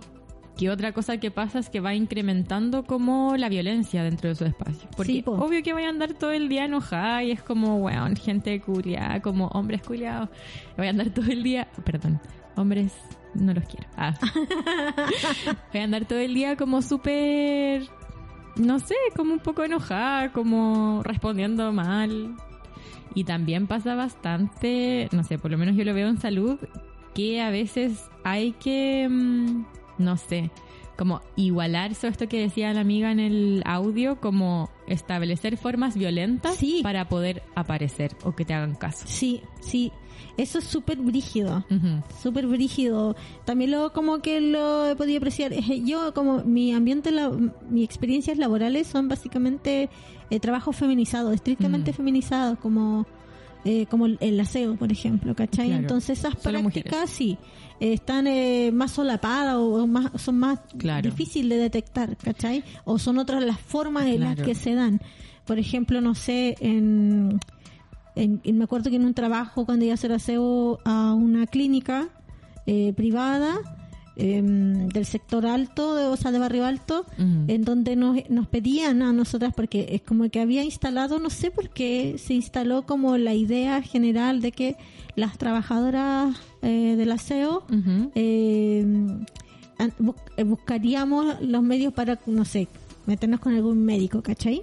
que 0.57 0.71
otra 0.71 0.93
cosa 0.93 1.17
que 1.19 1.31
pasa 1.31 1.59
es 1.59 1.71
que 1.71 1.81
va 1.81 1.95
incrementando 1.95 2.85
como 2.85 3.37
la 3.37 3.49
violencia 3.49 4.03
dentro 4.05 4.29
de 4.29 4.35
su 4.35 4.45
espacio. 4.45 4.89
Porque 4.97 5.13
Sí, 5.13 5.23
po. 5.23 5.33
obvio 5.33 5.63
que 5.63 5.73
voy 5.73 5.85
a 5.85 5.89
andar 5.89 6.13
todo 6.15 6.31
el 6.33 6.49
día 6.49 6.65
enojada 6.67 7.25
y 7.25 7.31
es 7.31 7.43
como, 7.43 7.77
weón, 7.79 8.17
gente 8.17 8.61
culiada, 8.61 9.21
como 9.23 9.47
hombres 9.49 9.83
culiados. 9.83 10.29
Voy 10.77 10.87
a 10.87 10.91
andar 10.91 11.11
todo 11.11 11.27
el 11.31 11.43
día, 11.43 11.69
perdón, 11.85 12.21
hombres 12.57 12.93
no 13.35 13.55
los 13.55 13.65
quiero. 13.65 13.89
Ah. 13.97 14.15
voy 15.73 15.81
a 15.81 15.85
andar 15.85 16.05
todo 16.07 16.19
el 16.19 16.35
día 16.35 16.57
como 16.57 16.83
súper, 16.83 17.85
no 18.57 18.79
sé, 18.79 18.95
como 19.17 19.33
un 19.33 19.41
poco 19.41 19.65
enojada, 19.65 20.33
como 20.33 21.03
respondiendo 21.03 21.73
mal. 21.73 22.37
Y 23.15 23.25
también 23.25 23.67
pasa 23.67 23.95
bastante, 23.95 25.09
no 25.13 25.23
sé, 25.25 25.39
por 25.39 25.51
lo 25.51 25.59
menos 25.59 25.77
yo 25.77 25.85
lo 25.85 25.93
veo 25.95 26.09
en 26.09 26.19
salud, 26.19 26.59
que 27.15 27.43
a 27.43 27.51
veces 27.51 28.09
hay 28.25 28.53
que, 28.53 29.07
mm, 29.11 29.65
no 29.99 30.17
sé, 30.17 30.51
como 30.97 31.21
igualar 31.37 31.93
eso, 31.93 32.07
esto 32.07 32.29
que 32.29 32.41
decía 32.41 32.73
la 32.75 32.81
amiga 32.81 33.11
en 33.11 33.21
el 33.21 33.63
audio, 33.65 34.21
como 34.21 34.71
establecer 34.87 35.57
formas 35.57 35.97
violentas 35.97 36.57
Sí. 36.57 36.81
para 36.83 37.09
poder 37.09 37.43
aparecer 37.55 38.13
o 38.25 38.33
que 38.35 38.45
te 38.45 38.55
hagan 38.55 38.75
caso. 38.75 39.05
sí, 39.07 39.43
sí. 39.61 39.93
Eso 40.39 40.61
es 40.61 40.65
súper 40.65 40.97
brígido. 40.99 41.63
Ujú. 41.71 42.03
súper 42.23 42.47
brígido. 42.47 43.15
También 43.45 43.71
lo 43.71 43.93
como 43.93 44.21
que 44.23 44.41
lo 44.41 44.87
he 44.89 44.97
podido 44.97 45.19
apreciar. 45.19 45.53
Yo 45.85 46.15
como 46.15 46.43
mi 46.45 46.73
ambiente, 46.73 47.11
la, 47.11 47.31
mis 47.69 47.85
experiencias 47.85 48.39
laborales 48.39 48.87
son 48.87 49.09
básicamente 49.09 49.91
eh, 50.31 50.41
trabajo 50.41 50.73
feminizado, 50.73 51.33
estrictamente 51.33 51.91
Mm. 51.91 51.95
feminizado, 51.95 52.57
como 52.61 53.05
eh, 53.65 53.87
como 53.87 54.07
el, 54.07 54.17
el 54.21 54.41
aseo, 54.41 54.75
por 54.77 54.91
ejemplo, 54.91 55.35
¿cachai? 55.35 55.67
Claro. 55.69 55.83
Entonces 55.83 56.19
esas 56.21 56.41
Solo 56.43 56.61
prácticas 56.61 56.93
mujeres. 56.93 57.11
sí 57.11 57.39
están 57.81 58.27
eh, 58.27 58.71
más 58.73 58.93
solapadas 58.93 59.57
o, 59.57 59.87
más 59.87 60.11
son 60.21 60.39
más 60.39 60.61
Claro. 60.79 61.11
difíciles 61.11 61.59
de 61.59 61.63
detectar, 61.65 62.17
¿cachai? 62.17 62.65
O 62.85 62.99
son 62.99 63.19
otras 63.19 63.43
las 63.45 63.61
formas 63.61 64.07
en 64.07 64.21
las 64.21 64.37
que 64.37 64.55
se 64.55 64.75
dan. 64.75 65.01
Por 65.47 65.59
ejemplo, 65.59 66.01
no 66.01 66.15
sé, 66.15 66.57
en 66.61 67.39
en- 68.15 68.41
en- 68.45 68.59
me 68.59 68.65
acuerdo 68.65 68.91
que 68.91 68.97
en 68.97 69.07
un 69.07 69.15
trabajo 69.15 69.65
cuando 69.65 69.85
iba 69.87 69.93
a 69.93 69.95
hacer 69.95 70.13
aseo 70.13 70.79
a 70.85 71.15
una 71.15 71.47
clínica 71.47 72.09
eh, 72.67 72.93
privada 72.95 73.59
em, 74.17 74.89
del 74.89 75.07
sector 75.07 75.47
alto, 75.47 75.95
de, 75.95 76.05
o 76.05 76.17
sea, 76.19 76.31
de 76.31 76.39
barrio 76.39 76.67
alto, 76.67 77.07
Ujú. 77.19 77.45
en 77.49 77.63
donde 77.65 77.97
nos, 77.97 78.19
nos 78.29 78.47
pedían 78.47 79.01
a 79.01 79.11
nosotras, 79.15 79.55
porque 79.57 79.87
es 79.93 80.03
como 80.03 80.29
que 80.29 80.39
había 80.41 80.63
instalado, 80.63 81.19
no 81.19 81.31
sé 81.31 81.51
por 81.51 81.71
qué, 81.71 82.17
se 82.19 82.35
instaló 82.35 82.83
como 82.85 83.17
la 83.17 83.33
idea 83.33 83.81
general 83.81 84.43
de 84.43 84.53
que 84.53 84.77
las 85.17 85.37
trabajadoras 85.39 86.35
eh, 86.63 86.95
del 86.97 87.13
aseo 87.13 87.65
eh, 88.15 88.85
bus- 89.99 90.17
eh, 90.37 90.45
buscaríamos 90.45 91.41
los 91.41 91.63
medios 91.63 91.93
para, 91.93 92.19
no 92.27 92.45
sé, 92.45 92.69
meternos 93.07 93.41
con 93.41 93.55
algún 93.55 93.85
médico, 93.85 94.23
¿cachai? 94.23 94.63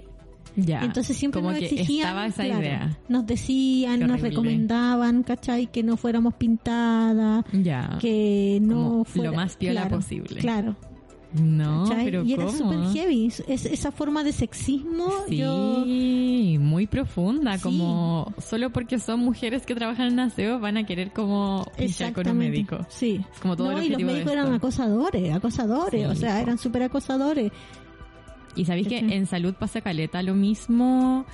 Ya. 0.56 0.80
Entonces 0.82 1.16
siempre 1.16 1.40
como 1.40 1.52
nos 1.52 1.60
que 1.60 1.66
exigían, 1.66 2.08
estaba 2.08 2.26
esa 2.26 2.44
claro, 2.44 2.60
idea. 2.60 2.98
nos 3.08 3.24
decían, 3.26 4.00
nos 4.00 4.20
recomendaban, 4.20 5.22
¿cachai? 5.22 5.68
Que 5.68 5.82
no 5.84 5.96
fuéramos 5.96 6.34
pintadas, 6.34 7.44
Ya. 7.52 7.98
que 8.00 8.58
no 8.60 8.74
Como 8.74 9.04
fuera 9.04 9.30
lo 9.30 9.36
más 9.36 9.56
piola 9.56 9.82
claro, 9.82 9.96
posible. 9.96 10.40
Claro, 10.40 10.76
No, 11.32 11.84
¿cachai? 11.88 12.04
pero 12.06 12.24
y 12.24 12.32
era 12.32 12.48
súper 12.48 12.92
heavy. 12.92 13.26
Es, 13.26 13.64
esa 13.66 13.92
forma 13.92 14.24
de 14.24 14.32
sexismo, 14.32 15.10
Sí, 15.28 15.36
yo 15.36 15.84
muy 16.60 16.86
profunda, 16.86 17.56
Sí. 17.56 17.62
como 17.62 18.34
solo 18.38 18.70
porque 18.70 18.98
son 18.98 19.20
mujeres 19.20 19.64
que 19.64 19.74
trabajan 19.74 20.08
en 20.08 20.20
aseo 20.20 20.58
van 20.58 20.76
a 20.76 20.84
querer 20.84 21.12
como 21.12 21.64
pinchar 21.78 22.12
con 22.12 22.28
un 22.28 22.38
médico. 22.38 22.78
Sí. 22.88 23.20
Es 23.32 23.40
como 23.40 23.56
todo 23.56 23.70
no, 23.72 23.78
el 23.78 23.84
y 23.84 23.88
los 23.90 24.02
médicos 24.02 24.32
eran 24.32 24.52
acosadores, 24.52 25.32
acosadores, 25.32 26.00
Sí, 26.00 26.06
o 26.06 26.14
sea, 26.16 26.40
eran 26.40 26.58
súper 26.58 26.82
acosadores. 26.84 27.52
Y 28.56 28.64
sabéis 28.64 28.88
que 28.88 28.98
en 28.98 29.26
salud 29.26 29.54
pasa 29.54 29.80
caleta 29.80 30.22
lo 30.22 30.34
mismo. 30.34 31.24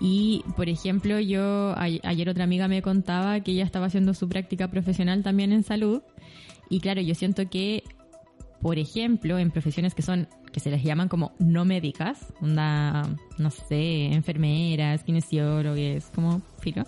Y, 0.00 0.42
por 0.56 0.68
ejemplo, 0.68 1.18
yo 1.20 1.74
ayer 1.78 2.28
otra 2.28 2.44
amiga 2.44 2.68
me 2.68 2.82
contaba 2.82 3.40
que 3.40 3.52
ella 3.52 3.64
estaba 3.64 3.86
haciendo 3.86 4.14
su 4.14 4.28
práctica 4.28 4.68
profesional 4.68 5.22
también 5.22 5.52
en 5.52 5.62
salud. 5.62 6.02
Y 6.68 6.80
claro, 6.80 7.00
yo 7.00 7.14
siento 7.14 7.48
que, 7.48 7.82
por 8.60 8.78
ejemplo, 8.78 9.38
en 9.38 9.50
profesiones 9.50 9.94
que 9.94 10.02
son, 10.02 10.28
que 10.52 10.60
se 10.60 10.70
les 10.70 10.82
llaman 10.82 11.08
como 11.08 11.32
no 11.38 11.64
médicas, 11.64 12.32
onda, 12.40 13.08
no 13.38 13.50
sé, 13.50 14.06
enfermeras, 14.06 15.04
kinesiólogos, 15.04 16.06
como 16.14 16.42
filo, 16.60 16.84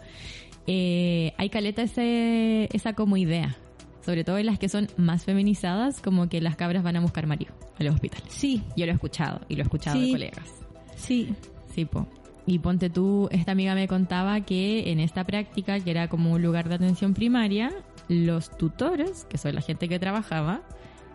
eh, 0.66 1.33
hay 1.37 1.48
caleta 1.48 1.83
ese, 1.83 2.68
esa 2.72 2.92
como 2.94 3.16
idea. 3.16 3.56
Sobre 4.04 4.24
todo 4.24 4.38
en 4.38 4.46
las 4.46 4.59
que 4.59 4.68
son 4.70 4.88
más 4.96 5.24
feminizadas, 5.24 6.00
como 6.00 6.28
que 6.28 6.40
las 6.40 6.56
cabras 6.56 6.83
van 6.83 6.96
a 6.96 7.00
buscar 7.00 7.26
marido 7.26 7.52
a 7.78 7.85
los 7.85 7.94
hospitales. 7.94 8.33
Sí, 8.33 8.62
Yo 8.74 8.87
lo 8.87 8.92
he 8.92 8.94
escuchado 8.94 9.40
y 9.48 9.56
lo 9.56 9.61
he 9.61 9.64
escuchado 9.64 10.00
de 10.00 10.11
colegas. 10.11 10.48
sí, 10.96 11.35
Sí, 11.74 11.85
po. 11.85 12.09
Y 12.46 12.59
ponte 12.59 12.90
tú, 12.90 13.28
esta 13.30 13.52
amiga 13.52 13.74
me 13.76 13.87
contaba 13.87 14.40
que 14.40 14.90
en 14.90 14.98
esta 14.98 15.22
práctica, 15.24 15.78
que 15.78 15.90
era 15.90 16.09
como 16.09 16.32
un 16.32 16.42
lugar 16.42 16.68
de 16.68 16.74
atención 16.74 17.14
primaria, 17.14 17.70
los 18.09 18.51
tutores, 18.57 19.24
que 19.26 19.38
son 19.38 19.55
la 19.55 19.61
gente 19.61 19.88
que 19.88 20.01
trabajaba, 20.01 20.62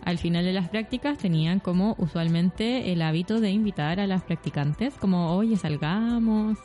al 0.05 0.17
final 0.19 0.45
de 0.45 0.53
las 0.53 0.69
prácticas 0.69 1.17
tenían 1.17 1.59
como 1.59 1.95
usualmente 1.97 2.91
el 2.93 3.01
hábito 3.01 3.41
de 3.41 3.51
invitar 3.51 3.99
a 3.99 4.07
las 4.07 4.23
practicantes, 4.23 4.93
como, 4.95 5.35
oye, 5.35 5.57
salgamos. 5.57 6.57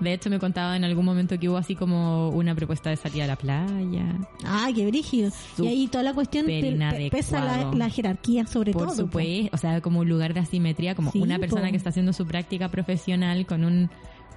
De 0.00 0.12
hecho, 0.14 0.30
me 0.30 0.40
contaba 0.40 0.74
en 0.76 0.82
algún 0.82 1.04
momento 1.04 1.38
que 1.38 1.48
hubo 1.48 1.58
así 1.58 1.76
como 1.76 2.30
una 2.30 2.56
propuesta 2.56 2.90
de 2.90 2.96
salir 2.96 3.22
a 3.22 3.26
la 3.28 3.36
playa. 3.36 4.16
Ah, 4.44 4.68
qué 4.74 4.84
brígido. 4.86 5.30
Y 5.58 5.66
ahí 5.68 5.86
toda 5.86 6.02
la 6.02 6.12
cuestión 6.12 6.46
pe- 6.46 6.58
inadecuado. 6.58 7.10
pesa 7.10 7.44
la, 7.44 7.72
la 7.72 7.88
jerarquía 7.88 8.44
sobre 8.48 8.72
Por 8.72 8.86
todo. 8.88 8.96
supuesto, 8.96 9.50
o 9.54 9.58
sea, 9.58 9.80
como 9.80 10.00
un 10.00 10.08
lugar 10.08 10.34
de 10.34 10.40
asimetría, 10.40 10.96
como 10.96 11.12
Sí, 11.12 11.20
una 11.20 11.38
persona 11.38 11.66
po. 11.66 11.70
que 11.70 11.76
está 11.76 11.90
haciendo 11.90 12.12
su 12.12 12.26
práctica 12.26 12.68
profesional 12.68 13.46
con 13.46 13.64
un 13.64 13.90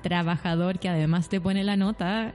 trabajador 0.03 0.77
que 0.77 0.89
además 0.89 1.29
te 1.29 1.41
pone 1.41 1.63
la 1.63 1.75
nota. 1.77 2.33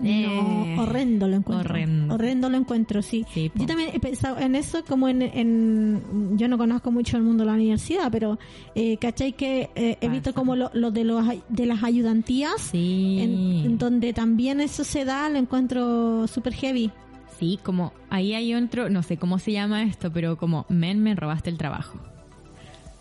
No, 0.00 0.08
Eh, 0.08 0.76
horrendo 0.78 1.26
lo 1.28 1.36
encuentro. 1.36 1.74
horrendo. 2.14 2.48
lo 2.48 2.56
encuentro, 2.56 3.02
sí. 3.02 3.24
Yo 3.54 3.66
también 3.66 3.90
he 3.92 4.00
pensado 4.00 4.38
en 4.38 4.54
eso 4.54 4.84
como 4.84 5.08
en, 5.08 5.22
en- 5.22 6.36
yo 6.36 6.48
no 6.48 6.58
conozco 6.58 6.90
mucho 6.90 7.16
el 7.16 7.22
mundo 7.22 7.44
de 7.44 7.46
la 7.50 7.54
universidad, 7.54 8.10
pero 8.12 8.38
eh, 8.74 8.96
¿cachai? 8.98 9.32
Que 9.32 9.70
eh, 9.74 9.96
he 10.00 10.08
visto 10.08 10.34
como 10.34 10.54
lo, 10.56 10.70
lo 10.74 10.90
de, 10.90 11.04
los, 11.04 11.24
de 11.48 11.66
las 11.66 11.82
ayudantías, 11.82 12.60
Sí. 12.60 13.18
en, 13.20 13.32
en 13.72 13.78
donde 13.78 14.12
también 14.12 14.60
eso 14.60 14.84
se 14.84 15.04
da, 15.04 15.28
lo 15.28 15.38
encuentro 15.38 16.26
súper 16.26 16.52
heavy. 16.54 16.90
Sí, 17.38 17.58
como 17.62 17.92
ahí 18.08 18.32
hay 18.34 18.54
otro, 18.54 18.88
no 18.88 19.02
sé 19.02 19.16
cómo 19.18 19.38
se 19.38 19.52
llama 19.52 19.82
esto, 19.82 20.10
pero 20.12 20.36
como, 20.38 20.64
men, 20.68 21.02
me 21.02 21.14
robaste 21.14 21.50
el 21.50 21.58
trabajo. 21.58 21.98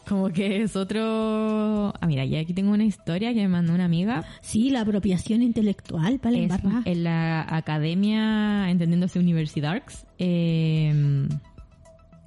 Como 0.07 0.29
que 0.29 0.61
es 0.61 0.75
otro... 0.75 1.91
Ah, 1.99 2.05
mira, 2.07 2.25
y 2.25 2.35
aquí 2.35 2.53
tengo 2.53 2.71
una 2.71 2.83
historia 2.85 3.33
que 3.33 3.41
me 3.41 3.47
mandó 3.47 3.73
una 3.73 3.85
amiga. 3.85 4.23
Sí, 4.41 4.69
la 4.69 4.81
apropiación 4.81 5.41
intelectual, 5.41 6.19
para 6.19 6.37
la 6.37 6.43
Es 6.43 6.51
en 6.85 7.03
la 7.03 7.41
academia, 7.55 8.69
entendiéndose 8.69 9.17
Universidarks, 9.17 10.05
eh, 10.19 11.27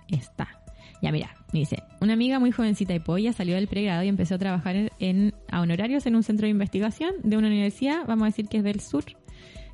está. 0.09 0.49
Ya 1.01 1.12
mira, 1.12 1.31
me 1.53 1.61
dice, 1.61 1.83
una 2.01 2.14
amiga 2.14 2.41
muy 2.41 2.51
jovencita 2.51 2.93
y 2.95 2.99
polla 2.99 3.33
salió 3.33 3.55
del 3.55 3.68
pregrado 3.68 4.03
y 4.03 4.09
empezó 4.09 4.35
a 4.35 4.39
trabajar 4.39 4.74
en, 4.74 4.91
en- 4.99 5.35
a 5.51 5.61
honorarios 5.61 6.05
en 6.07 6.16
un 6.16 6.24
centro 6.24 6.47
de 6.47 6.51
investigación 6.51 7.12
de 7.22 7.37
una 7.37 7.47
universidad, 7.47 8.05
vamos 8.09 8.24
a 8.24 8.26
decir 8.26 8.49
que 8.49 8.57
es 8.59 8.64
del 8.64 8.81
sur, 8.81 9.05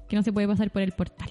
que 0.09 0.17
no 0.17 0.23
se 0.23 0.33
puede 0.33 0.47
pasar 0.47 0.71
por 0.71 0.83
el 0.83 0.93
portal. 0.93 1.31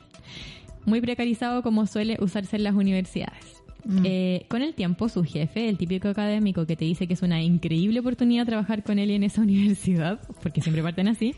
Muy 0.86 0.99
precarizado 1.01 1.61
como 1.61 1.86
suele 1.86 2.17
usarse 2.19 2.55
en 2.55 2.63
las 2.63 2.74
universidades. 2.74 3.62
Eh, 4.03 4.45
con 4.47 4.61
el 4.61 4.73
tiempo, 4.73 5.09
su 5.09 5.23
jefe, 5.23 5.67
el 5.67 5.77
típico 5.77 6.07
académico 6.07 6.65
que 6.65 6.75
te 6.75 6.86
dice 6.86 7.07
que 7.07 7.13
es 7.13 7.21
una 7.21 7.41
increíble 7.41 7.99
oportunidad 7.99 8.45
trabajar 8.45 8.84
con 8.84 8.99
él 8.99 9.11
en 9.11 9.23
esa 9.23 9.41
universidad, 9.43 10.21
porque 10.41 10.61
siempre 10.61 10.84
parten 10.84 11.07
así, 11.07 11.36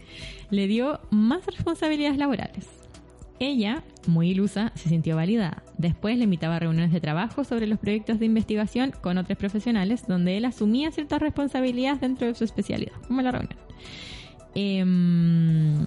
le 0.51 0.67
dio 0.67 0.99
más 1.09 1.45
responsabilidades 1.45 2.17
laborales. 2.17 2.67
Ella, 3.39 3.83
muy 4.07 4.29
ilusa, 4.29 4.71
se 4.75 4.87
sintió 4.87 5.17
validada. 5.17 5.63
Después 5.77 6.17
le 6.17 6.23
invitaba 6.23 6.55
a 6.55 6.59
reuniones 6.59 6.93
de 6.93 7.01
trabajo 7.01 7.43
sobre 7.43 7.67
los 7.67 7.79
proyectos 7.79 8.19
de 8.19 8.27
investigación 8.27 8.93
con 9.01 9.17
otros 9.17 9.37
profesionales, 9.37 10.07
donde 10.07 10.37
él 10.37 10.45
asumía 10.45 10.91
ciertas 10.91 11.19
responsabilidades 11.19 11.99
dentro 11.99 12.27
de 12.27 12.35
su 12.35 12.45
especialidad, 12.45 12.93
como 13.07 13.21
la 13.21 13.31
reunión. 13.31 13.57
Em, 14.53 15.85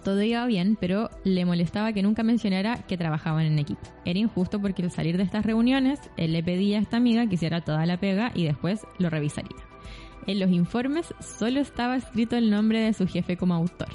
todo 0.00 0.22
iba 0.22 0.44
bien, 0.46 0.76
pero 0.80 1.10
le 1.24 1.44
molestaba 1.44 1.92
que 1.92 2.02
nunca 2.02 2.22
mencionara 2.22 2.78
que 2.86 2.96
trabajaban 2.96 3.46
en 3.46 3.58
equipo. 3.58 3.80
Era 4.04 4.18
injusto 4.18 4.60
porque 4.60 4.82
al 4.82 4.90
salir 4.90 5.16
de 5.16 5.22
estas 5.22 5.44
reuniones, 5.44 6.00
él 6.16 6.32
le 6.32 6.42
pedía 6.42 6.78
a 6.78 6.82
esta 6.82 6.96
amiga 6.96 7.26
que 7.26 7.34
hiciera 7.34 7.60
toda 7.60 7.86
la 7.86 7.98
pega 7.98 8.32
y 8.34 8.44
después 8.44 8.86
lo 8.98 9.10
revisaría. 9.10 9.56
En 10.26 10.38
los 10.40 10.50
informes 10.50 11.14
solo 11.20 11.60
estaba 11.60 11.96
escrito 11.96 12.36
el 12.36 12.50
nombre 12.50 12.80
de 12.80 12.92
su 12.92 13.06
jefe 13.06 13.36
como 13.36 13.54
autor. 13.54 13.88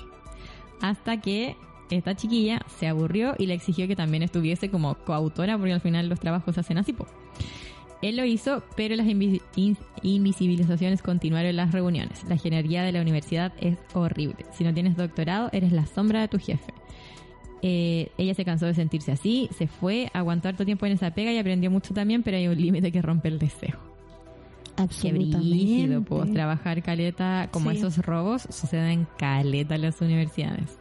Hasta 0.81 1.21
que 1.21 1.55
esta 1.89 2.15
chiquilla 2.15 2.61
se 2.77 2.87
aburrió 2.87 3.35
y 3.37 3.45
le 3.45 3.53
exigió 3.53 3.87
que 3.87 3.95
también 3.95 4.23
estuviese 4.23 4.69
como 4.69 4.95
coautora 4.95 5.57
porque 5.57 5.73
al 5.73 5.81
final 5.81 6.09
los 6.09 6.19
trabajos 6.19 6.55
se 6.55 6.61
hacen 6.61 6.77
así. 6.77 6.93
po. 6.93 7.05
Él 8.07 8.17
lo 8.17 8.25
hizo, 8.25 8.63
pero 8.75 8.95
las 8.95 9.07
invi- 9.07 9.41
in- 9.55 9.77
invisibilizaciones 10.03 11.01
continuaron 11.01 11.49
en 11.49 11.55
las 11.55 11.71
reuniones. 11.71 12.23
La 12.25 12.35
ingeniería 12.35 12.83
de 12.83 12.91
la 12.91 13.01
universidad 13.01 13.51
es 13.59 13.77
horrible. 13.93 14.45
Si 14.53 14.63
no 14.63 14.73
tienes 14.73 14.95
doctorado, 14.95 15.49
eres 15.53 15.71
la 15.71 15.85
sombra 15.85 16.21
de 16.21 16.27
tu 16.27 16.37
jefe. 16.39 16.73
Eh, 17.61 18.11
ella 18.17 18.35
se 18.35 18.45
cansó 18.45 18.65
de 18.67 18.75
sentirse 18.75 19.11
así, 19.11 19.49
se 19.57 19.67
fue, 19.67 20.09
aguantó 20.13 20.49
harto 20.49 20.65
tiempo 20.65 20.85
en 20.85 20.91
esa 20.91 21.11
pega 21.11 21.31
y 21.31 21.37
aprendió 21.39 21.71
mucho 21.71 21.93
también, 21.95 22.21
pero 22.21 22.37
hay 22.37 22.47
un 22.47 22.55
límite 22.61 22.91
que 22.91 23.01
rompe 23.01 23.27
el 23.29 23.39
deseo. 23.39 23.79
Qué 24.75 24.81
Absolutamente. 24.83 25.37
brígido, 25.37 26.01
pues 26.03 26.31
trabajar 26.33 26.83
caleta, 26.83 27.47
como 27.51 27.71
Sí. 27.71 27.77
esos 27.77 27.97
robos 27.97 28.43
suceden 28.51 29.07
caleta 29.17 29.75
en 29.75 29.81
las 29.83 29.99
universidades. 30.01 30.77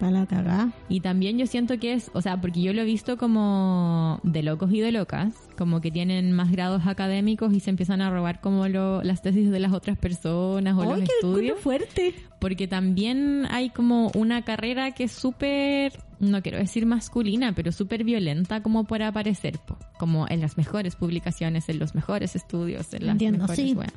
La. 0.00 0.72
Y 0.88 1.00
también 1.00 1.36
yo 1.38 1.46
siento 1.46 1.78
que 1.78 1.92
es, 1.92 2.10
o 2.14 2.22
sea, 2.22 2.40
porque 2.40 2.62
yo 2.62 2.72
lo 2.72 2.80
he 2.80 2.84
visto 2.84 3.18
como 3.18 4.18
de 4.22 4.42
locos 4.42 4.72
y 4.72 4.80
de 4.80 4.92
locas, 4.92 5.34
como 5.58 5.80
que 5.82 5.90
tienen 5.90 6.32
más 6.32 6.50
grados 6.50 6.86
académicos 6.86 7.52
y 7.52 7.60
se 7.60 7.68
empiezan 7.70 8.00
a 8.00 8.10
robar 8.10 8.40
como 8.40 8.66
lo- 8.68 9.02
las 9.02 9.20
tesis 9.20 9.50
de 9.50 9.60
las 9.60 9.72
otras 9.72 9.98
personas 9.98 10.74
o 10.76 10.82
¡Ay, 10.82 10.88
los 10.88 10.98
qué 11.00 11.04
estudios. 11.20 11.58
encuentro 11.58 11.62
fuerte! 11.62 12.14
Porque 12.40 12.66
también 12.66 13.46
hay 13.50 13.68
como 13.68 14.10
una 14.14 14.42
carrera 14.42 14.92
que 14.92 15.04
es 15.04 15.12
súper, 15.12 15.92
no 16.18 16.40
quiero 16.40 16.56
decir 16.56 16.86
masculina, 16.86 17.52
pero 17.54 17.70
súper 17.70 18.02
violenta 18.02 18.62
como 18.62 18.84
por 18.84 19.02
aparecer, 19.02 19.58
po. 19.58 19.76
como 19.98 20.26
en 20.30 20.40
las 20.40 20.56
mejores 20.56 20.96
publicaciones, 20.96 21.68
en 21.68 21.78
los 21.78 21.94
mejores 21.94 22.34
estudios, 22.36 22.94
en 22.94 23.04
las 23.06 23.12
Entiendo, 23.12 23.40
mejores, 23.40 23.56
sí. 23.58 23.74
weas. 23.74 23.92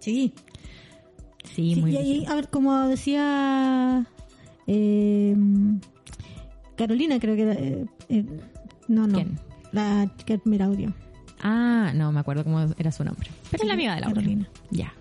Sí. 0.00 0.34
Sí, 1.44 1.74
Sí, 1.74 1.80
muy 1.80 1.92
y 1.92 1.96
ahí, 1.96 2.26
a 2.28 2.34
ver, 2.34 2.48
como 2.50 2.78
decía 2.86 4.06
eh, 4.72 5.36
Carolina, 6.76 7.18
creo 7.18 7.34
que 7.36 7.42
era. 7.42 7.52
eh, 7.54 7.84
eh, 8.08 8.24
no, 8.88 9.06
no. 9.06 9.14
¿Quién? 9.14 9.38
La 9.72 10.10
chica 10.16 10.40
del 10.44 10.62
audio. 10.62 10.92
Ah, 11.42 11.92
no, 11.94 12.12
me 12.12 12.20
acuerdo 12.20 12.44
cómo 12.44 12.60
era 12.78 12.92
su 12.92 13.04
nombre. 13.04 13.30
Pero 13.50 13.62
es 13.62 13.66
la 13.68 13.74
amiga 13.74 13.94
de 13.94 14.00
Laura. 14.00 14.14
Carolina. 14.14 14.48
Ya. 14.70 14.92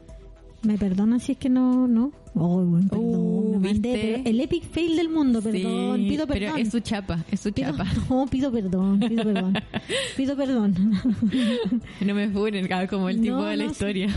¿Me 0.61 0.77
perdona 0.77 1.19
si 1.19 1.31
es 1.33 1.37
que 1.37 1.49
no? 1.49 1.87
no? 1.87 2.11
Oh, 2.35 2.57
perdón. 2.59 2.89
Uh, 2.99 3.51
me 3.59 3.59
mandé, 3.59 3.91
¿viste? 3.93 4.13
pero 4.17 4.29
el 4.29 4.39
epic 4.41 4.63
fail 4.65 4.95
del 4.97 5.09
mundo, 5.09 5.41
perdón. 5.41 5.97
Sí, 5.97 6.09
pido 6.09 6.27
pero 6.27 6.47
perdón. 6.47 6.59
es 6.61 6.69
su 6.71 6.79
chapa, 6.81 7.23
es 7.31 7.39
su 7.39 7.51
Pido, 7.53 7.71
chapa. 7.71 7.85
no, 8.09 8.25
pido 8.27 8.51
perdón, 8.51 8.99
pido 8.99 9.23
perdón. 9.23 9.53
pido 10.17 10.35
perdón. 10.35 10.75
No 12.05 12.13
me 12.13 12.29
furen, 12.29 12.67
cada 12.67 12.87
como 12.87 13.07
el 13.09 13.21
tipo 13.21 13.41
de 13.43 13.55
la 13.57 13.63
no, 13.65 13.71
historia. 13.71 14.09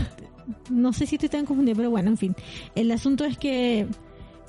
no 0.69 0.91
sé 0.93 1.05
si 1.07 1.15
estoy 1.15 1.29
tan 1.29 1.45
confundida, 1.45 1.75
pero 1.75 1.89
bueno, 1.89 2.09
en 2.09 2.17
fin. 2.17 2.35
El 2.75 2.91
asunto 2.91 3.23
es 3.23 3.37
que 3.37 3.87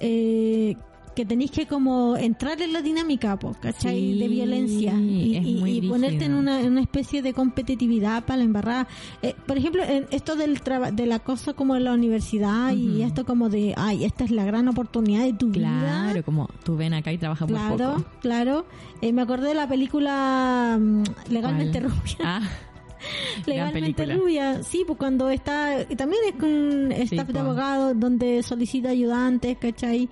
eh, 0.01 0.77
que 1.15 1.25
tenéis 1.25 1.51
que 1.51 1.67
como 1.67 2.17
entrar 2.17 2.61
en 2.61 2.73
la 2.73 2.83
dinámica, 2.83 3.39
po, 3.39 3.55
¿cachai? 3.61 3.99
Sí, 4.12 4.19
de 4.19 4.29
violencia 4.29 4.93
y, 4.95 5.87
ponerte 5.89 6.25
en 6.25 6.35
una, 6.35 6.61
en 6.61 6.73
una 6.73 6.81
especie 6.81 7.23
de 7.23 7.33
competitividad 7.33 8.25
para 8.25 8.39
la 8.39 8.45
embarrada. 8.45 8.89
Eh, 9.23 9.35
por 9.47 9.57
ejemplo, 9.57 9.83
en 9.85 10.07
esto 10.11 10.37
del 10.37 10.61
traba- 10.61 10.91
del 10.91 11.12
acoso 11.12 11.55
como 11.57 11.77
en 11.77 11.85
la 11.85 11.93
universidad 11.93 12.73
y 12.73 13.03
esto 13.03 13.25
como 13.25 13.49
de, 13.49 13.75
ay, 13.77 14.05
esta 14.05 14.25
es 14.25 14.31
la 14.31 14.45
gran 14.45 14.69
oportunidad 14.69 15.23
de 15.25 15.33
tu 15.33 15.51
vida. 15.51 15.79
Claro, 15.81 16.25
como 16.25 16.49
tú 16.65 16.77
ven 16.77 16.95
acá 16.95 17.12
y 17.12 17.19
trabaja 17.19 17.47
muy 17.47 17.55
Claro, 17.55 17.95
poco. 17.97 18.05
claro. 18.21 18.67
Eh, 19.01 19.12
me 19.12 19.23
acordé 19.23 19.49
de 19.49 19.55
la 19.55 19.69
película 19.69 20.79
mm, 20.81 21.03
Legalmente 21.31 21.81
¿Cuál? 21.81 21.93
Rubia. 21.93 22.17
Ah, 22.25 22.41
Legalmente 23.47 24.07
rubia, 24.07 24.62
sí, 24.62 24.83
pues 24.87 24.99
cuando 24.99 25.29
está, 25.29 25.83
y 25.89 25.95
también 25.97 26.23
es 26.29 26.35
con 26.41 26.91
staff 26.93 27.27
de 27.27 27.33
po. 27.35 27.39
abogados 27.41 27.93
donde 28.01 28.43
solicita 28.43 28.89
ayudantes, 28.91 29.59
¿cachai? 29.59 30.09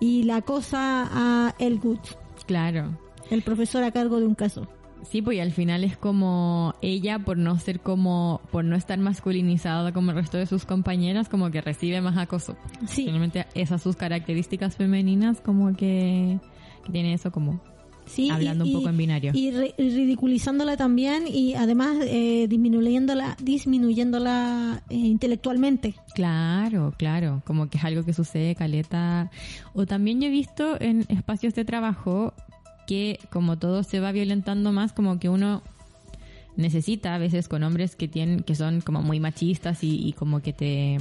Y 0.00 0.24
la 0.24 0.42
cosa 0.42 1.08
a 1.12 1.54
Elwood, 1.58 1.98
Claro. 2.46 2.90
el 3.30 3.42
profesor 3.42 3.82
a 3.84 3.90
cargo 3.90 4.20
de 4.20 4.26
un 4.26 4.34
caso. 4.34 4.66
Sí, 5.10 5.20
pues 5.20 5.36
y 5.36 5.40
al 5.40 5.52
final 5.52 5.84
es 5.84 5.96
como 5.98 6.74
ella 6.80 7.18
por 7.18 7.36
no 7.36 7.58
ser 7.58 7.80
como, 7.80 8.40
por 8.50 8.64
no 8.64 8.74
estar 8.74 8.98
masculinizada 8.98 9.92
como 9.92 10.10
el 10.12 10.16
resto 10.16 10.38
de 10.38 10.46
sus 10.46 10.64
compañeras, 10.64 11.28
como 11.28 11.50
que 11.50 11.60
recibe 11.60 12.00
más 12.00 12.16
acoso. 12.16 12.56
Sí, 12.86 13.04
Finalmente 13.04 13.46
esas 13.54 13.82
sus 13.82 13.96
características 13.96 14.76
femeninas 14.76 15.40
como 15.42 15.74
que, 15.76 16.38
que 16.84 16.92
tiene 16.92 17.12
eso 17.12 17.30
como 17.30 17.60
sí. 18.06 18.30
hablando 18.30 18.64
y, 18.64 18.68
un 18.74 18.80
poco 18.80 18.88
en 18.90 18.96
binario. 18.96 19.32
Y 19.34 19.50
ri- 19.50 19.74
y 19.78 19.90
ridiculizándola 19.90 20.76
también 20.76 21.24
y 21.28 21.54
además 21.54 21.96
eh, 22.02 22.46
disminuyéndola, 22.48 23.36
disminuyéndola 23.42 24.82
eh, 24.90 24.94
intelectualmente. 24.94 25.94
Claro, 26.14 26.94
claro, 26.96 27.42
como 27.44 27.68
que 27.68 27.78
es 27.78 27.84
algo 27.84 28.04
que 28.04 28.12
sucede 28.12 28.54
caleta. 28.54 29.30
O 29.72 29.86
también 29.86 30.20
yo 30.20 30.28
he 30.28 30.30
visto 30.30 30.80
en 30.80 31.04
espacios 31.08 31.54
de 31.54 31.64
trabajo 31.64 32.32
que 32.86 33.18
como 33.30 33.56
todo 33.58 33.82
se 33.82 34.00
va 34.00 34.12
violentando 34.12 34.70
más, 34.72 34.92
como 34.92 35.18
que 35.18 35.28
uno 35.28 35.62
necesita 36.56 37.14
a 37.14 37.18
veces 37.18 37.48
con 37.48 37.62
hombres 37.62 37.96
que 37.96 38.08
tienen, 38.08 38.40
que 38.42 38.54
son 38.54 38.80
como 38.80 39.02
muy 39.02 39.18
machistas 39.20 39.82
y, 39.82 40.06
y 40.06 40.12
como 40.12 40.40
que 40.40 40.52
te 40.52 40.98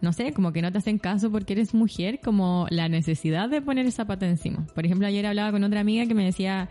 no 0.00 0.12
sé, 0.12 0.32
como 0.32 0.52
que 0.52 0.62
no 0.62 0.70
te 0.70 0.78
hacen 0.78 0.98
caso 0.98 1.30
porque 1.30 1.54
eres 1.54 1.74
mujer, 1.74 2.20
como 2.22 2.66
la 2.70 2.88
necesidad 2.88 3.48
de 3.48 3.62
poner 3.62 3.86
esa 3.86 4.04
pata 4.04 4.26
encima. 4.26 4.66
Por 4.74 4.84
ejemplo, 4.84 5.06
ayer 5.06 5.26
hablaba 5.26 5.52
con 5.52 5.64
otra 5.64 5.80
amiga 5.80 6.06
que 6.06 6.14
me 6.14 6.24
decía, 6.24 6.68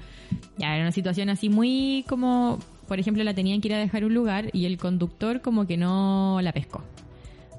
ya 0.58 0.76
era 0.76 0.84
una 0.84 0.92
situación 0.92 1.30
así 1.30 1.50
muy 1.50 2.06
como, 2.08 2.60
por 2.88 3.00
ejemplo, 3.00 3.24
la 3.24 3.34
tenían 3.34 3.62
que 3.62 3.70
ir 3.70 3.74
a 3.74 3.80
dejar 3.80 4.06
un 4.06 4.14
lugar 4.14 4.50
y 4.54 4.66
el 4.66 4.78
conductor 4.78 5.42
como 5.42 5.66
que 5.66 5.78
no 5.78 6.40
la 6.42 6.52
pescó. 6.52 6.84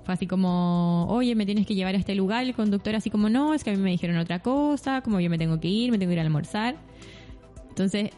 Fue 0.04 0.14
así 0.14 0.28
como, 0.28 1.06
oye, 1.08 1.34
me 1.34 1.46
tienes 1.46 1.66
que 1.66 1.74
llevar 1.74 1.96
a 1.96 1.98
este 1.98 2.14
lugar. 2.14 2.44
El 2.44 2.54
conductor 2.54 2.94
así 2.94 3.10
como, 3.10 3.28
no, 3.28 3.54
es 3.54 3.64
que 3.64 3.70
a 3.70 3.74
mí 3.74 3.80
me 3.80 3.90
dijeron 3.90 4.16
otra 4.18 4.38
cosa, 4.38 5.00
como 5.00 5.18
yo 5.18 5.28
me 5.28 5.36
tengo 5.36 5.58
que 5.58 5.66
ir, 5.66 5.90
me 5.90 5.98
tengo 5.98 6.10
que 6.10 6.14
ir 6.14 6.20
a 6.20 6.22
almorzar. 6.22 6.76
Entonces, 7.70 8.10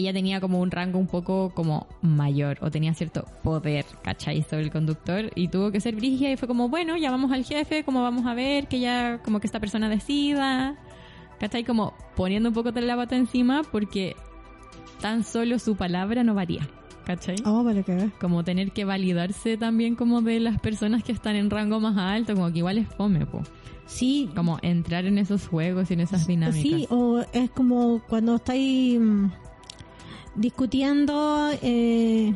ella 0.00 0.12
tenía 0.12 0.40
como 0.40 0.60
un 0.60 0.70
rango 0.70 0.98
un 0.98 1.06
poco 1.06 1.50
como 1.54 1.86
mayor 2.02 2.58
o 2.60 2.70
tenía 2.70 2.92
cierto 2.94 3.24
poder, 3.42 3.84
¿cachai? 4.02 4.42
Sobre 4.42 4.62
el 4.64 4.70
conductor 4.70 5.30
y 5.34 5.48
tuvo 5.48 5.70
que 5.70 5.80
ser 5.80 5.96
brígida 5.96 6.30
y 6.30 6.36
fue 6.36 6.48
como, 6.48 6.68
bueno, 6.68 6.96
ya 6.96 7.10
vamos 7.10 7.32
al 7.32 7.44
jefe, 7.44 7.84
como 7.84 8.02
vamos 8.02 8.26
a 8.26 8.34
ver 8.34 8.68
que 8.68 8.80
ya, 8.80 9.20
como 9.24 9.40
que 9.40 9.46
esta 9.46 9.60
persona 9.60 9.88
decida, 9.88 10.76
¿cachai? 11.38 11.64
Como 11.64 11.94
poniendo 12.16 12.50
un 12.50 12.54
poco 12.54 12.72
de 12.72 12.80
la 12.82 12.96
pata 12.96 13.16
encima 13.16 13.62
porque 13.70 14.16
tan 15.00 15.24
solo 15.24 15.58
su 15.58 15.76
palabra 15.76 16.24
no 16.24 16.34
varía, 16.34 16.68
¿cachai? 17.04 17.36
Oh, 17.44 17.64
para 17.64 17.82
que 17.82 17.94
ver. 17.94 18.10
Como 18.20 18.44
tener 18.44 18.72
que 18.72 18.84
validarse 18.84 19.56
también 19.56 19.96
como 19.96 20.20
de 20.22 20.40
las 20.40 20.60
personas 20.60 21.02
que 21.02 21.12
están 21.12 21.36
en 21.36 21.50
rango 21.50 21.80
más 21.80 21.96
alto, 21.96 22.34
como 22.34 22.52
que 22.52 22.58
igual 22.58 22.78
es 22.78 22.88
fome, 22.88 23.26
po. 23.26 23.42
Sí, 23.90 24.30
Como 24.36 24.58
entrar 24.62 25.04
en 25.04 25.18
esos 25.18 25.48
juegos 25.48 25.90
y 25.90 25.94
en 25.94 26.00
esas 26.00 26.26
dinámicas. 26.26 26.62
Sí, 26.62 26.86
o 26.90 27.24
es 27.32 27.50
como 27.50 28.00
cuando 28.08 28.36
estáis 28.36 29.00
mm, 29.00 29.26
discutiendo, 30.40 31.50
eh, 31.62 32.34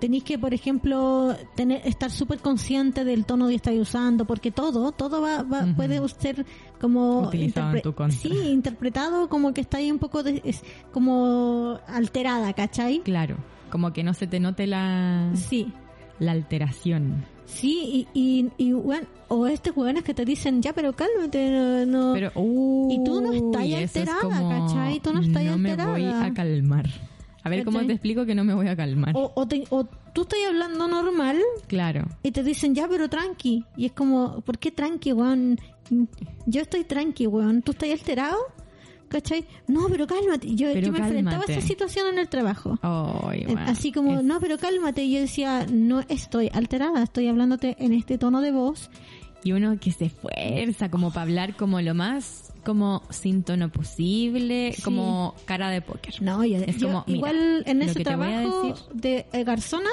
tenéis 0.00 0.24
que, 0.24 0.38
por 0.38 0.52
ejemplo, 0.52 1.34
tener 1.54 1.80
estar 1.86 2.10
súper 2.10 2.38
consciente 2.40 3.04
del 3.04 3.24
tono 3.24 3.48
que 3.48 3.54
estáis 3.54 3.80
usando, 3.80 4.24
porque 4.24 4.50
todo, 4.50 4.92
todo 4.92 5.20
va, 5.22 5.42
va- 5.42 5.66
puede 5.76 6.00
ser 6.18 6.44
como 6.80 7.20
Utilizado 7.28 7.76
en 7.76 7.82
tu 7.82 7.94
contra. 7.94 8.18
sí, 8.18 8.28
interpretado 8.50 9.28
como 9.28 9.54
que 9.54 9.60
estáis 9.62 9.90
un 9.92 9.98
poco 9.98 10.22
de- 10.22 10.42
es 10.44 10.62
como 10.92 11.78
alterada, 11.86 12.52
¿cachai? 12.52 13.00
Claro, 13.00 13.36
como 13.70 13.92
que 13.92 14.02
no 14.02 14.12
se 14.14 14.26
te 14.26 14.40
note 14.40 14.66
la, 14.66 15.30
Sí. 15.34 15.72
la 16.18 16.32
alteración. 16.32 17.24
Sí, 17.46 18.06
y, 18.14 18.20
y, 18.58 18.68
y 18.68 18.72
bueno, 18.72 19.06
o 19.28 19.46
estos 19.46 19.74
jugadores 19.74 20.02
que 20.02 20.14
te 20.14 20.24
dicen, 20.24 20.62
ya, 20.62 20.72
pero 20.72 20.92
cálmate, 20.94 21.50
no, 21.50 21.86
no- 21.86 22.12
Pero, 22.14 22.32
uh, 22.34 22.88
Y 22.90 23.04
tú 23.04 23.20
no 23.20 23.32
estás 23.32 23.64
eso 23.64 23.76
es 23.76 23.96
alterada, 23.96 24.20
como, 24.20 24.48
¿cachai? 24.68 25.00
Tú 25.00 25.12
no 25.12 25.20
estás 25.20 25.42
me 25.42 25.50
alterada. 25.50 25.90
voy 25.92 26.04
a 26.04 26.32
calmar. 26.34 26.86
A 27.42 27.50
ver 27.50 27.62
cómo 27.64 27.80
te 27.84 27.92
explico 27.92 28.24
que 28.24 28.34
no 28.34 28.42
me 28.44 28.54
voy 28.54 28.68
a 28.68 28.76
calmar. 28.76 29.12
o, 29.14 29.30
o, 29.34 29.46
te- 29.46 29.64
o 29.70 29.84
tú 30.14 30.22
estás 30.22 30.38
hablando 30.48 30.88
normal 30.88 31.38
Claro. 31.66 32.06
y 32.22 32.30
te 32.30 32.42
dicen, 32.42 32.74
ya, 32.74 32.88
pero 32.88 33.08
tranqui. 33.10 33.64
Y 33.76 33.84
es 33.86 33.92
como, 33.92 34.40
¿por 34.40 34.58
qué 34.58 34.70
tranqui, 34.70 35.12
weón? 35.12 35.58
Yo 36.46 36.62
estoy 36.62 36.84
tranqui, 36.84 37.26
weón. 37.26 37.60
¿Tú 37.60 37.72
estás 37.72 37.90
alterado? 37.90 38.38
¿Cachai? 39.14 39.44
No, 39.68 39.86
pero 39.88 40.08
cálmate. 40.08 40.54
Yo, 40.56 40.66
Pero 40.72 40.86
yo 40.88 40.92
me 40.92 40.98
enfrentaba 40.98 41.36
a 41.36 41.40
cálmate. 41.40 41.58
esa 41.58 41.68
situación 41.68 42.08
en 42.08 42.18
el 42.18 42.28
trabajo. 42.28 42.78
Eh, 43.32 43.44
bueno, 43.46 43.60
Así 43.66 43.92
como, 43.92 44.18
es- 44.18 44.24
no, 44.24 44.40
pero 44.40 44.58
cálmate. 44.58 45.04
Y 45.04 45.12
yo 45.14 45.20
decía, 45.20 45.66
no 45.70 46.00
estoy 46.08 46.50
alterada, 46.52 47.00
estoy 47.04 47.28
hablándote 47.28 47.76
en 47.78 47.92
este 47.92 48.18
tono 48.18 48.40
de 48.40 48.50
voz. 48.50 48.90
Y 49.44 49.52
uno 49.52 49.78
que 49.78 49.92
se 49.92 50.06
esfuerza 50.06 50.90
como 50.90 51.10
para 51.12 51.22
hablar 51.22 51.54
como 51.56 51.80
lo 51.80 51.94
más 51.94 52.52
como 52.64 53.02
sin 53.10 53.42
tono 53.44 53.70
posible, 53.70 54.72
Sí. 54.74 54.82
como 54.82 55.34
cara 55.44 55.68
de 55.68 55.80
póker. 55.82 56.20
No, 56.22 56.42
yo, 56.44 56.56
Es 56.56 56.78
yo 56.78 56.88
como, 56.88 57.04
mira, 57.06 57.16
igual 57.18 57.62
en 57.66 57.82
ese 57.82 58.02
trabajo 58.02 58.62
decir- 58.64 58.84
de 58.94 59.26
eh, 59.32 59.44
Garzona, 59.44 59.90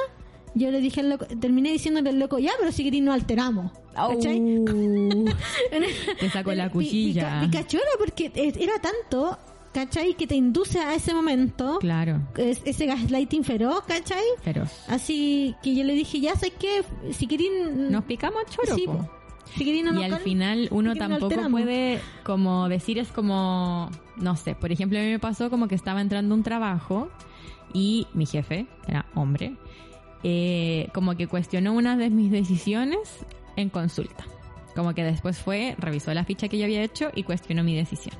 yo 0.55 0.71
le 0.71 0.81
dije 0.81 0.99
al 1.01 1.09
loco, 1.09 1.25
terminé 1.39 1.71
diciéndole 1.71 2.09
al 2.09 2.19
loco, 2.19 2.39
ya, 2.39 2.51
pero 2.59 2.71
si 2.71 3.01
no 3.01 3.13
alteramos. 3.13 3.71
¿Cachai? 3.95 4.39
Au. 4.39 5.25
Te 6.19 6.29
saco 6.29 6.53
la 6.53 6.69
cuchilla. 6.69 7.41
Picachuela, 7.41 7.85
porque 7.97 8.31
es- 8.33 8.57
era 8.57 8.73
tanto, 8.79 9.37
¿cachai? 9.73 10.13
Que 10.15 10.27
te 10.27 10.35
induce 10.35 10.79
a 10.79 10.95
ese 10.95 11.13
momento, 11.13 11.77
Claro, 11.79 12.21
es- 12.37 12.61
ese 12.65 12.85
gaslighting 12.85 13.43
feroz, 13.43 13.83
¿cachai? 13.87 14.23
feroz. 14.43 14.69
Así 14.87 15.55
que 15.63 15.75
yo 15.75 15.83
le 15.83 15.93
dije, 15.93 16.19
ya 16.19 16.35
sé 16.35 16.51
que 16.51 16.83
si. 17.11 17.27
Nos 17.89 18.03
picamos 18.05 18.43
choro, 18.49 18.75
Sí. 18.75 18.85
Si 19.57 19.83
no 19.83 19.99
y 19.99 20.03
al 20.05 20.19
final 20.19 20.69
uno 20.71 20.93
si 20.93 20.99
querís 20.99 21.09
no 21.19 21.27
tampoco 21.27 21.49
puede 21.51 21.99
como 22.23 22.69
decir 22.69 22.97
es 22.99 23.09
como 23.09 23.89
no 24.15 24.37
sé 24.37 24.55
por 24.55 24.71
ejemplo 24.71 24.97
a 24.97 25.01
mí 25.01 25.09
me 25.09 25.19
pasó 25.19 25.49
como 25.49 25.67
que 25.67 25.75
estaba 25.75 25.99
entrando 25.99 26.33
un 26.35 26.41
trabajo 26.43 27.09
y 27.73 28.07
mi 28.13 28.25
jefe 28.25 28.65
era 28.87 29.07
hombre 29.13 29.55
eh, 30.23 30.89
como 30.93 31.15
que 31.15 31.27
cuestionó 31.27 31.73
una 31.73 31.97
de 31.97 32.09
mis 32.09 32.31
decisiones 32.31 33.25
en 33.55 33.69
consulta 33.69 34.25
como 34.75 34.93
que 34.93 35.03
después 35.03 35.37
fue 35.37 35.75
revisó 35.77 36.13
la 36.13 36.23
ficha 36.23 36.47
que 36.47 36.57
yo 36.57 36.65
había 36.65 36.83
hecho 36.83 37.11
y 37.13 37.23
cuestionó 37.23 37.63
mi 37.63 37.75
decisión 37.75 38.15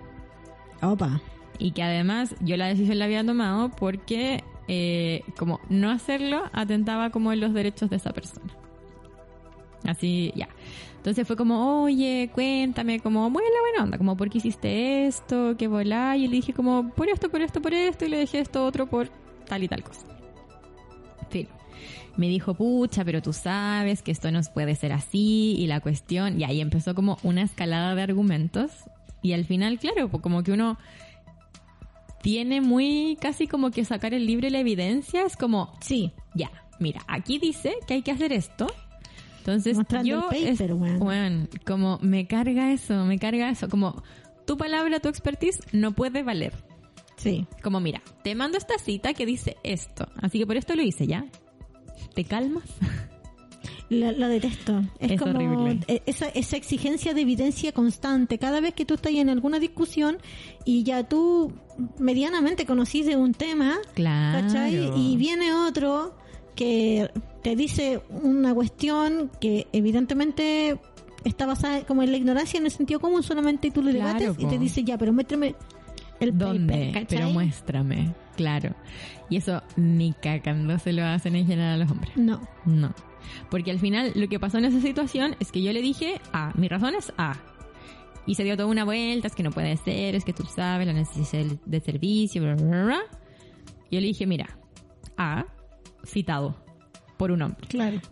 Opa. 0.82 1.22
y 1.60 1.72
que 1.72 1.84
además 1.84 2.36
yo 2.42 2.58
la 2.58 2.68
decisión 2.68 3.00
la 3.00 3.06
había 3.06 3.26
tomado 3.26 3.70
porque 3.70 4.44
eh, 4.68 5.24
como 5.38 5.60
no 5.70 5.90
hacerlo 5.90 6.44
atentaba 6.54 7.10
como 7.10 7.34
en 7.34 7.42
los 7.42 7.54
derechos 7.54 7.90
de 7.90 7.98
esa 7.98 8.12
persona. 8.12 8.54
Así, 9.86 10.32
ya. 10.36 10.48
Entonces 10.96 11.28
fue 11.28 11.36
como, 11.36 11.84
oye, 11.84 12.30
cuéntame, 12.34 13.00
como, 13.00 13.30
buena, 13.32 13.50
buena 13.60 13.84
onda, 13.84 13.98
como, 13.98 14.16
¿por 14.16 14.30
qué 14.30 14.38
hiciste 14.38 15.08
esto? 15.08 15.56
¿Qué 15.58 15.68
volá? 15.68 16.16
Y 16.16 16.28
le 16.28 16.38
dije 16.38 16.54
como, 16.54 16.92
por 16.92 17.10
esto, 17.10 17.30
por 17.30 17.42
esto, 17.42 17.62
por 17.62 17.74
esto, 17.74 18.06
y 18.06 18.10
le 18.10 18.18
dejé 18.18 18.40
esto 18.40 18.66
otro 18.66 18.88
por 18.88 19.10
tal 19.48 19.64
y 19.64 19.68
tal 19.68 19.84
cosa. 19.84 20.06
Fin. 21.30 21.48
Me 22.18 22.28
dijo, 22.28 22.54
pucha, 22.54 23.06
pero 23.06 23.22
tú 23.22 23.32
sabes 23.34 24.02
que 24.02 24.12
esto 24.12 24.32
no 24.32 24.42
puede 24.54 24.76
ser 24.76 24.92
así, 24.92 25.56
y 25.58 25.68
la 25.68 25.80
cuestión, 25.80 26.40
y 26.40 26.44
ahí 26.44 26.60
empezó 26.62 26.94
como 26.94 27.18
una 27.24 27.42
escalada 27.44 27.96
de 27.96 28.02
argumentos, 28.02 28.72
y 29.22 29.34
al 29.34 29.46
final, 29.46 29.80
claro, 29.80 30.10
pues 30.10 30.22
como 30.22 30.44
que 30.44 30.52
uno 30.52 30.78
tiene 32.22 32.62
muy 32.62 33.18
casi 33.20 33.48
como 33.48 33.72
que 33.72 33.84
sacar 33.86 34.14
el 34.14 34.26
libro 34.26 34.48
y 34.48 34.50
la 34.52 34.60
evidencia, 34.60 35.24
es 35.26 35.36
como, 35.36 35.74
Sí. 35.82 36.12
ya, 36.36 36.52
mira, 36.80 37.02
aquí 37.08 37.40
dice 37.40 37.74
que 37.88 37.96
hay 37.96 38.02
que 38.02 38.12
hacer 38.12 38.32
esto. 38.32 38.68
Entonces, 39.40 39.76
Mostrando 39.78 40.08
yo, 40.08 40.30
el 40.32 40.50
paper, 40.54 40.72
es- 40.72 40.78
weón. 40.78 41.02
weón, 41.02 41.50
como 41.66 41.98
me 42.02 42.28
carga 42.28 42.72
eso, 42.72 43.06
me 43.06 43.18
carga 43.18 43.50
eso, 43.50 43.70
como 43.70 44.04
tu 44.46 44.56
palabra, 44.58 45.00
tu 45.00 45.10
expertise 45.10 45.60
no 45.72 45.94
puede 45.94 46.22
valer. 46.22 46.54
Sí. 47.18 47.48
Como 47.64 47.80
mira, 47.80 48.02
te 48.24 48.36
mando 48.36 48.58
esta 48.58 48.78
cita 48.78 49.14
que 49.14 49.26
dice 49.26 49.56
esto, 49.64 50.08
así 50.22 50.38
que 50.40 50.46
por 50.46 50.58
esto 50.58 50.76
lo 50.76 50.84
hice 50.84 51.08
ya. 51.08 51.26
¿Te 52.14 52.24
calmas? 52.24 52.64
La, 53.90 54.12
la 54.14 54.30
detesto. 54.30 54.82
Es, 55.00 55.12
Es 55.12 55.20
como 55.22 55.36
horrible. 55.36 55.80
e- 55.88 56.02
esa, 56.06 56.28
esa 56.30 56.56
exigencia 56.56 57.14
de 57.14 57.22
evidencia 57.22 57.74
constante. 57.74 58.38
Cada 58.38 58.62
vez 58.62 58.74
que 58.74 58.86
tú 58.86 58.94
estás 58.94 59.12
en 59.14 59.30
alguna 59.30 59.60
discusión 59.60 60.18
y 60.64 60.84
ya 60.84 61.04
tú 61.08 61.52
medianamente 62.00 62.66
conocís 62.66 63.06
de 63.06 63.18
un 63.18 63.34
tema, 63.34 63.78
Claro. 63.94 64.48
¿cachai? 64.48 64.92
Y 64.96 65.18
viene 65.18 65.54
otro 65.54 66.16
que 66.56 67.10
te 67.44 67.56
dice 67.58 68.02
una 68.24 68.54
cuestión 68.54 69.30
que 69.42 69.68
evidentemente 69.74 70.80
está 71.26 71.46
basada 71.46 71.82
como 71.86 72.02
en 72.04 72.12
la 72.12 72.18
ignorancia 72.18 72.58
en 72.60 72.66
el 72.66 72.72
sentido 72.72 73.00
común 73.00 73.24
solamente 73.24 73.72
tú 73.72 73.82
lo 73.84 73.92
Claro, 73.92 74.18
debates 74.20 74.44
y 74.44 74.48
te 74.48 74.58
dice 74.58 74.84
ya, 74.84 74.98
pero 74.98 75.12
muéstrame 75.14 75.56
el 76.22 76.38
¿Dónde? 76.38 77.06
Pero 77.10 77.30
muéstrame. 77.30 78.14
Claro. 78.36 78.74
Y 79.30 79.38
eso 79.38 79.62
ni 79.76 80.14
cagando 80.14 80.78
se 80.80 80.94
lo 80.94 81.06
hacen 81.06 81.36
en 81.36 81.48
general 81.48 81.74
a 81.76 81.78
los 81.84 81.92
hombres. 81.92 82.16
No. 82.18 82.42
No. 82.66 82.94
Porque 83.50 83.72
al 83.72 83.80
final 83.80 84.12
lo 84.16 84.28
que 84.28 84.40
pasó 84.40 84.58
en 84.58 84.66
esa 84.66 84.82
situación 84.82 85.36
es 85.40 85.52
que 85.52 85.62
yo 85.62 85.72
le 85.74 85.82
dije 85.82 86.20
A. 86.34 86.52
Mi 86.56 86.68
razón 86.68 86.96
es 86.96 87.14
A. 87.18 87.38
Y 88.26 88.36
se 88.36 88.44
dio 88.44 88.56
toda 88.56 88.68
una 88.70 88.84
vuelta, 88.86 89.28
es 89.28 89.36
que 89.36 89.44
no 89.44 89.52
puede 89.52 89.76
ser, 89.78 90.16
es 90.16 90.24
que 90.26 90.34
tú 90.34 90.44
sabes 90.44 90.86
la 90.86 90.94
necesidad 90.94 91.46
de 91.66 91.80
servicio, 91.80 92.42
bla, 92.44 92.56
bla, 92.56 92.84
bla. 92.86 93.00
Yo 93.90 94.00
le 94.00 94.08
dije, 94.08 94.26
mira, 94.28 94.48
A, 95.18 95.46
citado 96.06 96.56
por 97.18 97.32
un 97.32 97.42
hombre. 97.42 97.68
Claro. 97.68 98.00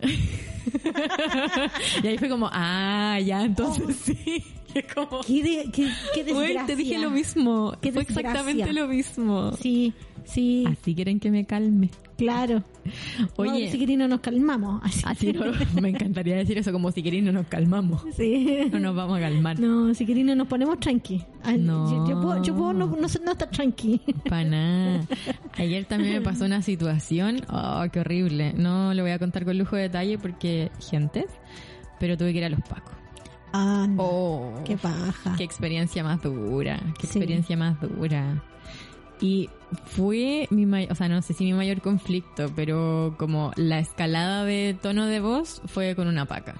Y 2.02 2.06
ahí 2.06 2.18
fue 2.18 2.28
como, 2.28 2.48
ah, 2.52 3.18
ya, 3.24 3.42
entonces 3.44 3.96
sí. 3.96 4.44
Y 4.74 4.78
es 4.78 4.92
como, 4.94 5.20
Qué, 5.22 5.42
de- 5.42 5.70
qué, 5.72 5.90
qué 6.14 6.22
"Güey, 6.32 6.48
desgracia. 6.48 6.66
te 6.66 6.76
dije 6.76 6.98
lo 6.98 7.10
mismo. 7.10 7.72
Qué 7.80 7.92
Fue 7.92 8.04
desgracia. 8.04 8.30
exactamente 8.30 8.72
lo 8.72 8.88
mismo. 8.88 9.52
Sí, 9.56 9.92
sí, 10.32 10.64
Así 10.66 10.94
quieren 10.94 11.18
que 11.20 11.30
me 11.30 11.44
calme. 11.44 11.90
claro. 12.16 12.62
Oye. 13.36 13.66
No, 13.66 13.72
si 13.72 13.78
querés 13.78 13.98
no 13.98 14.08
nos 14.08 14.20
calmamos. 14.20 14.80
Así. 14.84 15.02
Así 15.04 15.32
no, 15.32 15.42
me 15.80 15.90
encantaría 15.90 16.36
decir 16.36 16.56
eso 16.58 16.72
como 16.72 16.90
si 16.92 17.02
queréis 17.02 17.22
no 17.24 17.32
nos 17.32 17.46
calmamos. 17.46 18.02
Sí. 18.16 18.68
No 18.72 18.78
nos 18.78 18.94
vamos 18.96 19.18
a 19.18 19.20
calmar. 19.20 19.58
No, 19.60 19.92
si 19.94 20.06
querés 20.06 20.24
no 20.24 20.34
nos 20.34 20.48
ponemos 20.48 20.78
tranqui. 20.80 21.22
No. 21.58 21.90
Yo, 21.90 22.08
yo 22.08 22.20
puedo, 22.20 22.42
yo 22.42 22.54
puedo 22.56 22.72
no, 22.72 22.86
no, 22.86 22.96
no 22.96 23.06
estar 23.06 23.50
tranqui. 23.50 24.00
Para 24.28 24.44
nada. 24.44 25.04
Ayer 25.58 25.84
también 25.84 26.14
me 26.14 26.20
pasó 26.20 26.44
una 26.46 26.62
situación, 26.62 27.40
oh, 27.50 27.84
qué 27.92 28.00
horrible. 28.00 28.52
No 28.54 28.94
lo 28.94 29.02
voy 29.02 29.12
a 29.12 29.18
contar 29.18 29.44
con 29.44 29.58
lujo 29.58 29.76
de 29.76 29.82
detalle 29.82 30.18
porque, 30.18 30.70
gente, 30.90 31.26
pero 31.98 32.16
tuve 32.16 32.32
que 32.32 32.38
ir 32.38 32.44
a 32.44 32.48
los 32.50 32.60
pacos. 32.60 32.94
Ah, 33.52 33.86
no. 33.88 34.02
Oh, 34.02 34.54
Qué 34.64 34.76
paja. 34.76 35.34
qué 35.36 35.42
experiencia 35.44 36.04
más 36.04 36.22
dura, 36.22 36.78
qué 37.00 37.06
Sí. 37.08 37.18
experiencia 37.18 37.56
más 37.56 37.80
dura. 37.80 38.42
Y 39.20 39.50
fue 39.84 40.46
mi 40.50 40.66
mayor, 40.66 40.92
o 40.92 40.94
sea, 40.94 41.08
no 41.08 41.22
sé 41.22 41.32
si 41.34 41.44
mi 41.44 41.52
mayor 41.52 41.80
conflicto, 41.80 42.50
pero 42.54 43.14
como 43.18 43.52
la 43.56 43.78
escalada 43.78 44.44
de 44.44 44.76
tono 44.80 45.06
de 45.06 45.20
voz 45.20 45.62
fue 45.66 45.94
con 45.94 46.08
una 46.08 46.26
paca. 46.26 46.54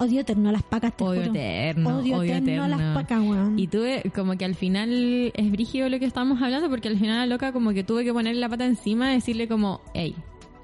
Odio 0.00 0.20
eterno 0.20 0.50
a 0.50 0.52
las 0.52 0.62
pacas, 0.62 0.96
te 0.96 1.02
Odio 1.02 1.22
juro. 1.22 1.34
eterno, 1.34 1.98
Odio, 1.98 2.18
odio 2.18 2.34
eterno, 2.36 2.62
a 2.64 2.68
las 2.68 2.94
pacas, 2.94 3.20
weón. 3.20 3.58
Y 3.58 3.66
tuve 3.66 4.04
como 4.14 4.36
que 4.38 4.44
al 4.44 4.54
final 4.54 5.32
es 5.34 5.50
brígido 5.50 5.88
lo 5.88 5.98
que 5.98 6.04
estábamos 6.04 6.40
hablando 6.40 6.70
porque 6.70 6.86
al 6.86 6.98
final 6.98 7.18
la 7.18 7.26
loca 7.26 7.52
como 7.52 7.72
que 7.72 7.82
tuve 7.82 8.04
que 8.04 8.12
poner 8.12 8.36
la 8.36 8.48
pata 8.48 8.64
encima 8.64 9.10
y 9.10 9.16
decirle 9.16 9.48
como, 9.48 9.80
hey, 9.94 10.14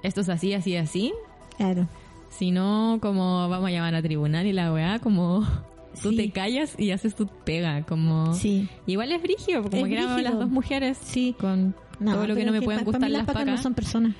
esto 0.04 0.20
es 0.20 0.28
así, 0.28 0.54
así, 0.54 0.76
así. 0.76 1.12
Claro. 1.56 1.88
Si 2.30 2.52
no, 2.52 2.98
como 3.02 3.48
vamos 3.48 3.68
a 3.68 3.72
llamar 3.72 3.96
a 3.96 4.02
tribunal 4.02 4.46
y 4.46 4.52
la 4.52 4.72
weá 4.72 5.00
como 5.00 5.44
tú 6.02 6.10
Sí. 6.10 6.16
te 6.16 6.30
callas 6.30 6.74
y 6.78 6.90
haces 6.90 7.14
tu 7.14 7.26
pega, 7.26 7.82
como... 7.84 8.34
Sí. 8.34 8.68
Igual 8.86 9.12
es 9.12 9.22
brigio, 9.22 9.62
como 9.62 9.76
Es 9.76 9.82
que 9.84 9.94
brígido. 9.96 10.18
las 10.18 10.34
dos 10.38 10.48
mujeres 10.50 10.98
Sí. 11.02 11.34
con 11.38 11.74
todo 12.04 12.26
lo 12.26 12.34
que 12.34 12.44
no 12.44 12.52
me 12.52 12.62
pueden 12.62 12.84
gustar 12.84 13.10
las 13.10 13.22
pacas 13.24 13.42
pacas. 13.42 13.56
no 13.56 13.62
son 13.62 13.74
personas. 13.74 14.14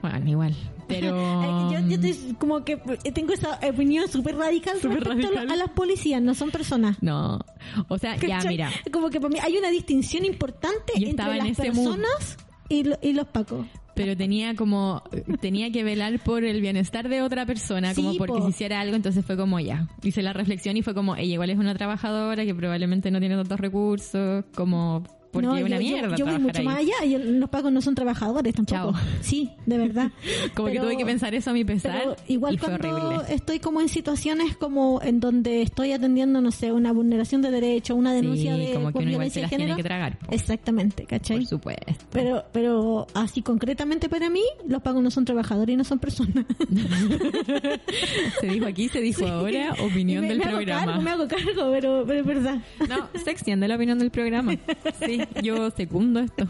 Bueno, 0.00 0.30
igual, 0.30 0.54
pero... 0.86 1.08
Yo, 1.72 1.80
yo 1.88 2.00
te- 2.00 2.34
como 2.38 2.64
que 2.64 2.76
tengo 3.12 3.32
esa 3.32 3.58
opinión 3.68 4.06
súper 4.08 4.36
radical 4.36 4.74
respecto 4.80 5.10
a 5.10 5.14
lo- 5.14 5.22
radical. 5.22 5.50
a 5.50 5.56
las 5.56 5.70
policías, 5.70 6.22
no 6.22 6.34
son 6.34 6.50
personas. 6.50 6.96
No, 7.02 7.40
o 7.88 7.98
sea, 7.98 8.16
ya 8.16 8.40
mira, 8.44 8.70
Como 8.92 9.10
que 9.10 9.20
para 9.20 9.32
mí 9.32 9.38
hay 9.42 9.56
una 9.56 9.70
distinción 9.70 10.24
importante 10.24 10.92
Yo 10.98 11.08
entre 11.08 11.26
en 11.38 11.38
las 11.48 11.56
personas 11.56 12.36
y, 12.68 12.84
lo- 12.84 12.98
y 13.02 13.12
los 13.12 13.26
pacos. 13.26 13.66
Pero 13.98 14.16
tenía 14.16 14.54
como, 14.54 15.02
tenía 15.40 15.72
que 15.72 15.82
velar 15.82 16.20
por 16.20 16.44
el 16.44 16.60
bienestar 16.60 17.08
de 17.08 17.20
otra 17.20 17.44
persona, 17.46 17.96
como 17.96 18.14
porque 18.16 18.38
po. 18.38 18.44
si 18.44 18.50
hiciera 18.50 18.80
algo, 18.80 18.94
entonces 18.94 19.24
fue 19.26 19.36
como 19.36 19.58
ya. 19.58 19.88
Hice 20.04 20.22
la 20.22 20.32
reflexión 20.32 20.76
y 20.76 20.82
fue 20.82 20.94
como, 20.94 21.16
ella 21.16 21.34
igual 21.34 21.50
es 21.50 21.58
una 21.58 21.74
trabajadora 21.74 22.44
que 22.44 22.54
probablemente 22.54 23.10
no 23.10 23.18
tiene 23.18 23.34
tantos 23.34 23.58
recursos, 23.58 24.44
como, 24.54 25.02
porque 25.30 25.46
No, 25.46 25.56
es 25.56 25.64
una 25.64 25.76
yo, 25.76 25.82
yo- 25.82 25.88
mierda 25.88 26.16
Yo, 26.16 26.24
voy 26.24 26.34
trabajar 26.34 26.40
mucho 26.40 26.58
ahí. 26.60 26.64
más 26.64 26.76
allá. 26.78 27.04
Yo- 27.06 27.18
los 27.18 27.48
pacos 27.50 27.72
no 27.72 27.80
son 27.82 27.94
trabajadores 27.94 28.54
tampoco. 28.54 28.92
Chao. 28.92 28.94
Sí, 29.20 29.50
de 29.66 29.78
verdad. 29.78 30.10
Como 30.54 30.68
que 30.68 30.72
Pero- 30.74 30.84
tuve 30.84 30.96
que 30.96 31.04
pensar 31.04 31.34
eso 31.34 31.50
a 31.50 31.52
mi 31.52 31.64
pesar 31.64 31.98
Pero 32.00 32.16
igual 32.28 32.54
y 32.54 32.58
cuando 32.58 32.88
horrible. 32.88 33.34
estoy 33.34 33.58
como 33.60 33.80
en 33.80 33.88
situaciones 33.88 34.56
como 34.56 35.00
en 35.02 35.20
donde 35.20 35.62
estoy 35.62 35.92
atendiendo, 35.92 36.40
no 36.40 36.50
sé, 36.50 36.72
una 36.72 36.92
vulneración 36.92 37.42
de 37.42 37.50
derecho, 37.50 37.94
una 37.94 38.12
denuncia 38.14 38.54
Sí, 38.56 38.66
de 38.66 38.72
como 38.74 38.92
que 38.92 38.98
uno 38.98 39.10
igual 39.12 39.30
se 39.30 39.40
las 39.42 39.48
tiene 39.50 39.64
género. 39.64 39.76
que 39.76 39.82
tragar, 39.82 40.18
po. 40.18 40.32
Exactamente, 40.32 41.04
¿cachai? 41.04 41.38
Por 41.38 41.46
supuesto. 41.46 42.04
Pero, 42.10 42.44
pero 42.52 43.06
así 43.14 43.42
concretamente 43.42 44.08
para 44.08 44.30
mí, 44.30 44.42
los 44.66 44.80
pagos 44.82 45.02
no 45.02 45.10
son 45.10 45.24
trabajadores 45.24 45.74
y 45.74 45.76
no 45.76 45.84
son 45.84 45.98
personas. 45.98 46.44
Se 48.40 48.46
dijo 48.46 48.66
aquí, 48.66 48.88
se 48.88 49.00
dijo 49.00 49.26
ahora, 49.26 49.74
opinión 49.80 50.22
me, 50.22 50.28
del 50.28 50.38
me 50.38 50.44
hago 50.44 50.56
programa. 50.56 50.84
cargo, 50.86 51.02
me 51.02 51.10
hago 51.10 51.28
cargo, 51.28 51.70
pero, 51.72 52.04
pero 52.06 52.20
es 52.20 52.26
verdad. 52.26 52.58
No, 52.88 53.08
se 53.22 53.30
extiende 53.30 53.68
la 53.68 53.76
opinión 53.76 53.98
del 53.98 54.10
programa. 54.10 54.54
Sí, 55.04 55.17
yo 55.42 55.70
secundo 55.70 56.20
esto. 56.20 56.46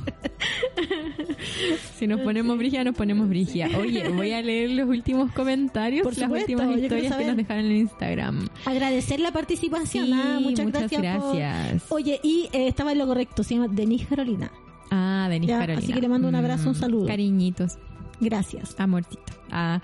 Si 1.97 2.07
nos 2.07 2.21
ponemos 2.21 2.57
brigia, 2.59 2.85
nos 2.85 2.95
ponemos 2.95 3.29
brigia. 3.29 3.69
Oye, 3.79 4.09
voy 4.09 4.33
a 4.33 4.43
leer 4.43 4.71
los 4.71 4.89
últimos 4.89 5.31
comentarios, 5.33 6.03
Por 6.05 6.13
las 6.17 6.25
supuesto, 6.25 6.53
últimas 6.53 6.79
historias 6.79 7.17
que 7.17 7.25
nos 7.25 7.37
dejaron 7.37 7.65
en 7.67 7.77
Instagram. 7.77 8.49
Agradecer 8.65 9.21
la 9.21 9.33
participación, 9.33 10.07
Sí, 10.07 10.13
ah, 10.15 10.39
muchas, 10.41 10.67
muchas 10.67 10.91
gracias. 10.91 11.83
por-. 11.85 11.99
Oye, 11.99 12.21
y 12.23 12.49
eh, 12.53 12.69
estaba 12.69 12.93
en 12.93 12.99
lo 12.99 13.07
correcto, 13.07 13.43
se 13.43 13.55
llama 13.55 13.69
Denise 13.69 14.07
Carolina. 14.07 14.51
Ah, 14.91 15.27
Denis 15.31 15.49
Ya, 15.49 15.59
Carolina. 15.59 15.83
así 15.85 15.93
que 15.93 16.01
le 16.01 16.09
mando 16.09 16.29
un 16.29 16.35
abrazo, 16.35 16.71
un 16.71 16.77
Mm, 16.77 16.81
saludo. 16.81 17.07
Cariñitos, 17.07 17.79
Gracias. 18.21 18.75
amorcito. 18.79 19.23
Ah, 19.51 19.81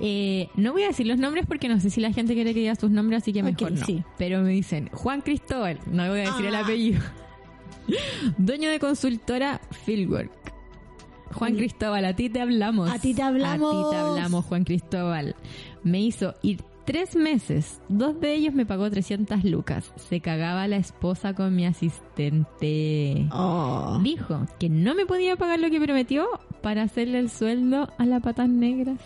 eh, 0.00 0.48
no 0.56 0.72
voy 0.72 0.82
a 0.82 0.88
decir 0.88 1.06
los 1.06 1.18
nombres 1.18 1.46
porque 1.46 1.68
no 1.68 1.80
sé 1.80 1.90
si 1.90 2.00
la 2.00 2.12
gente 2.12 2.34
quiere 2.34 2.52
que 2.54 2.60
diga 2.60 2.74
sus 2.74 2.90
nombres, 2.90 3.22
así 3.22 3.32
que 3.32 3.42
mejor 3.42 3.72
no. 3.72 3.84
sí. 3.84 4.02
Pero 4.18 4.42
me 4.42 4.50
dicen 4.50 4.88
Juan 4.92 5.20
Cristóbal, 5.22 5.78
no 5.90 6.08
voy 6.08 6.20
a 6.20 6.30
decir 6.30 6.46
el 6.46 6.54
Ah. 6.54 6.60
apellido. 6.60 7.00
Dueño 8.38 8.70
de 8.70 8.78
consultora 8.78 9.60
Fieldwork. 9.84 10.30
Juan. 11.32 11.56
Cristóbal, 11.56 12.04
a 12.04 12.14
ti 12.14 12.30
te 12.30 12.40
hablamos. 12.40 12.90
A 12.90 12.98
ti 12.98 13.14
te 13.14 13.22
hablamos. 13.22 13.74
A 13.74 13.90
ti 13.90 13.90
te 13.90 13.96
hablamos, 13.96 14.44
Juan 14.44 14.64
Cristóbal. 14.64 15.34
Me 15.82 16.00
hizo 16.00 16.34
ir 16.42 16.62
tres 16.86 17.16
meses. 17.16 17.80
Dos 17.88 18.18
de 18.20 18.34
ellos 18.34 18.54
me 18.54 18.64
pagó 18.64 18.90
300 18.90 19.44
lucas. 19.44 19.92
Se 19.96 20.20
cagaba 20.20 20.66
la 20.68 20.76
esposa 20.76 21.34
con 21.34 21.54
mi 21.54 21.66
asistente. 21.66 23.28
Oh. 23.32 23.98
Dijo 24.02 24.46
que 24.58 24.70
no 24.70 24.94
me 24.94 25.04
podía 25.04 25.36
pagar 25.36 25.58
lo 25.58 25.68
que 25.68 25.80
prometió 25.80 26.26
para 26.62 26.82
hacerle 26.82 27.18
el 27.18 27.28
sueldo 27.28 27.92
a 27.98 28.06
la 28.06 28.20
patas 28.20 28.48
negras. 28.48 28.98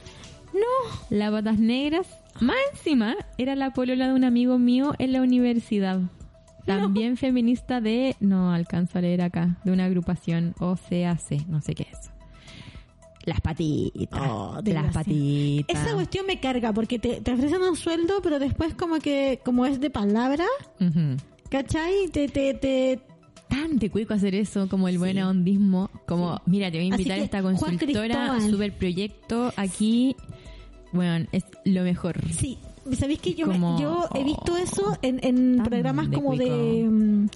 No, 0.52 1.16
la 1.16 1.30
patas 1.30 1.58
negras, 1.58 2.08
más 2.40 2.56
encima, 2.72 3.16
era 3.38 3.54
la 3.54 3.72
polola 3.72 4.08
de 4.08 4.14
un 4.14 4.24
amigo 4.24 4.58
mío 4.58 4.94
en 4.98 5.12
la 5.12 5.22
universidad. 5.22 6.00
También 6.78 7.16
feminista 7.16 7.80
de, 7.80 8.16
no 8.20 8.52
alcanzo 8.52 8.98
a 8.98 9.02
leer 9.02 9.22
acá, 9.22 9.58
de 9.64 9.72
una 9.72 9.84
agrupación 9.86 10.54
OCAC, 10.58 11.46
no 11.48 11.60
sé 11.60 11.74
qué 11.74 11.86
es. 11.90 12.10
Las 13.24 13.40
patitas, 13.40 14.20
Oh, 14.30 14.60
las 14.64 14.94
patitas. 14.94 15.82
Esa 15.82 15.94
cuestión 15.94 16.26
me 16.26 16.40
carga 16.40 16.72
porque 16.72 16.98
te, 16.98 17.20
te 17.20 17.32
ofrecen 17.32 17.62
un 17.62 17.76
sueldo, 17.76 18.20
pero 18.22 18.38
después 18.38 18.74
como 18.74 18.98
que, 18.98 19.40
como 19.44 19.66
es 19.66 19.80
de 19.80 19.90
palabra. 19.90 20.46
¿cachai? 21.50 22.08
Te, 22.10 22.28
te, 22.28 22.54
te, 22.54 23.00
tan 23.48 23.78
te 23.78 23.90
cuico 23.90 24.14
hacer 24.14 24.34
eso, 24.34 24.68
como 24.68 24.88
el 24.88 24.98
buen 24.98 25.18
ondismo, 25.18 25.90
como, 26.06 26.40
mira, 26.46 26.70
te 26.70 26.78
voy 26.78 26.86
a 26.86 26.88
invitar 26.88 27.16
que, 27.16 27.20
a 27.20 27.24
esta 27.24 27.42
consultora, 27.42 28.40
super 28.40 28.72
proyecto 28.72 29.52
aquí, 29.56 30.16
bueno, 30.92 31.26
es 31.32 31.44
lo 31.64 31.82
mejor. 31.82 32.20
Sí, 32.32 32.58
¿sabéis 32.97 33.20
que 33.20 33.34
yo, 33.34 33.47
Como- 33.47 33.78
yo 33.80 34.09
he 34.14 34.24
visto 34.24 34.57
eso 34.57 34.97
en, 35.03 35.20
en 35.22 35.62
programas 35.62 36.09
como 36.09 36.36
de 36.36 37.28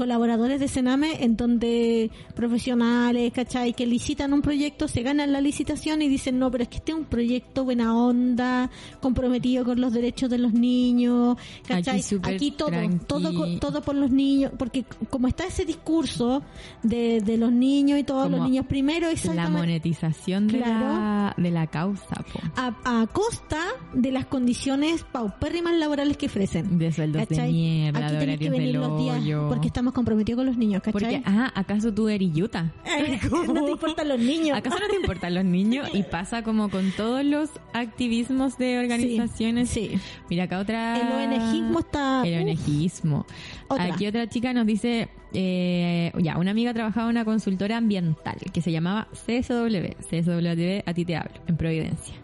colaboradores 0.00 0.58
de 0.60 0.66
Sename 0.66 1.22
en 1.22 1.36
donde 1.36 2.10
profesionales, 2.34 3.32
¿cachai? 3.34 3.74
Que 3.74 3.84
licitan 3.86 4.32
un 4.32 4.40
proyecto, 4.40 4.88
se 4.88 5.02
ganan 5.02 5.30
la 5.30 5.42
licitación 5.42 6.00
y 6.00 6.08
dicen, 6.08 6.38
no, 6.38 6.50
pero 6.50 6.62
es 6.62 6.68
que 6.70 6.78
este 6.78 6.92
es 6.92 6.98
un 6.98 7.04
proyecto 7.04 7.64
buena 7.64 7.94
onda, 7.94 8.70
comprometido 9.02 9.62
con 9.62 9.78
los 9.78 9.92
derechos 9.92 10.30
de 10.30 10.38
los 10.38 10.54
niños, 10.54 11.36
¿cachai? 11.68 12.02
Aquí 12.22 12.50
todo, 12.52 12.68
tranqui. 12.68 13.04
todo, 13.06 13.58
todo 13.58 13.82
por 13.82 13.94
los 13.94 14.10
niños, 14.10 14.52
porque 14.58 14.86
como 15.10 15.28
está 15.28 15.44
ese 15.44 15.66
discurso 15.66 16.42
de, 16.82 17.20
de 17.20 17.36
los 17.36 17.52
niños 17.52 17.98
y 17.98 18.04
todos 18.04 18.30
los 18.30 18.40
niños 18.42 18.64
primero, 18.66 19.06
La 19.06 19.12
exactamente 19.12 19.58
monetización 19.58 20.46
de, 20.48 20.58
Claro. 20.60 20.80
la, 20.86 21.34
de 21.36 21.50
la 21.50 21.66
causa, 21.66 22.16
po. 22.32 22.40
a, 22.56 23.02
a 23.02 23.06
costa 23.08 23.60
de 23.92 24.12
las 24.12 24.24
condiciones 24.24 25.04
paupérrimas 25.12 25.74
laborales 25.74 26.16
que 26.16 26.26
ofrecen. 26.26 26.78
de 26.78 26.90
sueldos 26.90 27.20
de 27.22 27.26
¿Cachai? 27.26 27.52
mierda, 27.52 28.06
Aquí 28.06 28.14
de 28.14 28.20
tenés 28.20 28.38
que 28.38 28.46
horarios 28.48 28.58
venir 28.58 28.72
del 28.80 28.80
los 28.90 28.98
días 28.98 29.48
porque 29.50 29.66
estamos 29.68 29.89
comprometidos 29.92 30.38
con 30.38 30.46
los 30.46 30.56
niños, 30.56 30.82
¿cachai? 30.82 30.92
Porque, 30.92 31.22
ah, 31.24 31.52
¿acaso 31.54 31.92
tú 31.92 32.08
eres 32.08 32.32
yuta? 32.32 32.72
no 33.48 33.64
te 33.64 33.70
importan 33.70 34.08
los 34.08 34.18
niños. 34.18 34.56
¿Acaso 34.56 34.78
no 34.78 34.88
te 34.88 34.96
importan 34.96 35.34
los 35.34 35.44
niños? 35.44 35.88
Y 35.92 36.02
pasa 36.02 36.42
como 36.42 36.70
con 36.70 36.90
todos 36.92 37.24
los 37.24 37.50
activismos 37.72 38.58
de 38.58 38.78
organizaciones. 38.78 39.70
Sí. 39.70 39.98
Mira, 40.28 40.44
acá 40.44 40.58
otra... 40.58 40.98
El 40.98 41.32
ONGismo 41.32 41.80
está... 41.80 42.22
El 42.24 42.48
ONGismo. 42.48 43.26
Otra. 43.68 43.94
Aquí 43.94 44.06
otra 44.06 44.28
chica 44.28 44.52
nos 44.52 44.66
dice, 44.66 45.08
eh, 45.32 46.12
ya, 46.18 46.38
una 46.38 46.50
amiga 46.50 46.74
trabajaba 46.74 47.06
en 47.06 47.16
una 47.16 47.24
consultora 47.24 47.76
ambiental 47.76 48.36
que 48.52 48.60
se 48.60 48.72
llamaba 48.72 49.08
CSW, 49.12 49.94
CSW 50.08 50.82
a 50.84 50.94
ti 50.94 51.04
te 51.04 51.16
hablo, 51.16 51.40
en 51.46 51.56
Providencia. 51.56 52.19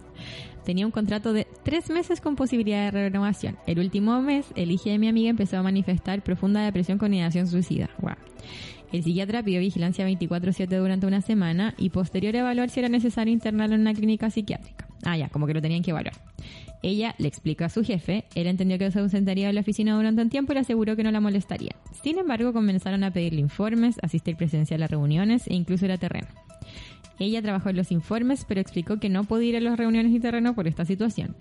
Tenía 0.66 0.84
un 0.84 0.90
contrato 0.90 1.32
de 1.32 1.46
tres 1.62 1.90
meses 1.90 2.20
con 2.20 2.34
posibilidad 2.34 2.90
de 2.92 3.08
renovación. 3.08 3.56
El 3.68 3.78
último 3.78 4.20
mes, 4.20 4.46
el 4.56 4.72
hijo 4.72 4.90
de 4.90 4.98
mi 4.98 5.06
amiga 5.06 5.30
empezó 5.30 5.58
a 5.58 5.62
manifestar 5.62 6.24
profunda 6.24 6.60
depresión 6.64 6.98
con 6.98 7.14
ideación 7.14 7.46
suicida. 7.46 7.88
Guau. 8.00 8.16
El 8.92 9.04
psiquiatra 9.04 9.44
pidió 9.44 9.60
vigilancia 9.60 10.08
24-7 10.08 10.66
durante 10.76 11.06
una 11.06 11.20
semana 11.20 11.74
y 11.78 11.90
posterior 11.90 12.34
a 12.34 12.40
evaluar 12.40 12.70
si 12.70 12.80
era 12.80 12.88
necesario 12.88 13.32
internarlo 13.32 13.76
en 13.76 13.82
una 13.82 13.94
clínica 13.94 14.28
psiquiátrica. 14.28 14.88
Ah, 15.04 15.16
ya, 15.16 15.28
como 15.28 15.46
que 15.46 15.54
lo 15.54 15.62
tenían 15.62 15.82
que 15.82 15.92
evaluar. 15.92 16.14
Ella 16.82 17.14
le 17.18 17.28
explicó 17.28 17.64
a 17.64 17.68
su 17.68 17.84
jefe, 17.84 18.24
él 18.34 18.48
entendió 18.48 18.76
que 18.76 18.90
se 18.90 18.98
ausentaría 18.98 19.46
de 19.46 19.52
la 19.52 19.60
oficina 19.60 19.94
durante 19.94 20.20
un 20.20 20.30
tiempo 20.30 20.52
y 20.52 20.54
le 20.54 20.60
aseguró 20.62 20.96
que 20.96 21.04
no 21.04 21.12
la 21.12 21.20
molestaría. 21.20 21.76
Sin 22.02 22.18
embargo, 22.18 22.52
comenzaron 22.52 23.04
a 23.04 23.12
pedirle 23.12 23.40
informes, 23.40 23.98
asistir 24.02 24.36
presencial 24.36 24.82
a 24.82 24.88
reuniones 24.88 25.46
e 25.46 25.54
incluso 25.54 25.84
ir 25.84 25.92
a 25.92 25.98
terreno. 25.98 26.26
Ella 27.18 27.40
trabajó 27.42 27.70
en 27.70 27.76
los 27.76 27.92
informes, 27.92 28.44
pero 28.46 28.60
explicó 28.60 28.98
que 28.98 29.08
no 29.08 29.24
podía 29.24 29.48
ir 29.50 29.56
a 29.56 29.60
las 29.60 29.78
reuniones 29.78 30.12
y 30.12 30.20
terreno 30.20 30.54
por 30.54 30.68
esta 30.68 30.84
situación. 30.84 31.34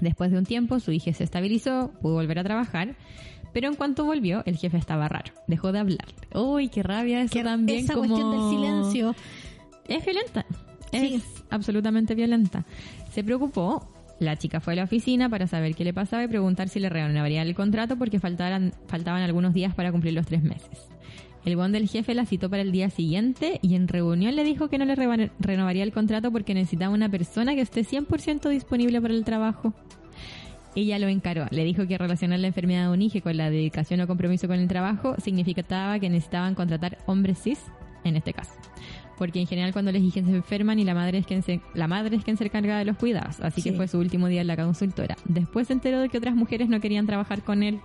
Después 0.00 0.30
de 0.30 0.38
un 0.38 0.44
tiempo, 0.44 0.80
su 0.80 0.92
hija 0.92 1.12
se 1.12 1.24
estabilizó, 1.24 1.92
pudo 2.00 2.14
volver 2.14 2.38
a 2.38 2.44
trabajar, 2.44 2.96
pero 3.52 3.68
en 3.68 3.74
cuanto 3.74 4.04
volvió, 4.04 4.42
el 4.44 4.56
jefe 4.56 4.76
estaba 4.76 5.08
raro, 5.08 5.32
dejó 5.46 5.72
de 5.72 5.78
hablar. 5.78 6.06
¡Uy, 6.34 6.68
qué 6.68 6.82
rabia 6.82 7.22
eso 7.22 7.32
que 7.32 7.42
también! 7.42 7.84
esa 7.84 7.94
como... 7.94 8.06
cuestión 8.06 8.30
del 8.30 8.50
silencio. 8.50 9.14
Es 9.88 10.04
violenta. 10.04 10.44
Sí. 10.90 11.14
Es 11.14 11.44
absolutamente 11.50 12.14
violenta. 12.14 12.64
Se 13.10 13.24
preocupó. 13.24 13.92
La 14.18 14.36
chica 14.36 14.60
fue 14.60 14.72
a 14.72 14.76
la 14.76 14.84
oficina 14.84 15.28
para 15.28 15.46
saber 15.46 15.74
qué 15.74 15.84
le 15.84 15.92
pasaba 15.92 16.24
y 16.24 16.28
preguntar 16.28 16.70
si 16.70 16.80
le 16.80 16.88
renovarían 16.88 17.46
el 17.46 17.54
contrato 17.54 17.98
porque 17.98 18.18
faltaban 18.18 18.72
algunos 19.22 19.52
días 19.52 19.74
para 19.74 19.92
cumplir 19.92 20.14
los 20.14 20.24
tres 20.24 20.42
meses. 20.42 20.88
El 21.46 21.54
buen 21.54 21.70
del 21.70 21.88
jefe 21.88 22.12
la 22.12 22.26
citó 22.26 22.50
para 22.50 22.62
el 22.62 22.72
día 22.72 22.90
siguiente 22.90 23.60
y 23.62 23.76
en 23.76 23.86
reunión 23.86 24.34
le 24.34 24.42
dijo 24.42 24.68
que 24.68 24.78
no 24.78 24.84
le 24.84 24.96
renovaría 25.38 25.84
el 25.84 25.92
contrato 25.92 26.32
porque 26.32 26.54
necesitaba 26.54 26.92
una 26.92 27.08
persona 27.08 27.54
que 27.54 27.60
esté 27.60 27.82
100% 27.82 28.48
disponible 28.48 29.00
para 29.00 29.14
el 29.14 29.24
trabajo. 29.24 29.72
Ella 30.74 30.98
lo 30.98 31.06
encaró. 31.06 31.46
Le 31.50 31.62
dijo 31.62 31.86
que 31.86 31.96
relacionar 31.98 32.40
la 32.40 32.48
enfermedad 32.48 32.88
de 32.88 32.94
un 32.94 33.00
hijo 33.00 33.20
con 33.20 33.36
la 33.36 33.48
dedicación 33.48 34.00
o 34.00 34.08
compromiso 34.08 34.48
con 34.48 34.58
el 34.58 34.66
trabajo 34.66 35.14
significaba 35.22 36.00
que 36.00 36.10
necesitaban 36.10 36.56
contratar 36.56 36.98
hombres 37.06 37.38
cis, 37.40 37.60
en 38.02 38.16
este 38.16 38.32
caso. 38.32 38.50
Porque 39.16 39.38
en 39.38 39.46
general 39.46 39.72
cuando 39.72 39.92
los 39.92 40.02
hijos 40.02 40.24
se 40.24 40.34
enferman 40.34 40.80
y 40.80 40.84
la 40.84 40.94
madre 40.94 41.18
es 41.18 41.26
quien 41.26 41.44
se, 41.44 41.60
la 41.74 41.86
madre 41.86 42.16
es 42.16 42.24
quien 42.24 42.36
se 42.36 42.46
encarga 42.46 42.76
de 42.76 42.86
los 42.86 42.96
cuidados. 42.96 43.38
Así 43.38 43.62
que 43.62 43.72
fue 43.72 43.86
su 43.86 44.00
último 44.00 44.26
día 44.26 44.40
en 44.40 44.48
la 44.48 44.56
consultora. 44.56 45.16
Después 45.26 45.68
se 45.68 45.74
enteró 45.74 46.00
de 46.00 46.08
que 46.08 46.18
otras 46.18 46.34
mujeres 46.34 46.68
no 46.68 46.80
querían 46.80 47.06
trabajar 47.06 47.44
con 47.44 47.62
él. 47.62 47.78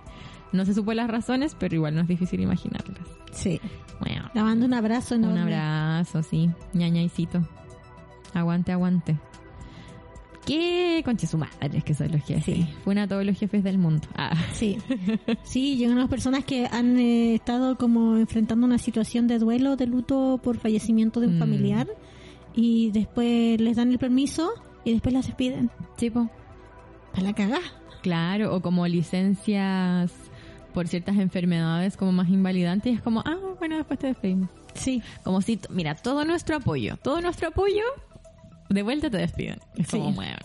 No 0.52 0.64
se 0.64 0.74
supo 0.74 0.92
las 0.92 1.08
razones, 1.08 1.56
pero 1.58 1.74
igual 1.74 1.94
no 1.94 2.02
es 2.02 2.08
difícil 2.08 2.40
imaginarlas. 2.40 3.06
Sí. 3.32 3.60
Bueno, 4.00 4.28
Le 4.34 4.42
mando 4.42 4.66
un 4.66 4.74
abrazo 4.74 5.14
enorme. 5.14 5.34
un 5.34 5.42
abrazo, 5.42 6.22
sí. 6.22 6.50
ñañaicito. 6.74 7.40
Aguante, 8.34 8.72
aguante. 8.72 9.16
Qué 10.46 11.02
concha 11.04 11.26
su 11.28 11.38
madre 11.38 11.82
que 11.84 11.94
son 11.94 12.10
los 12.10 12.22
jefes. 12.24 12.44
Sí. 12.44 12.68
Fueron 12.82 13.04
a 13.04 13.08
todos 13.08 13.24
los 13.24 13.38
jefes 13.38 13.62
del 13.62 13.78
mundo. 13.78 14.08
Ah. 14.16 14.32
Sí, 14.52 14.76
sí, 15.44 15.76
llegan 15.76 15.98
las 15.98 16.08
personas 16.08 16.44
que 16.44 16.66
han 16.66 16.98
eh, 16.98 17.36
estado 17.36 17.76
como 17.78 18.16
enfrentando 18.16 18.66
una 18.66 18.78
situación 18.78 19.28
de 19.28 19.38
duelo, 19.38 19.76
de 19.76 19.86
luto 19.86 20.40
por 20.42 20.58
fallecimiento 20.58 21.20
de 21.20 21.28
un 21.28 21.36
Mm. 21.36 21.38
familiar 21.38 21.86
y 22.54 22.90
después 22.90 23.60
les 23.60 23.76
dan 23.76 23.92
el 23.92 23.98
permiso 23.98 24.50
y 24.84 24.92
después 24.92 25.14
las 25.14 25.26
despiden. 25.26 25.70
Sí, 25.96 26.10
po. 26.10 26.28
Para 27.12 27.22
la 27.28 27.32
cagá. 27.34 27.60
Claro, 28.02 28.52
o 28.56 28.60
como 28.60 28.88
licencias 28.88 30.12
por 30.72 30.88
ciertas 30.88 31.16
enfermedades 31.18 31.96
como 31.96 32.12
más 32.12 32.28
invalidantes. 32.28 32.92
Y 32.92 32.96
es 32.96 33.02
como, 33.02 33.20
ah, 33.26 33.36
bueno, 33.58 33.76
después 33.76 33.98
te 33.98 34.08
despedimos. 34.08 34.48
Sí, 34.74 35.02
Como 35.22 35.40
si, 35.42 35.60
mira, 35.70 35.94
todo 35.94 36.24
nuestro 36.24 36.56
apoyo, 36.56 36.96
todo 36.96 37.20
nuestro 37.20 37.48
apoyo, 37.48 37.82
de 38.70 38.82
vuelta 38.82 39.10
te 39.10 39.18
despiden. 39.18 39.58
Es 39.76 39.88
Sí. 39.88 39.98
como, 39.98 40.12
bueno. 40.12 40.36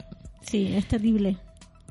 sí, 0.41 0.73
es 0.75 0.85
terrible. 0.87 1.37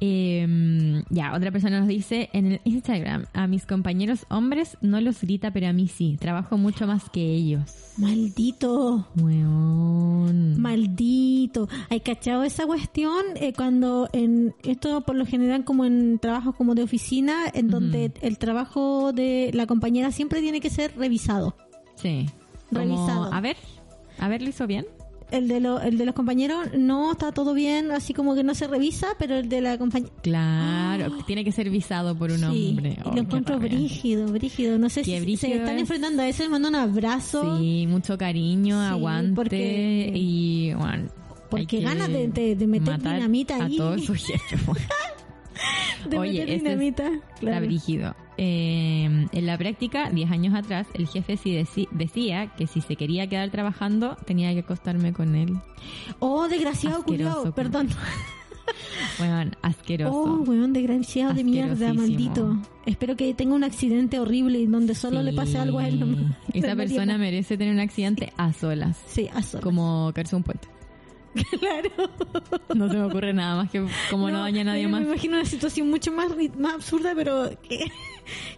Eh, 0.00 1.02
ya, 1.08 1.34
otra 1.34 1.50
persona 1.50 1.80
nos 1.80 1.88
dice 1.88 2.28
en 2.32 2.46
el 2.52 2.60
Instagram, 2.64 3.26
a 3.32 3.46
mis 3.46 3.66
compañeros 3.66 4.26
hombres 4.28 4.76
no 4.80 5.00
los 5.00 5.20
grita, 5.20 5.50
pero 5.52 5.68
a 5.68 5.72
mí 5.72 5.88
sí. 5.88 6.16
Trabajo 6.20 6.58
mucho 6.58 6.86
más 6.86 7.08
que 7.10 7.22
ellos. 7.22 7.62
Maldito. 7.96 9.08
Weón. 9.20 10.60
Maldito. 10.60 11.68
¿Hay 11.88 12.00
cachado 12.00 12.42
esa 12.42 12.66
cuestión? 12.66 13.24
Eh, 13.36 13.52
cuando 13.54 14.08
en 14.12 14.54
esto 14.64 15.00
por 15.00 15.16
lo 15.16 15.24
general 15.24 15.64
como 15.64 15.84
en 15.84 16.18
trabajos 16.18 16.54
como 16.56 16.74
de 16.74 16.82
oficina, 16.82 17.44
en 17.54 17.68
donde 17.68 18.12
el 18.20 18.38
trabajo 18.38 19.12
de 19.12 19.50
la 19.54 19.66
compañera 19.66 20.12
siempre 20.12 20.40
tiene 20.40 20.60
que 20.60 20.70
ser 20.70 20.96
revisado. 20.96 21.56
Sí. 21.94 22.26
Como, 22.68 22.80
Revisado. 22.80 23.32
a 23.32 23.40
ver, 23.40 23.56
a 24.18 24.28
ver, 24.28 24.42
¿lo 24.42 24.48
hizo 24.48 24.66
bien? 24.66 24.86
El 25.30 25.48
de, 25.48 25.58
lo- 25.58 25.80
el 25.80 25.98
de 25.98 26.04
los 26.06 26.14
compañeros 26.14 26.68
no 26.78 27.10
está 27.12 27.32
todo 27.32 27.52
bien, 27.52 27.90
así 27.90 28.14
como 28.14 28.36
que 28.36 28.44
no 28.44 28.54
se 28.54 28.68
revisa, 28.68 29.08
pero 29.18 29.36
el 29.36 29.48
de 29.48 29.60
la 29.60 29.76
compañera... 29.76 30.12
Claro, 30.22 31.18
tiene 31.26 31.44
que 31.44 31.50
ser 31.50 31.68
visado 31.68 32.14
por 32.16 32.30
un 32.30 32.44
hombre. 32.44 32.96
Oh, 33.04 33.10
y 33.10 33.14
lo 33.16 33.20
encuentro 33.22 33.58
brígido, 33.58 34.26
brígido. 34.28 34.78
No 34.78 34.88
sé 34.88 35.02
si 35.02 35.18
brígido 35.18 35.52
se 35.52 35.58
están 35.58 35.74
es. 35.74 35.80
enfrentando 35.80 36.22
a 36.22 36.28
eso, 36.28 36.44
le 36.44 36.48
mando 36.48 36.68
un 36.68 36.76
abrazo. 36.76 37.58
Sí, 37.58 37.86
mucho 37.88 38.16
cariño, 38.16 38.80
Sí, 38.80 38.86
aguante 38.86 39.34
porque- 39.34 40.12
y 40.14 40.72
bueno, 40.74 41.08
Porque 41.50 41.80
ganas 41.80 42.08
de- 42.08 42.28
de- 42.28 42.54
de 42.54 42.66
meter 42.68 42.96
dinamita 42.98 43.56
ahí. 43.64 43.74
A 43.74 43.78
todos 43.78 44.04
sus 44.04 44.18
jefes. 44.26 44.60
De 46.08 46.18
Oye, 46.18 46.30
meter 46.32 46.48
ese 46.50 46.56
es- 46.56 46.62
dinamita. 46.62 47.06
Está 47.08 47.36
claro. 47.40 47.66
brígido. 47.66 48.14
Eh, 48.38 49.04
en 49.32 49.46
la 49.46 49.56
práctica, 49.56 50.10
10 50.10 50.30
años 50.30 50.54
atrás, 50.54 50.86
el 50.94 51.06
jefe 51.08 51.36
sí 51.36 51.52
deci- 51.52 51.88
decía 51.90 52.48
que 52.56 52.66
si 52.66 52.80
se 52.82 52.96
quería 52.96 53.26
quedar 53.28 53.50
trabajando, 53.50 54.16
tenía 54.26 54.52
que 54.52 54.60
acostarme 54.60 55.12
con 55.12 55.34
él. 55.34 55.56
Oh, 56.18 56.46
desgraciado, 56.48 57.02
culiao, 57.02 57.52
perdón. 57.54 57.88
Bueno, 59.18 59.52
asqueroso. 59.62 60.12
Oh, 60.12 60.42
weón, 60.42 60.72
desgraciado 60.72 61.32
de 61.34 61.44
mierda, 61.44 61.94
maldito. 61.94 62.56
Espero 62.84 63.16
que 63.16 63.32
tenga 63.32 63.54
un 63.54 63.62
accidente 63.62 64.18
horrible 64.18 64.66
donde 64.66 64.94
solo 64.96 65.22
le 65.22 65.32
pase 65.32 65.52
Sí. 65.52 65.58
algo 65.58 65.78
a 65.78 65.86
él. 65.88 66.00
nomás. 66.00 66.36
Esa 66.52 66.74
persona 66.76 67.16
merece 67.16 67.56
tener 67.56 67.72
un 67.72 67.80
accidente 67.80 68.32
a 68.36 68.52
solas. 68.52 68.98
Sí, 69.06 69.28
a 69.32 69.40
solas. 69.42 69.62
Como 69.62 70.10
caerse 70.14 70.34
un 70.36 70.42
puente. 70.42 70.68
Claro. 71.60 71.90
No 72.74 72.88
se 72.88 72.96
me 72.96 73.04
ocurre 73.04 73.32
nada 73.32 73.56
más 73.56 73.70
que 73.70 73.86
como 74.10 74.30
no, 74.30 74.40
daña 74.40 74.62
a 74.62 74.64
nadie 74.64 74.88
más. 74.88 75.00
Me 75.02 75.06
imagino 75.08 75.36
una 75.36 75.44
situación 75.44 75.88
mucho 75.88 76.10
más, 76.12 76.28
más 76.58 76.74
absurda, 76.74 77.12
pero 77.14 77.50
que- 77.68 77.90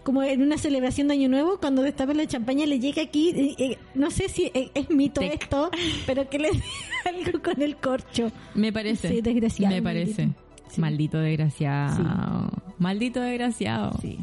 como 0.03 0.23
en 0.23 0.43
una 0.43 0.59
celebración 0.59 1.09
de 1.09 1.15
Año 1.15 1.29
Nuevo, 1.29 1.59
cuando 1.59 1.83
destapen 1.83 2.17
la 2.17 2.27
champaña 2.27 2.67
le 2.67 2.79
llega 2.81 3.03
aquí, 3.03 3.31
eh, 3.31 3.55
eh, 3.59 3.79
no 3.95 4.11
sé 4.11 4.29
si 4.29 4.51
es, 4.55 4.71
es 4.75 4.91
mito 4.91 5.21
Tec. 5.21 5.43
esto, 5.43 5.71
pero 6.07 6.29
que 6.29 6.39
le 6.39 6.51
dé 6.51 6.61
algo 7.27 7.43
con 7.43 7.61
el 7.63 7.77
corcho. 7.77 8.31
Me 8.55 8.73
parece. 8.73 9.09
Sí, 9.09 9.21
desgraciado, 9.21 9.75
Me 9.75 9.83
parece. 9.83 10.27
maldito. 10.27 10.43
Sí. 10.71 10.81
Maldito 10.81 11.19
desgraciado. 11.19 12.51
Maldito 12.79 13.21
desgraciado. 13.21 13.99
Sí. 14.01 14.19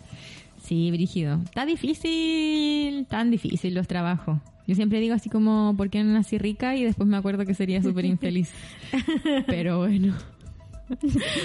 Sí, 0.64 0.90
brígido. 0.92 1.40
Está 1.44 1.66
difícil, 1.66 3.06
tan 3.08 3.30
difícil 3.32 3.74
los 3.76 3.88
trabajos. 3.88 4.40
Yo 4.68 4.74
siempre 4.74 5.00
digo 5.00 5.14
así 5.14 5.30
como, 5.30 5.76
¿por 5.78 5.92
qué 5.92 6.04
no 6.04 6.14
nací 6.14 6.40
rica? 6.40 6.76
Y 6.76 6.84
después 6.84 7.08
me 7.08 7.18
acuerdo 7.18 7.46
que 7.46 7.54
sería 7.54 7.84
súper 7.84 8.06
infeliz. 8.06 8.50
Pero 9.48 9.78
bueno. 9.78 10.16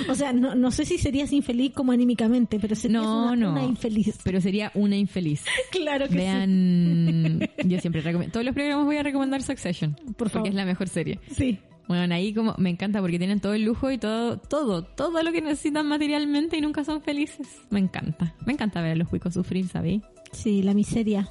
O 0.09 0.15
sea, 0.15 0.33
no, 0.33 0.55
no 0.55 0.71
sé 0.71 0.85
si 0.85 0.99
serías 0.99 1.33
infeliz 1.33 1.73
como 1.73 1.93
anímicamente, 1.93 2.59
pero 2.61 2.75
serías 2.77 3.03
No, 3.03 3.27
una, 3.29 3.37
no. 3.37 3.51
una 3.53 3.65
infeliz. 3.65 4.19
Pero 4.23 4.41
sería 4.41 4.71
una 4.75 4.97
infeliz. 4.97 5.45
Claro 5.71 6.07
que 6.07 6.13
sí. 6.13 6.17
Vean, 6.19 7.41
yo 7.65 7.81
siempre 7.81 8.03
recomiendo, 8.03 8.33
todos 8.33 8.45
los 8.45 8.55
programas 8.55 8.85
voy 8.85 8.97
a 8.97 9.03
recomendar 9.03 9.43
Succession. 9.43 9.95
Por 9.95 10.15
porque 10.17 10.33
favor. 10.33 10.49
es 10.49 10.55
la 10.55 10.65
mejor 10.67 10.89
serie. 10.89 11.19
Sí. 11.35 11.59
Bueno, 11.89 12.15
ahí 12.15 12.33
como 12.35 12.55
me 12.59 12.71
encanta 12.71 13.01
porque 13.01 13.19
tienen 13.19 13.41
todo 13.41 13.55
el 13.55 13.65
lujo 13.65 13.91
y 13.91 13.99
todo, 13.99 14.37
todo, 14.39 14.85
todo 14.85 15.23
lo 15.23 15.33
que 15.33 15.41
necesitan 15.43 15.89
materialmente 15.89 16.57
y 16.57 16.61
nunca 16.61 16.85
son 16.85 17.01
felices. 17.03 17.49
Me 17.71 17.81
encanta. 17.81 18.35
Me 18.47 18.53
encanta 18.53 18.81
ver 18.83 18.93
a 18.93 18.95
los 18.95 19.09
cuicos 19.09 19.35
sufrir, 19.35 19.67
¿sabéis? 19.67 20.03
Sí, 20.33 20.63
la 20.63 20.75
miseria. 20.75 21.29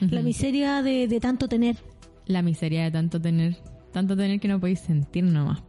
La 0.00 0.22
miseria 0.22 0.82
de, 0.82 1.06
de 1.06 1.20
tanto 1.20 1.46
tener. 1.48 1.76
La 2.26 2.42
miseria 2.42 2.84
de 2.84 2.90
tanto 2.90 3.20
tener, 3.20 3.56
tanto 3.92 4.16
tener 4.16 4.40
que 4.40 4.48
no 4.48 4.58
podéis 4.58 4.80
sentir 4.80 5.22
nomás. 5.24 5.62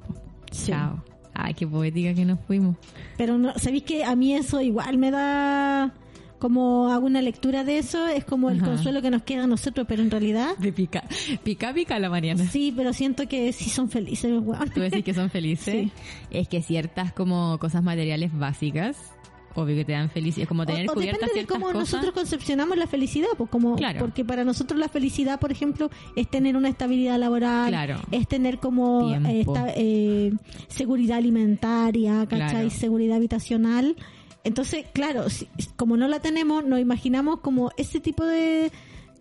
Sí. 0.51 0.71
Chao. 0.71 1.03
Ay, 1.36 1.53
qué 1.53 1.67
poética 1.67 2.13
que 2.13 2.25
nos 2.25 2.39
fuimos. 2.47 2.75
Pero 3.17 3.38
no, 3.38 3.53
¿sabéis 3.59 3.83
que 3.83 4.03
a 4.05 4.15
mí 4.15 4.33
eso 4.33 4.61
igual 4.61 4.97
me 4.97 5.11
da 5.11 5.93
como 6.39 6.89
hago 6.91 7.05
una 7.05 7.21
lectura 7.21 7.63
de 7.63 7.77
eso, 7.77 8.07
es 8.07 8.23
como 8.25 8.49
el 8.49 8.57
Ajá. 8.57 8.67
consuelo 8.67 9.01
que 9.01 9.09
nos 9.09 9.23
queda 9.23 9.45
a 9.45 9.47
nosotros, 9.47 9.86
pero 9.89 10.03
en 10.03 10.11
realidad 10.11 10.55
De 10.57 10.71
pica, 10.73 11.03
pica, 11.43 11.73
pica 11.73 11.97
la 11.97 12.09
Mariana. 12.09 12.45
sí, 12.45 12.73
pero 12.75 12.93
siento 12.93 13.27
que 13.27 13.51
sí 13.53 13.69
son 13.69 13.89
felices, 13.89 14.31
weón. 14.43 14.69
Tú 14.69 14.81
decís 14.81 15.03
que 15.03 15.13
son 15.13 15.29
felices. 15.31 15.73
Sí. 15.73 15.91
Es 16.29 16.47
que 16.47 16.61
ciertas 16.61 17.13
como 17.13 17.57
cosas 17.57 17.83
materiales 17.83 18.38
básicas, 18.38 18.97
obvio 19.56 19.76
que 19.76 19.86
te 19.86 19.91
dan 19.93 20.10
felicidad. 20.10 20.47
Como 20.47 20.66
tener 20.66 20.89
o, 20.89 20.93
o 20.93 20.99
depende 20.99 21.34
de 21.34 21.45
cómo 21.45 21.66
cosas. 21.68 21.80
nosotros 21.80 22.14
concepcionamos 22.14 22.78
la 22.78 22.88
felicidad, 22.88 23.30
pues 23.38 23.49
como 23.49 23.76
Claro. 23.76 23.99
porque 23.99 24.24
para 24.24 24.43
nosotros 24.43 24.80
la 24.80 24.89
felicidad, 24.89 25.39
por 25.39 25.51
ejemplo, 25.51 25.89
es 26.16 26.30
tener 26.30 26.56
una 26.58 26.70
estabilidad 26.70 27.18
laboral, 27.20 27.70
Claro. 27.70 27.99
es 28.12 28.28
tener 28.28 28.60
como 28.60 29.10
eh, 29.16 29.41
esta- 29.41 29.74
eh, 29.76 30.32
seguridad 30.68 31.18
alimentaria, 31.18 32.26
¿cachai? 32.30 32.49
Claro. 32.49 32.70
Seguridad 32.70 33.18
habitacional. 33.18 33.95
Entonces, 34.43 34.86
claro, 34.93 35.30
si- 35.30 35.47
como 35.76 35.97
no 35.97 36.08
la 36.08 36.20
tenemos, 36.20 36.64
nos 36.66 36.80
imaginamos 36.80 37.39
como 37.39 37.72
ese 37.78 37.99
tipo 37.99 38.26
de 38.26 38.72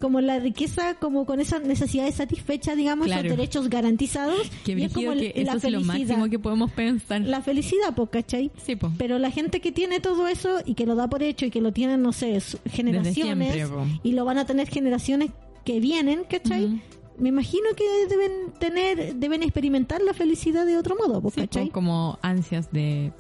como 0.05 0.21
la 0.21 0.39
riqueza, 0.39 0.97
como 1.01 1.25
con 1.25 1.41
esas 1.41 1.63
necesidades 1.63 2.17
satisfechas, 2.17 2.77
digamos, 2.77 3.07
Claro. 3.07 3.23
esos 3.27 3.37
derechos 3.39 3.71
garantizados. 3.71 4.51
Qué 4.63 4.73
y 4.73 4.85
es 4.85 4.93
como 4.93 5.13
que 5.13 5.33
la 5.35 5.53
eso 5.55 5.57
es 5.57 5.73
lo 5.73 5.81
felicidad. 5.81 5.85
máximo 5.95 6.29
que 6.29 6.39
podemos 6.39 6.71
pensar. 6.73 7.23
La 7.23 7.41
felicidad, 7.41 7.95
pues, 7.97 8.11
¿cachai? 8.11 8.51
Sí, 8.63 8.77
po. 8.77 8.93
Pero 8.99 9.19
la 9.19 9.31
gente 9.31 9.61
que 9.61 9.73
tiene 9.73 10.01
todo 10.01 10.29
eso 10.29 10.59
y 10.67 10.75
que 10.75 10.85
lo 10.85 10.95
da 10.95 11.09
por 11.09 11.23
hecho 11.23 11.47
y 11.47 11.51
que 11.51 11.63
lo 11.63 11.73
tienen, 11.73 12.03
no 12.03 12.13
sé, 12.13 12.39
generaciones 12.67 13.53
siempre, 13.55 13.67
po. 13.67 13.87
y 14.03 14.13
lo 14.13 14.27
van 14.27 14.37
a 14.37 14.45
tener 14.45 14.69
generaciones 14.69 15.31
que 15.65 15.81
vienen, 15.81 16.25
¿cachai? 16.29 16.83
Me 17.17 17.31
imagino 17.31 17.65
que 17.75 17.85
deben 18.11 18.53
tener, 18.59 19.15
deben 19.17 19.43
experimentar 19.43 20.03
la 20.03 20.13
felicidad 20.13 20.67
de 20.67 20.77
otro 20.77 20.97
modo, 20.97 21.15
Sí, 21.17 21.23
po, 21.23 21.31
¿cachai? 21.41 21.71
como 21.71 22.19
ansias 22.21 22.71
de 22.73 23.11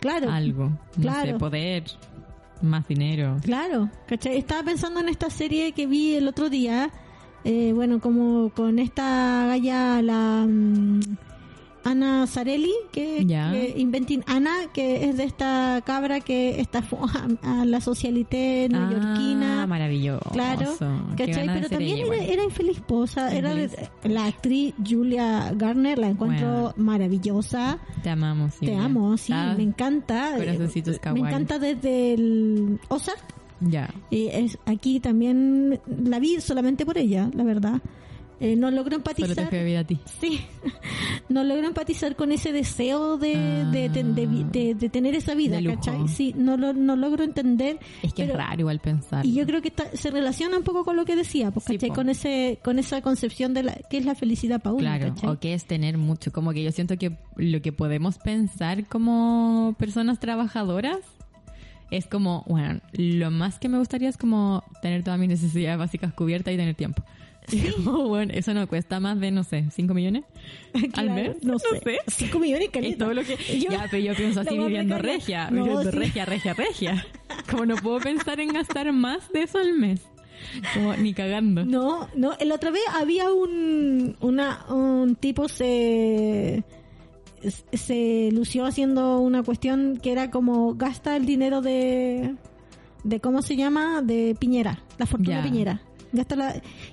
Claro, 0.00 0.28
algo. 0.30 0.64
No 0.96 1.02
Claro. 1.02 1.30
sé, 1.32 1.38
poder, 1.38 1.84
más 2.62 2.86
dinero. 2.88 3.36
claro, 3.42 3.90
¿cachai? 4.06 4.38
Estaba 4.38 4.62
pensando 4.62 5.00
en 5.00 5.08
esta 5.08 5.30
serie 5.30 5.72
que 5.72 5.86
vi 5.86 6.14
el 6.14 6.28
otro 6.28 6.48
día, 6.48 6.90
eh, 7.44 7.72
bueno, 7.74 8.00
como 8.00 8.50
con 8.50 8.78
esta 8.78 9.46
galla, 9.46 10.00
la 10.02 10.46
mm, 10.48 11.00
Ana 11.84 12.26
Zarelli, 12.26 12.72
que, 12.92 13.26
Inventing 13.76 14.22
Ana, 14.26 14.52
que 14.72 15.08
es 15.08 15.16
de 15.16 15.24
esta 15.24 15.82
cabra 15.84 16.20
que 16.20 16.60
estafó 16.60 17.06
a, 17.42 17.60
a 17.60 17.64
la 17.64 17.80
socialité 17.80 18.68
neoyorquina. 18.70 19.64
Ah, 19.64 19.66
maravilloso. 20.34 20.78
Claro, 20.78 21.06
Pero 21.16 21.68
también 21.68 21.98
ella 21.98 22.14
era, 22.14 22.24
era 22.24 22.44
infeliz, 22.44 22.80
po, 22.80 22.96
o 22.98 23.06
sea, 23.06 23.34
era 23.34 23.54
la 24.04 24.26
actriz 24.26 24.74
Julia 24.86 25.52
Garner, 25.54 25.98
la 25.98 26.08
encuentro 26.08 26.48
Bueno. 26.48 26.74
maravillosa. 26.76 27.78
Te 28.02 28.10
amamos, 28.10 28.52
Te 28.54 28.66
Silvia. 28.66 28.84
amo, 28.84 29.16
sí, 29.16 29.32
Ah, 29.34 29.54
me 29.56 29.62
encanta. 29.62 30.36
Eh, 30.38 30.58
Me 31.12 31.20
encanta 31.20 31.58
desde 31.58 32.14
el 32.14 32.80
Ozark. 32.88 33.22
Ya. 33.60 33.88
Y 34.10 34.26
es, 34.26 34.58
aquí 34.66 34.98
también 34.98 35.80
la 36.04 36.18
vi 36.18 36.40
solamente 36.40 36.84
por 36.84 36.98
ella, 36.98 37.30
la 37.34 37.44
verdad. 37.44 37.80
Eh, 38.44 38.56
no 38.56 38.72
logro 38.72 38.96
Solo 38.96 39.04
te 39.04 39.22
empatizar. 39.22 39.48
fue 39.50 39.64
vida 39.64 39.80
a 39.80 39.84
ti. 39.84 40.00
Sí, 40.20 40.40
no 41.28 41.44
logro 41.44 41.66
empatizar 41.66 42.16
con 42.16 42.32
ese 42.32 42.50
deseo 42.52 43.16
de, 43.16 43.34
Ah. 43.36 43.70
de, 43.70 43.88
de- 43.88 44.02
de- 44.04 44.74
de- 44.74 44.88
tener 44.88 45.14
esa 45.14 45.34
vida. 45.34 45.60
¿cachai? 45.62 46.08
Sí, 46.08 46.34
no, 46.36 46.56
lo, 46.56 46.72
no 46.72 46.96
logro 46.96 47.22
entender. 47.22 47.78
Es 48.02 48.12
que 48.12 48.24
pero- 48.24 48.32
es 48.34 48.38
raro 48.44 48.60
igual 48.60 48.80
pensar. 48.80 49.24
Y 49.24 49.34
yo 49.34 49.46
creo 49.46 49.62
que 49.62 49.68
está- 49.68 49.94
se 49.96 50.10
relaciona 50.10 50.56
un 50.58 50.64
poco 50.64 50.84
con 50.84 50.96
lo 50.96 51.04
que 51.04 51.14
decía, 51.14 51.50
pues, 51.52 51.66
Sí, 51.66 51.74
¿cachai? 51.74 51.90
po. 51.90 51.94
Con, 51.94 52.08
ese, 52.08 52.58
con 52.64 52.78
esa 52.80 53.00
concepción 53.00 53.54
de 53.54 53.62
la, 53.62 53.74
que 53.74 53.98
es 53.98 54.04
la 54.04 54.14
felicidad 54.16 54.60
para 54.60 54.72
uno, 54.74 54.80
Claro, 54.80 55.14
¿cachai? 55.14 55.30
o 55.30 55.38
que 55.38 55.54
es 55.54 55.64
tener 55.66 55.96
mucho. 55.96 56.32
Como 56.32 56.52
que 56.52 56.64
yo 56.64 56.72
siento 56.72 56.96
que 56.98 57.16
lo 57.36 57.62
que 57.62 57.70
podemos 57.72 58.18
pensar 58.18 58.86
como 58.88 59.76
personas 59.78 60.18
trabajadoras 60.18 60.98
es 61.92 62.06
como, 62.06 62.44
bueno, 62.48 62.80
lo 62.92 63.30
más 63.30 63.58
que 63.58 63.68
me 63.68 63.78
gustaría 63.78 64.08
es 64.08 64.16
como 64.16 64.64
tener 64.80 65.04
todas 65.04 65.20
mis 65.20 65.28
necesidades 65.28 65.78
básicas 65.78 66.12
cubiertas 66.12 66.52
y 66.54 66.56
tener 66.56 66.74
tiempo. 66.74 67.04
Oh, 67.86 68.08
bueno, 68.08 68.32
eso 68.34 68.54
no 68.54 68.66
cuesta 68.66 69.00
más 69.00 69.18
de, 69.20 69.30
no 69.30 69.42
sé, 69.44 69.66
5 69.74 69.92
millones 69.94 70.24
al 70.94 71.10
mes. 71.10 71.42
No 71.42 71.58
sé. 71.58 71.66
5 72.06 72.38
millones 72.38 72.68
Y 72.80 72.94
todo 72.94 73.12
lo 73.14 73.22
que... 73.22 73.36
Yo- 73.58 73.70
ya, 73.70 73.86
pero 73.90 74.02
yo 74.02 74.14
pienso 74.14 74.40
así 74.40 74.56
viviendo 74.56 74.98
regia, 74.98 75.50
No, 75.50 75.64
viviendo 75.64 75.90
sí. 75.90 75.98
regia, 75.98 76.24
regia, 76.24 76.54
regia. 76.54 77.06
Como 77.50 77.66
no 77.66 77.76
puedo 77.76 77.98
pensar 78.00 78.40
en 78.40 78.48
gastar 78.52 78.92
más 78.92 79.30
de 79.32 79.42
eso 79.42 79.58
al 79.58 79.74
mes. 79.74 80.00
Como 80.74 80.94
ni 80.96 81.14
cagando. 81.14 81.64
No, 81.64 82.08
no, 82.16 82.32
la 82.44 82.54
otra 82.54 82.70
vez 82.70 82.82
había 82.94 83.32
un, 83.32 84.16
una, 84.20 84.64
un 84.68 85.14
tipo 85.16 85.48
se, 85.48 86.64
se 87.72 88.30
lució 88.32 88.64
haciendo 88.66 89.20
una 89.20 89.42
cuestión 89.42 89.98
que 90.02 90.10
era 90.12 90.30
como 90.30 90.74
gasta 90.74 91.16
el 91.16 91.26
dinero 91.26 91.60
de, 91.62 92.34
de 93.04 93.20
¿cómo 93.20 93.42
se 93.42 93.56
llama? 93.56 94.02
De 94.02 94.36
Piñera, 94.38 94.82
la 94.98 95.06
fortuna 95.06 95.42
de 95.42 95.48
Piñera. 95.48 95.82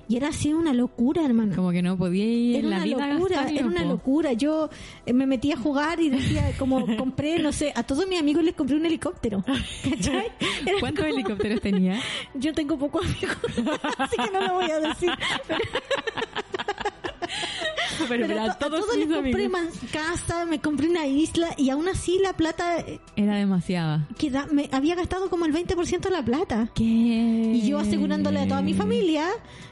Y 0.08 0.16
era 0.16 0.28
así 0.28 0.52
una 0.54 0.72
locura, 0.72 1.24
hermano. 1.24 1.54
Como 1.54 1.70
que 1.72 1.82
no 1.82 1.96
podía 1.98 2.24
ir 2.24 2.56
Era 2.56 2.64
en 2.64 2.70
la 2.70 2.76
una 2.76 2.84
vida 2.84 3.06
locura, 3.14 3.48
era 3.50 3.66
una 3.66 3.84
locura. 3.84 4.32
Yo 4.32 4.70
eh, 5.04 5.12
me 5.12 5.26
metí 5.26 5.52
a 5.52 5.56
jugar 5.56 6.00
y 6.00 6.08
decía, 6.10 6.52
como 6.58 6.84
compré, 6.96 7.38
no 7.38 7.52
sé, 7.52 7.72
a 7.76 7.82
todos 7.82 8.06
mis 8.08 8.18
amigos 8.18 8.42
les 8.44 8.54
compré 8.54 8.76
un 8.76 8.86
helicóptero. 8.86 9.44
¿Cachai? 9.44 10.28
Era 10.66 10.80
¿Cuántos 10.80 11.04
como- 11.04 11.14
helicópteros 11.14 11.60
tenía? 11.60 12.00
Yo 12.34 12.54
tengo 12.54 12.78
pocos 12.78 13.04
amigos, 13.04 13.36
así 13.98 14.16
que 14.16 14.30
no 14.32 14.40
lo 14.40 14.54
voy 14.54 14.70
a 14.70 14.80
decir. 14.80 15.10
Pero, 15.46 15.60
Pero 18.08 18.24
a, 18.24 18.44
to- 18.56 18.66
a 18.66 18.70
todos, 18.70 18.86
mis 18.96 19.06
les 19.08 19.16
compré 19.16 19.48
más 19.48 19.66
casa, 19.92 20.46
me 20.46 20.58
compré 20.60 20.88
una 20.88 21.06
isla 21.06 21.48
y 21.58 21.68
aún 21.70 21.86
así 21.88 22.18
la 22.22 22.32
plata 22.32 22.78
eh, 22.78 22.98
Era 23.16 23.36
demasiada. 23.36 24.08
queda, 24.18 24.46
me 24.50 24.68
había 24.72 24.94
gastado 24.94 25.28
como 25.28 25.44
el 25.44 25.52
20% 25.52 26.00
de 26.00 26.10
la 26.10 26.24
plata. 26.24 26.70
¿Qué? 26.74 26.84
Y 26.84 27.62
yo 27.68 27.78
asegurándole 27.78 28.40
a 28.40 28.48
toda 28.48 28.62
mi 28.62 28.72
familia, 28.74 29.26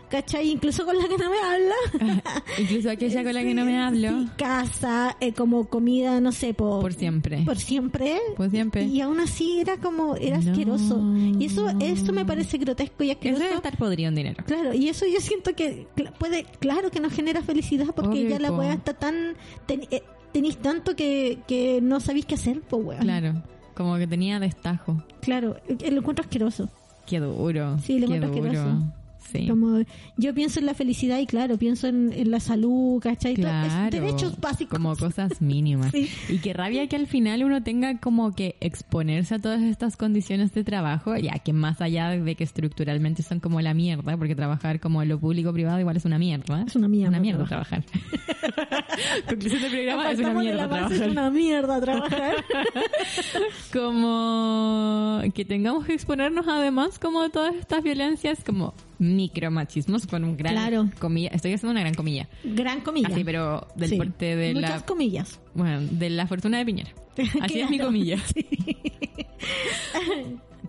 ¿cachai? 0.09 0.51
Incluso 0.51 0.85
con 0.85 0.97
la 0.97 1.07
que 1.09 1.17
no 1.19 1.31
me 1.31 1.39
habla. 1.39 2.23
Incluso 2.59 2.91
aquella 2.91 3.23
con 3.25 3.35
la 3.35 3.43
que 3.43 3.55
no 3.55 3.65
me 3.65 3.79
hablo. 3.79 4.09
Sí, 4.21 4.29
casa, 4.37 5.17
eh, 5.21 5.33
como 5.33 5.65
comida, 5.69 6.21
no 6.21 6.33
sé, 6.33 6.55
por, 6.55 6.81
Por 6.81 6.93
siempre. 6.95 7.43
por 7.45 7.57
siempre. 7.59 8.19
Por 8.37 8.51
siempre. 8.51 8.85
Y 8.85 9.01
aún 9.01 9.21
así 9.21 9.61
era 9.61 9.77
como, 9.79 10.17
era 10.17 10.39
No. 10.39 10.51
asqueroso. 10.51 11.01
Y 11.39 11.45
eso, 11.47 11.69
eso 11.81 12.13
me 12.13 12.25
parece 12.25 12.59
grotesco 12.59 13.05
y 13.05 13.11
Eso 13.11 13.19
asqueroso. 13.19 13.43
debe 13.43 13.55
estar 13.57 13.77
podrido 13.77 14.09
en 14.09 14.15
dinero. 14.15 14.45
Claro, 14.47 14.75
y 14.75 14.89
eso 14.89 15.07
yo 15.07 15.21
siento 15.21 15.55
que 15.55 15.87
puede, 16.19 16.45
claro 16.61 16.91
que 16.91 17.01
nos 17.01 17.13
genera 17.13 17.43
felicidad 17.43 17.87
porque 17.95 18.11
Obvio, 18.25 18.29
ya 18.31 18.39
la 18.39 18.53
weá 18.53 18.73
está 18.75 18.95
tan, 18.95 19.35
ten- 19.67 19.87
eh, 19.91 20.03
tenéis 20.33 20.57
tanto 20.59 20.95
que, 20.97 21.39
que 21.47 21.81
no 21.83 22.01
sabéis 22.01 22.27
qué 22.27 22.35
hacer, 22.35 22.61
pues 22.63 22.85
weón. 22.85 23.01
Claro. 23.03 23.43
Como 23.75 23.97
que 23.97 24.07
tenía 24.09 24.41
destajo. 24.41 25.03
Claro, 25.21 25.57
eh, 25.69 25.91
lo 25.91 25.99
encuentro 26.01 26.25
asqueroso. 26.25 26.69
Qué 27.07 27.21
duro. 27.21 27.79
Sí, 27.79 27.97
Qué 27.99 28.05
encuentro 28.05 28.29
duro. 28.31 28.51
asqueroso. 28.51 28.93
Sí. 29.33 29.47
Como 29.49 29.81
yo 30.17 30.35
pienso 30.35 30.59
en 30.61 30.67
la 30.67 30.75
felicidad 30.75 31.19
y 31.19 31.27
claro, 31.27 31.59
pienso 31.59 31.87
en, 31.87 32.13
en 32.13 32.31
la 32.31 32.41
salud, 32.41 33.01
¿cachai? 33.01 33.35
Claro, 33.35 33.91
derechos 33.91 34.39
básicos. 34.41 34.79
como 34.79 34.97
cosas 34.97 35.41
mínimas. 35.41 35.93
Sí. 35.99 36.09
Y 36.29 36.39
qué 36.39 36.53
rabia 36.53 36.87
que 36.87 36.97
al 36.97 37.07
final 37.07 37.43
uno 37.45 37.63
tenga 37.63 37.99
como 37.99 38.33
que 38.33 38.57
exponerse 38.61 39.35
a 39.35 39.39
todas 39.39 39.63
estas 39.63 39.97
condiciones 39.97 40.53
de 40.53 40.63
trabajo, 40.65 41.17
ya 41.17 41.39
que 41.39 41.53
más 41.53 41.81
allá 41.81 42.11
de 42.11 42.35
que 42.35 42.45
estructuralmente 42.45 43.23
son 43.23 43.41
como 43.41 43.61
la 43.61 43.75
mierda, 43.75 44.17
porque 44.17 44.35
trabajar 44.35 44.81
como 44.81 45.03
lo 45.05 45.19
público 45.19 45.53
privado 45.53 45.81
igual 45.81 45.97
es 45.97 46.05
una 46.05 46.19
mierda. 46.19 46.65
Es 46.67 46.77
una 46.77 46.89
mierda 46.89 47.09
Una 47.09 47.21
mierda 47.21 47.45
trabajar. 47.47 47.85
Conclusión 49.29 49.63
del 49.63 49.71
programa 49.71 50.11
es 50.11 50.19
una 50.19 50.35
mierda 50.35 50.69
trabajar. 50.69 50.93
Es 50.93 51.11
una 51.11 51.31
mierda 51.31 51.81
trabajar. 51.81 52.35
como 53.73 55.21
que 55.35 55.45
tengamos 55.45 55.87
que 55.87 55.95
exponernos 55.95 56.47
además 56.49 56.99
como 56.99 57.23
a 57.23 57.29
todas 57.29 57.55
estas 57.55 57.83
violencias 57.83 58.43
como 58.45 58.75
micromachismos 58.99 60.07
con 60.07 60.25
un 60.25 60.37
gran 60.37 60.55
Claro. 60.55 60.91
comilla 60.99 61.31
estoy 61.33 61.53
haciendo 61.55 61.73
una 61.73 61.81
gran 61.81 61.95
comilla 61.95 62.29
Gran 62.45 62.81
comilla. 62.81 63.09
así 63.09 63.25
pero 63.25 63.67
del 63.77 63.91
Sí. 63.91 63.97
porte 63.97 64.37
de 64.37 64.55
Muchas 64.55 64.81
la 64.81 64.87
comillas. 64.87 65.41
bueno 65.55 65.81
de 65.91 66.11
la 66.11 66.27
fortuna 66.27 66.59
de 66.59 66.65
Piñera 66.67 66.91
así 67.43 67.61
es 67.61 67.71
mi 67.71 67.79
comilla 67.79 68.17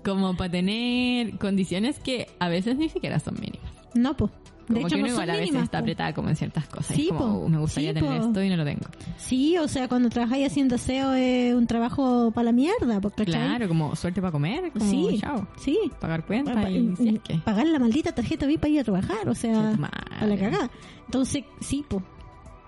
como 0.04 0.36
para 0.38 0.52
tener 0.52 1.38
condiciones 1.38 2.00
que 2.00 2.28
a 2.40 2.50
veces 2.50 2.78
ni 2.78 2.90
siquiera 2.90 3.20
son 3.20 3.36
mínimas 3.40 3.72
No, 3.96 4.16
pues. 4.16 4.32
De 4.70 4.76
como 4.76 4.88
hecho, 4.88 4.96
que 4.96 5.02
no 5.02 5.08
uno 5.08 5.14
igual 5.14 5.30
a 5.30 5.34
veces 5.34 5.48
mínimas, 5.48 5.64
está 5.66 5.78
apretada 5.80 6.14
como 6.14 6.30
en 6.30 6.36
ciertas 6.36 6.68
cosas 6.68 6.96
Sí, 6.96 7.10
es 7.12 7.18
como 7.18 7.40
po. 7.40 7.46
"Uh, 7.46 7.50
me 7.50 7.58
gustaría 7.58 7.90
Sí, 7.94 8.00
tener 8.00 8.20
po. 8.22 8.28
esto 8.28 8.44
y 8.44 8.50
no 8.50 8.56
lo 8.58 8.64
tengo 8.64 8.86
Sí, 9.18 9.58
o 9.58 9.68
sea, 9.68 9.88
cuando 9.90 10.10
trabajáis 10.10 10.48
haciendo 10.48 10.78
SEO 10.78 11.14
es 11.14 11.54
un 11.56 11.68
trabajo 11.68 12.32
para 12.32 12.46
la 12.46 12.52
mierda, 12.52 13.02
porque 13.02 13.26
claro 13.26 13.68
como 13.68 13.96
suerte 13.96 14.22
para 14.22 14.32
comer 14.32 14.72
como 14.72 14.86
Sí, 14.90 15.18
chao 15.20 15.48
sí. 15.60 15.78
pagar 16.00 16.26
cuentas 16.26 16.56
Pa- 16.56 16.70
y 16.70 16.96
si 16.96 17.10
es 17.10 17.20
que 17.22 17.36
Pagar 17.40 17.66
la 17.68 17.80
maldita 17.80 18.12
tarjeta 18.14 18.46
VIP 18.46 18.62
para 18.62 18.70
ir 18.74 18.80
a 18.80 18.84
trabajar, 18.84 19.28
o 19.28 19.36
sea, 19.36 19.54
Che, 19.54 19.76
tu 19.76 19.82
madre. 19.82 19.98
a 20.20 20.26
la 20.26 20.38
cagada. 20.38 20.70
Entonces, 21.06 21.44
sí, 21.60 21.84
pues. 21.88 22.04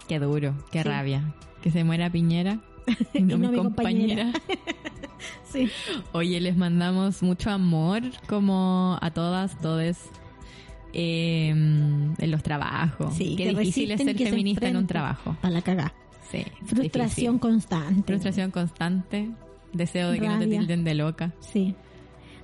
Qué 0.07 0.19
duro, 0.19 0.53
qué 0.71 0.81
Sí. 0.81 0.89
rabia. 0.89 1.33
Que 1.61 1.69
se 1.71 1.83
muera 1.83 2.09
Piñera 2.09 2.57
y 3.13 3.21
no, 3.21 3.35
Y 3.35 3.37
no 3.37 3.37
mi 3.37 3.47
mi 3.49 3.57
compañera. 3.57 4.31
Sí. 5.43 5.69
Oye, 6.13 6.39
les 6.39 6.55
mandamos 6.57 7.21
mucho 7.21 7.51
amor 7.51 8.01
como 8.27 8.97
a 9.01 9.11
todas, 9.11 9.59
todes 9.59 9.99
eh, 10.93 11.49
en 11.49 12.31
los 12.31 12.43
trabajos. 12.43 13.13
Sí, 13.15 13.35
qué 13.37 13.45
que 13.45 13.49
difícil 13.55 13.91
es 13.91 14.01
ser 14.01 14.17
se 14.17 14.25
feminista 14.25 14.67
en 14.67 14.77
un 14.77 14.87
trabajo. 14.87 15.35
A 15.41 15.49
la 15.49 15.61
cagada. 15.61 15.93
Sí, 16.31 16.43
Frustración 16.65 17.35
difícil. 17.35 17.39
constante. 17.39 18.03
Frustración 18.07 18.51
constante. 18.51 19.29
Deseo 19.73 20.11
de 20.11 20.19
que 20.19 20.27
no 20.27 20.33
te 20.39 20.45
Rabia. 20.45 20.59
tilden 20.59 20.83
de 20.83 20.93
loca. 20.95 21.33
Sí. 21.39 21.75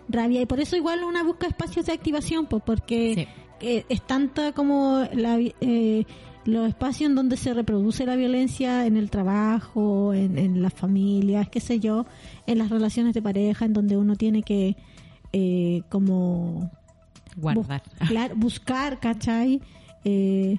Rabia. 0.10 0.42
Y 0.42 0.46
por 0.46 0.60
eso 0.60 0.76
igual 0.76 1.04
una 1.04 1.24
busca 1.24 1.48
espacios 1.48 1.86
de 1.86 1.94
activación, 1.94 2.46
pues, 2.46 2.64
porque 2.66 3.28
Sí. 3.60 3.84
es 3.90 4.02
tanta 4.08 4.52
como 4.54 5.04
la, 5.14 5.38
eh, 5.62 6.06
los 6.46 6.68
espacios 6.70 7.10
en 7.10 7.16
donde 7.16 7.36
se 7.36 7.54
reproduce 7.54 8.06
la 8.06 8.16
violencia 8.16 8.86
en 8.86 8.96
el 8.96 9.10
trabajo, 9.10 10.14
en, 10.14 10.38
en 10.38 10.62
las 10.62 10.74
familias, 10.74 11.50
qué 11.50 11.60
sé 11.60 11.80
yo, 11.82 12.06
en 12.46 12.58
las 12.60 12.70
relaciones 12.70 13.14
de 13.14 13.22
pareja, 13.22 13.66
en 13.66 13.74
donde 13.74 13.98
uno 13.98 14.16
tiene 14.16 14.44
que 14.44 14.78
eh, 15.34 15.82
como 15.90 16.72
Guardar. 17.38 17.82
bus- 18.00 18.10
claro, 18.10 18.36
buscar, 18.36 19.00
¿cachai? 19.00 19.62
Eh, 20.04 20.58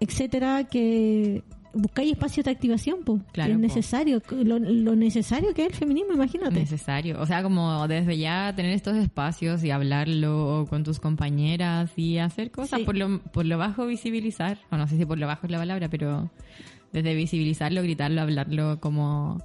etcétera, 0.00 0.64
que 0.64 1.42
buscáis 1.72 2.10
espacios 2.12 2.44
de 2.44 2.50
activación, 2.50 2.98
pues, 3.04 3.22
Claro, 3.32 3.52
es 3.52 3.58
necesario, 3.60 4.20
lo, 4.30 4.58
lo 4.58 4.96
necesario 4.96 5.54
que 5.54 5.62
es 5.62 5.68
el 5.68 5.74
feminismo, 5.74 6.14
imagínate. 6.14 6.58
Necesario. 6.58 7.20
O 7.20 7.26
sea, 7.26 7.42
como 7.44 7.86
desde 7.86 8.18
ya 8.18 8.52
tener 8.56 8.72
estos 8.72 8.96
espacios 8.96 9.62
y 9.62 9.70
hablarlo 9.70 10.66
con 10.68 10.82
tus 10.82 10.98
compañeras 10.98 11.92
y 11.96 12.18
hacer 12.18 12.50
cosas 12.50 12.80
Sí. 12.80 12.84
por, 12.84 12.96
lo, 12.96 13.20
por 13.20 13.44
lo 13.46 13.56
bajo 13.58 13.86
visibilizar. 13.86 14.58
O 14.72 14.76
no 14.76 14.88
sé 14.88 14.96
si 14.96 15.04
por 15.06 15.18
lo 15.18 15.26
bajo 15.28 15.46
es 15.46 15.52
la 15.52 15.58
palabra, 15.58 15.88
pero 15.88 16.30
desde 16.92 17.14
visibilizarlo, 17.14 17.82
gritarlo, 17.82 18.20
hablarlo 18.22 18.80
como... 18.80 19.38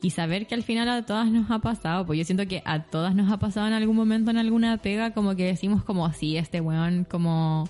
Y 0.00 0.10
saber 0.10 0.46
que 0.46 0.54
al 0.54 0.62
final 0.62 0.88
a 0.88 1.04
todas 1.04 1.28
nos 1.30 1.50
ha 1.50 1.58
pasado, 1.58 2.06
pues 2.06 2.18
yo 2.20 2.24
siento 2.24 2.46
que 2.46 2.62
a 2.64 2.84
todas 2.84 3.14
nos 3.16 3.32
ha 3.32 3.38
pasado 3.38 3.66
en 3.66 3.72
algún 3.72 3.96
momento 3.96 4.30
en 4.30 4.36
alguna 4.38 4.76
pega, 4.78 5.12
como 5.12 5.34
que 5.34 5.44
decimos 5.44 5.82
como 5.82 6.06
así, 6.06 6.36
este 6.36 6.60
weón 6.60 7.04
como, 7.04 7.68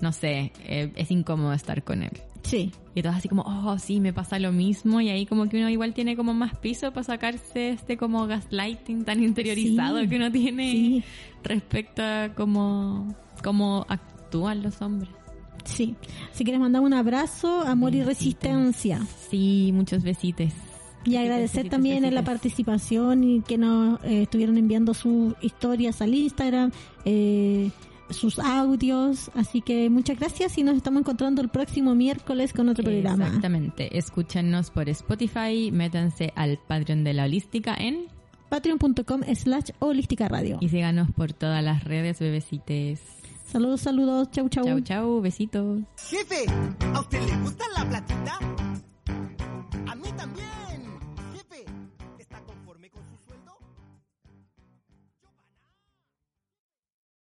no 0.00 0.10
sé, 0.12 0.52
eh, 0.64 0.92
es 0.96 1.10
incómodo 1.12 1.52
estar 1.52 1.84
con 1.84 2.02
él. 2.02 2.10
Sí, 2.42 2.72
Y 2.94 3.02
todas 3.02 3.18
así 3.18 3.28
como, 3.28 3.42
oh, 3.42 3.78
sí, 3.78 4.00
me 4.00 4.12
pasa 4.12 4.38
lo 4.38 4.52
mismo. 4.52 5.00
Y 5.00 5.10
ahí 5.10 5.26
como 5.26 5.48
que 5.48 5.58
uno 5.58 5.68
igual 5.68 5.92
tiene 5.92 6.16
como 6.16 6.34
más 6.34 6.56
piso 6.56 6.92
para 6.92 7.04
sacarse 7.04 7.70
este 7.70 7.96
como 7.96 8.26
gaslighting 8.26 9.04
tan 9.04 9.22
interiorizado 9.22 10.00
Sí, 10.00 10.08
que 10.08 10.16
uno 10.16 10.32
tiene 10.32 10.70
sí. 10.72 11.04
respecto 11.44 12.02
a 12.02 12.30
cómo, 12.34 13.14
cómo 13.44 13.84
actúan 13.88 14.62
los 14.62 14.80
hombres. 14.82 15.10
sí. 15.64 15.94
Así 16.32 16.44
que 16.44 16.52
les 16.52 16.60
mandamos 16.60 16.86
un 16.88 16.94
abrazo, 16.94 17.60
amor 17.62 17.94
y 17.94 18.02
resistencia. 18.02 19.00
Sí, 19.30 19.70
muchos 19.74 20.02
besitos. 20.02 20.52
Y 21.08 21.16
agradecer 21.16 21.68
también 21.68 22.04
en 22.04 22.14
la 22.14 22.22
participación 22.22 23.24
y 23.24 23.40
que 23.40 23.56
nos 23.58 24.02
eh, 24.04 24.22
estuvieron 24.22 24.58
enviando 24.58 24.94
sus 24.94 25.34
historias 25.40 26.02
al 26.02 26.14
Instagram, 26.14 26.70
eh, 27.04 27.70
sus 28.10 28.38
audios. 28.38 29.30
Así 29.34 29.62
que 29.62 29.88
muchas 29.90 30.18
gracias 30.18 30.58
y 30.58 30.62
nos 30.62 30.76
estamos 30.76 31.00
encontrando 31.00 31.40
el 31.40 31.48
próximo 31.48 31.94
miércoles 31.94 32.52
con 32.52 32.68
otro 32.68 32.84
programa. 32.84 33.26
Exactamente. 33.26 33.96
Escúchenos 33.96 34.70
por 34.70 34.88
Spotify, 34.88 35.70
métanse 35.72 36.32
al 36.36 36.58
Patreon 36.58 37.04
de 37.04 37.14
la 37.14 37.24
Holística 37.24 37.74
en 37.74 38.06
Patreon.com 38.48 39.22
slash 39.34 39.70
holística 39.78 40.28
radio. 40.28 40.58
y 40.60 40.68
síganos 40.68 41.10
por 41.10 41.32
todas 41.32 41.62
las 41.62 41.84
redes, 41.84 42.18
bebecites. 42.18 43.00
Saludos, 43.46 43.80
saludos, 43.80 44.30
chau, 44.30 44.48
chau. 44.48 44.64
Chau, 44.64 44.80
chau, 44.80 45.20
besitos. 45.22 45.80
Jefe, 46.10 46.44
¿a 46.94 47.00
usted 47.00 47.20
le 47.26 47.36
gusta 47.38 47.64
la 47.76 47.88
platita? 47.88 48.38